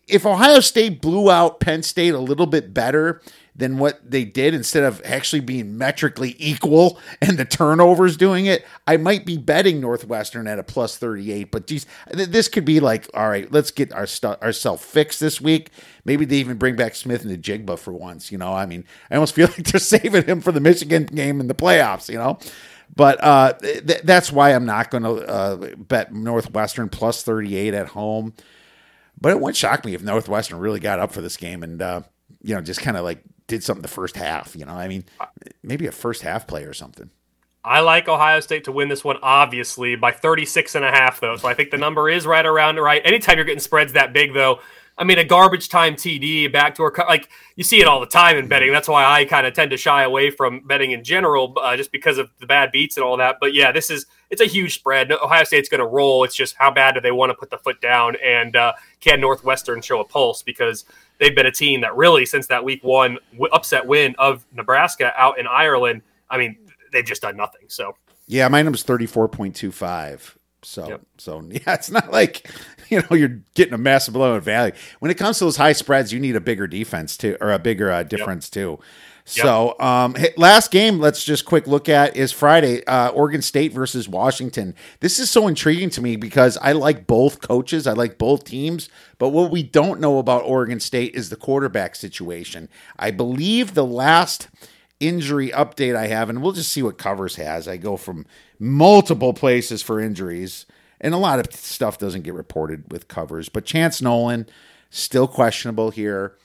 [0.07, 3.21] If Ohio State blew out Penn State a little bit better
[3.55, 8.65] than what they did instead of actually being metrically equal and the turnovers doing it,
[8.87, 11.51] I might be betting Northwestern at a plus 38.
[11.51, 15.41] But geez, this could be like, all right, let's get our stu- ourselves fixed this
[15.41, 15.69] week.
[16.05, 18.31] Maybe they even bring back Smith-Njigba for once.
[18.31, 21.39] You know, I mean, I almost feel like they're saving him for the Michigan game
[21.39, 22.39] in the playoffs, you know?
[22.95, 27.87] But uh, th- that's why I'm not going to uh, bet Northwestern plus 38 at
[27.87, 28.33] home.
[29.19, 32.01] But it wouldn't shock me if Northwestern really got up for this game and, uh,
[32.41, 34.55] you know, just kind of like did something the first half.
[34.55, 35.05] You know, I mean,
[35.63, 37.09] maybe a first half play or something.
[37.63, 41.35] I like Ohio State to win this one, obviously, by 36 and a half, though.
[41.37, 43.01] So I think the number is right around right.
[43.05, 44.59] Anytime you're getting spreads that big, though,
[44.97, 48.47] I mean, a garbage time TD, backdoor, like you see it all the time in
[48.47, 48.71] betting.
[48.71, 51.91] That's why I kind of tend to shy away from betting in general, uh, just
[51.91, 53.37] because of the bad beats and all that.
[53.39, 55.11] But yeah, this is it's a huge spread.
[55.11, 56.23] Ohio State's going to roll.
[56.23, 59.19] It's just how bad do they want to put the foot down, and uh, can
[59.19, 60.85] Northwestern show a pulse because
[61.19, 63.17] they've been a team that really since that week one
[63.53, 66.01] upset win of Nebraska out in Ireland.
[66.29, 66.57] I mean,
[66.91, 67.63] they've just done nothing.
[67.67, 67.95] So
[68.27, 70.37] yeah, my number's thirty four point two five.
[70.63, 71.01] So yep.
[71.17, 72.49] so yeah, it's not like
[73.01, 74.73] you know you're getting a massive blow at value.
[74.99, 77.59] When it comes to those high spreads, you need a bigger defense too, or a
[77.59, 78.53] bigger uh, difference yep.
[78.53, 78.79] too.
[79.23, 84.09] So um, last game, let's just quick look at is Friday, uh, Oregon State versus
[84.09, 84.75] Washington.
[84.99, 88.89] This is so intriguing to me because I like both coaches, I like both teams,
[89.19, 92.67] but what we don't know about Oregon State is the quarterback situation.
[92.99, 94.49] I believe the last
[94.99, 97.67] injury update I have, and we'll just see what covers has.
[97.67, 98.25] I go from
[98.59, 100.65] multiple places for injuries,
[101.01, 103.49] and a lot of stuff doesn't get reported with covers.
[103.49, 104.47] But Chance Nolan
[104.89, 106.37] still questionable here.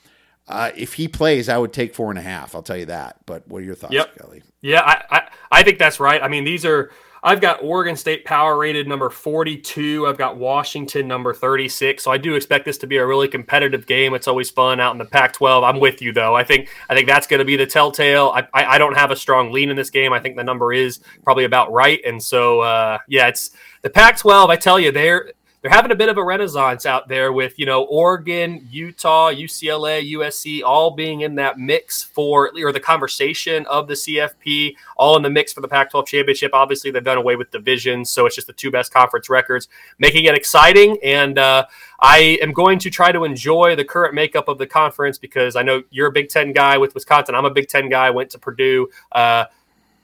[0.47, 2.55] Uh, if he plays, I would take four and a half.
[2.55, 3.17] I'll tell you that.
[3.25, 4.17] But what are your thoughts, yep.
[4.17, 4.43] Kelley?
[4.61, 6.21] Yeah, I, I, I think that's right.
[6.21, 6.91] I mean, these are
[7.23, 10.07] I've got Oregon State power rated number 42.
[10.07, 12.03] I've got Washington number 36.
[12.03, 14.13] So I do expect this to be a really competitive game.
[14.13, 15.67] It's always fun out in the Pac-12.
[15.67, 16.35] I'm with you though.
[16.35, 18.31] I think I think that's going to be the telltale.
[18.35, 20.13] I, I, I don't have a strong lean in this game.
[20.13, 21.99] I think the number is probably about right.
[22.05, 24.49] And so uh, yeah, it's the Pac-12.
[24.49, 25.31] I tell you, they're
[25.61, 30.11] they're having a bit of a renaissance out there with you know Oregon, Utah, UCLA,
[30.13, 35.23] USC all being in that mix for or the conversation of the CFP, all in
[35.23, 36.51] the mix for the Pac-12 championship.
[36.53, 39.67] Obviously, they've done away with divisions, so it's just the two best conference records,
[39.97, 40.97] making it exciting.
[41.03, 41.65] And uh,
[41.99, 45.63] I am going to try to enjoy the current makeup of the conference because I
[45.63, 47.33] know you're a Big Ten guy with Wisconsin.
[47.33, 48.11] I'm a Big Ten guy.
[48.11, 48.89] Went to Purdue.
[49.11, 49.45] Uh,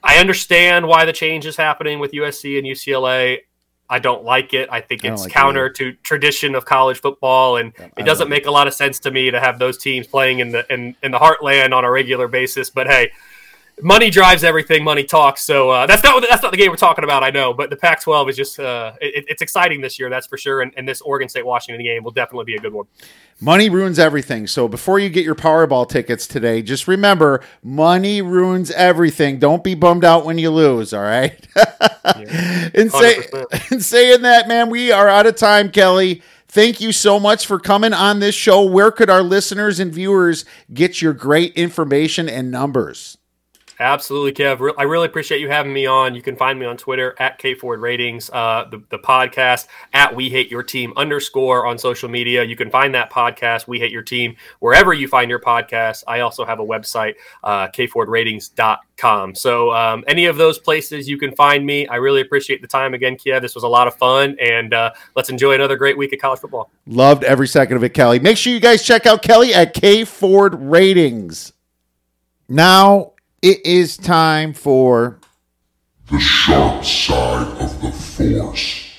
[0.04, 3.40] I understand why the change is happening with USC and UCLA.
[3.90, 4.70] I don't like it.
[4.72, 5.76] I think it's I like counter it.
[5.76, 8.48] to tradition of college football, and yeah, it doesn't make it.
[8.48, 11.12] a lot of sense to me to have those teams playing in the in, in
[11.12, 12.70] the heartland on a regular basis.
[12.70, 13.12] But hey,
[13.82, 14.84] money drives everything.
[14.84, 15.44] Money talks.
[15.44, 17.24] So uh, that's not that's not the game we're talking about.
[17.24, 20.10] I know, but the Pac-12 is just uh, it, it's exciting this year.
[20.10, 20.62] That's for sure.
[20.62, 22.86] And, and this Oregon State Washington game will definitely be a good one.
[23.42, 24.48] Money ruins everything.
[24.48, 29.40] So before you get your Powerball tickets today, just remember money ruins everything.
[29.40, 30.94] Don't be bummed out when you lose.
[30.94, 31.46] All right.
[31.56, 33.18] yeah, and say
[33.72, 36.22] and saying that, man, we are out of time, Kelley.
[36.48, 38.64] Thank you so much for coming on this show.
[38.64, 43.18] Where could our listeners and viewers get your great information and numbers?
[43.80, 44.74] Absolutely, Kev.
[44.78, 46.14] I really appreciate you having me on.
[46.16, 50.16] You can find me on Twitter at K Ford Ratings, uh, the, the podcast at
[50.16, 52.44] We Hate Your Team underscore on social media.
[52.44, 56.04] You can find that podcast, We Hate Your Team, wherever you find your podcast.
[56.08, 59.36] I also have a website, uh, kfordratings.com.
[59.36, 61.88] So um, any of those places you can find me.
[61.88, 63.42] I really appreciate the time again, Kev.
[63.42, 66.40] This was a lot of fun, and uh, let's enjoy another great week of college
[66.40, 66.70] football.
[66.86, 68.20] Loved every second of it, Kelley.
[68.20, 71.54] Make sure you guys check out Kelley at K Ford Ratings.
[72.48, 73.13] Now
[73.44, 75.20] it is time for
[76.10, 78.90] the sharp side of the force.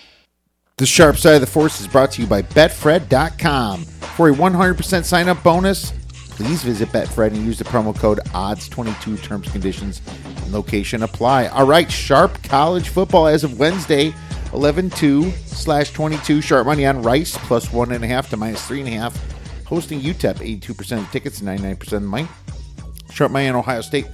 [0.77, 3.85] The sharp side of the force is brought to you by betfred.com.
[3.85, 5.93] For a 100% sign up bonus,
[6.31, 11.47] please visit Betfred and use the promo code ODDS22 terms, conditions, and location apply.
[11.47, 14.13] All right, sharp college football as of Wednesday,
[14.53, 16.43] 11 2 slash 22.
[16.43, 19.17] Sharp money on Rice plus 1.5 to minus 3.5.
[19.65, 22.29] Hosting UTEP, 82% of tickets, 99% of money.
[23.11, 24.07] Sharp money on Ohio State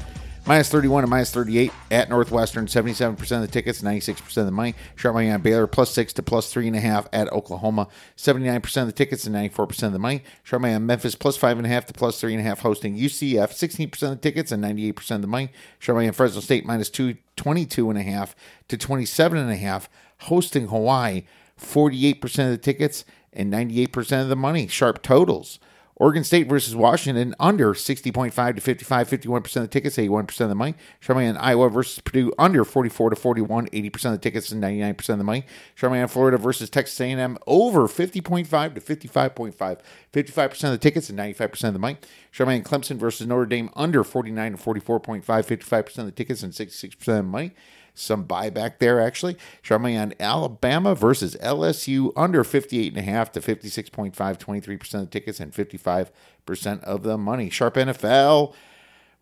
[0.46, 4.74] Minus 31 and minus 38 at Northwestern, 77% of the tickets, 96% of the money.
[4.96, 9.26] Sharp money on Baylor, plus 6 to plus 3.5 at Oklahoma, 79% of the tickets
[9.26, 10.24] and 94% of the money.
[10.42, 14.50] Sharp money on Memphis, plus 5.5 to plus 3.5 hosting UCF, 16% of the tickets
[14.50, 15.50] and 98% of the money.
[15.78, 18.34] Sharp money on Fresno State, minus 2, 22.5
[18.68, 19.88] to 27.5
[20.22, 21.22] hosting Hawaii,
[21.60, 24.66] 48% of the tickets and 98% of the money.
[24.66, 25.60] Sharp totals.
[26.00, 30.54] Oregon State versus Washington under 60.5 to 55, 51% of the tickets, 81% of the
[30.54, 30.74] money.
[30.98, 35.18] Charmaine Iowa versus Purdue under 44 to 41, 80% of the tickets and 99% of
[35.18, 35.44] the money.
[35.78, 41.64] Charmaine Florida versus Texas A&M over 50.5 to 55.5, 55% of the tickets and 95%
[41.64, 41.98] of the money.
[42.32, 46.94] Charmaine Clemson versus Notre Dame under 49 to 44.5, 55% of the tickets and 66%
[46.94, 47.52] of the money
[47.94, 49.36] some buyback there actually.
[49.62, 56.82] Charmaine on Alabama versus LSU under 58.5 to 56.5, 23% of the tickets and 55%
[56.84, 57.50] of the money.
[57.50, 58.54] Sharp NFL.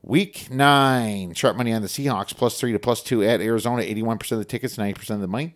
[0.00, 4.30] Week nine, sharp money on the Seahawks, plus three to plus two at Arizona, 81%
[4.30, 5.54] of the tickets, 90% of the money.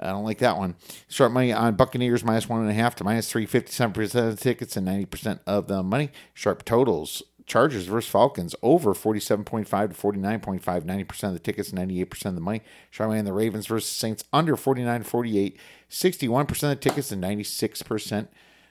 [0.00, 0.74] I don't like that one.
[1.08, 4.42] Sharp money on Buccaneers, minus one and a half to minus three, 57% of the
[4.42, 6.10] tickets and 90% of the money.
[6.32, 12.34] Sharp totals, Chargers versus Falcons over 47.5 to 49.5, 90% of the tickets, 98% of
[12.34, 12.62] the money.
[12.92, 15.58] Charmaine and the Ravens versus Saints under 49 48,
[15.90, 18.28] 61% of the tickets and 96%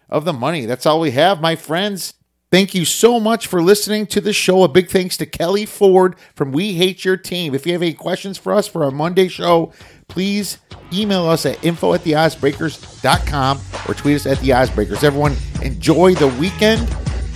[0.10, 0.66] of the money.
[0.66, 2.16] That's all we have, my friends.
[2.54, 4.64] Thank you so much for listening to the show.
[4.64, 7.56] A big thanks to Kelley Ford from We Hate Your Team.
[7.56, 9.74] If you have any questions for us for our Monday show,
[10.08, 10.60] please
[10.94, 15.04] email us at info at theoddsbreakers.com or tweet us at the Oddsbreakers.
[15.04, 16.88] Everyone, enjoy the weekend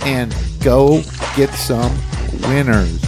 [0.01, 1.01] and go
[1.35, 1.91] get some
[2.49, 3.03] winners.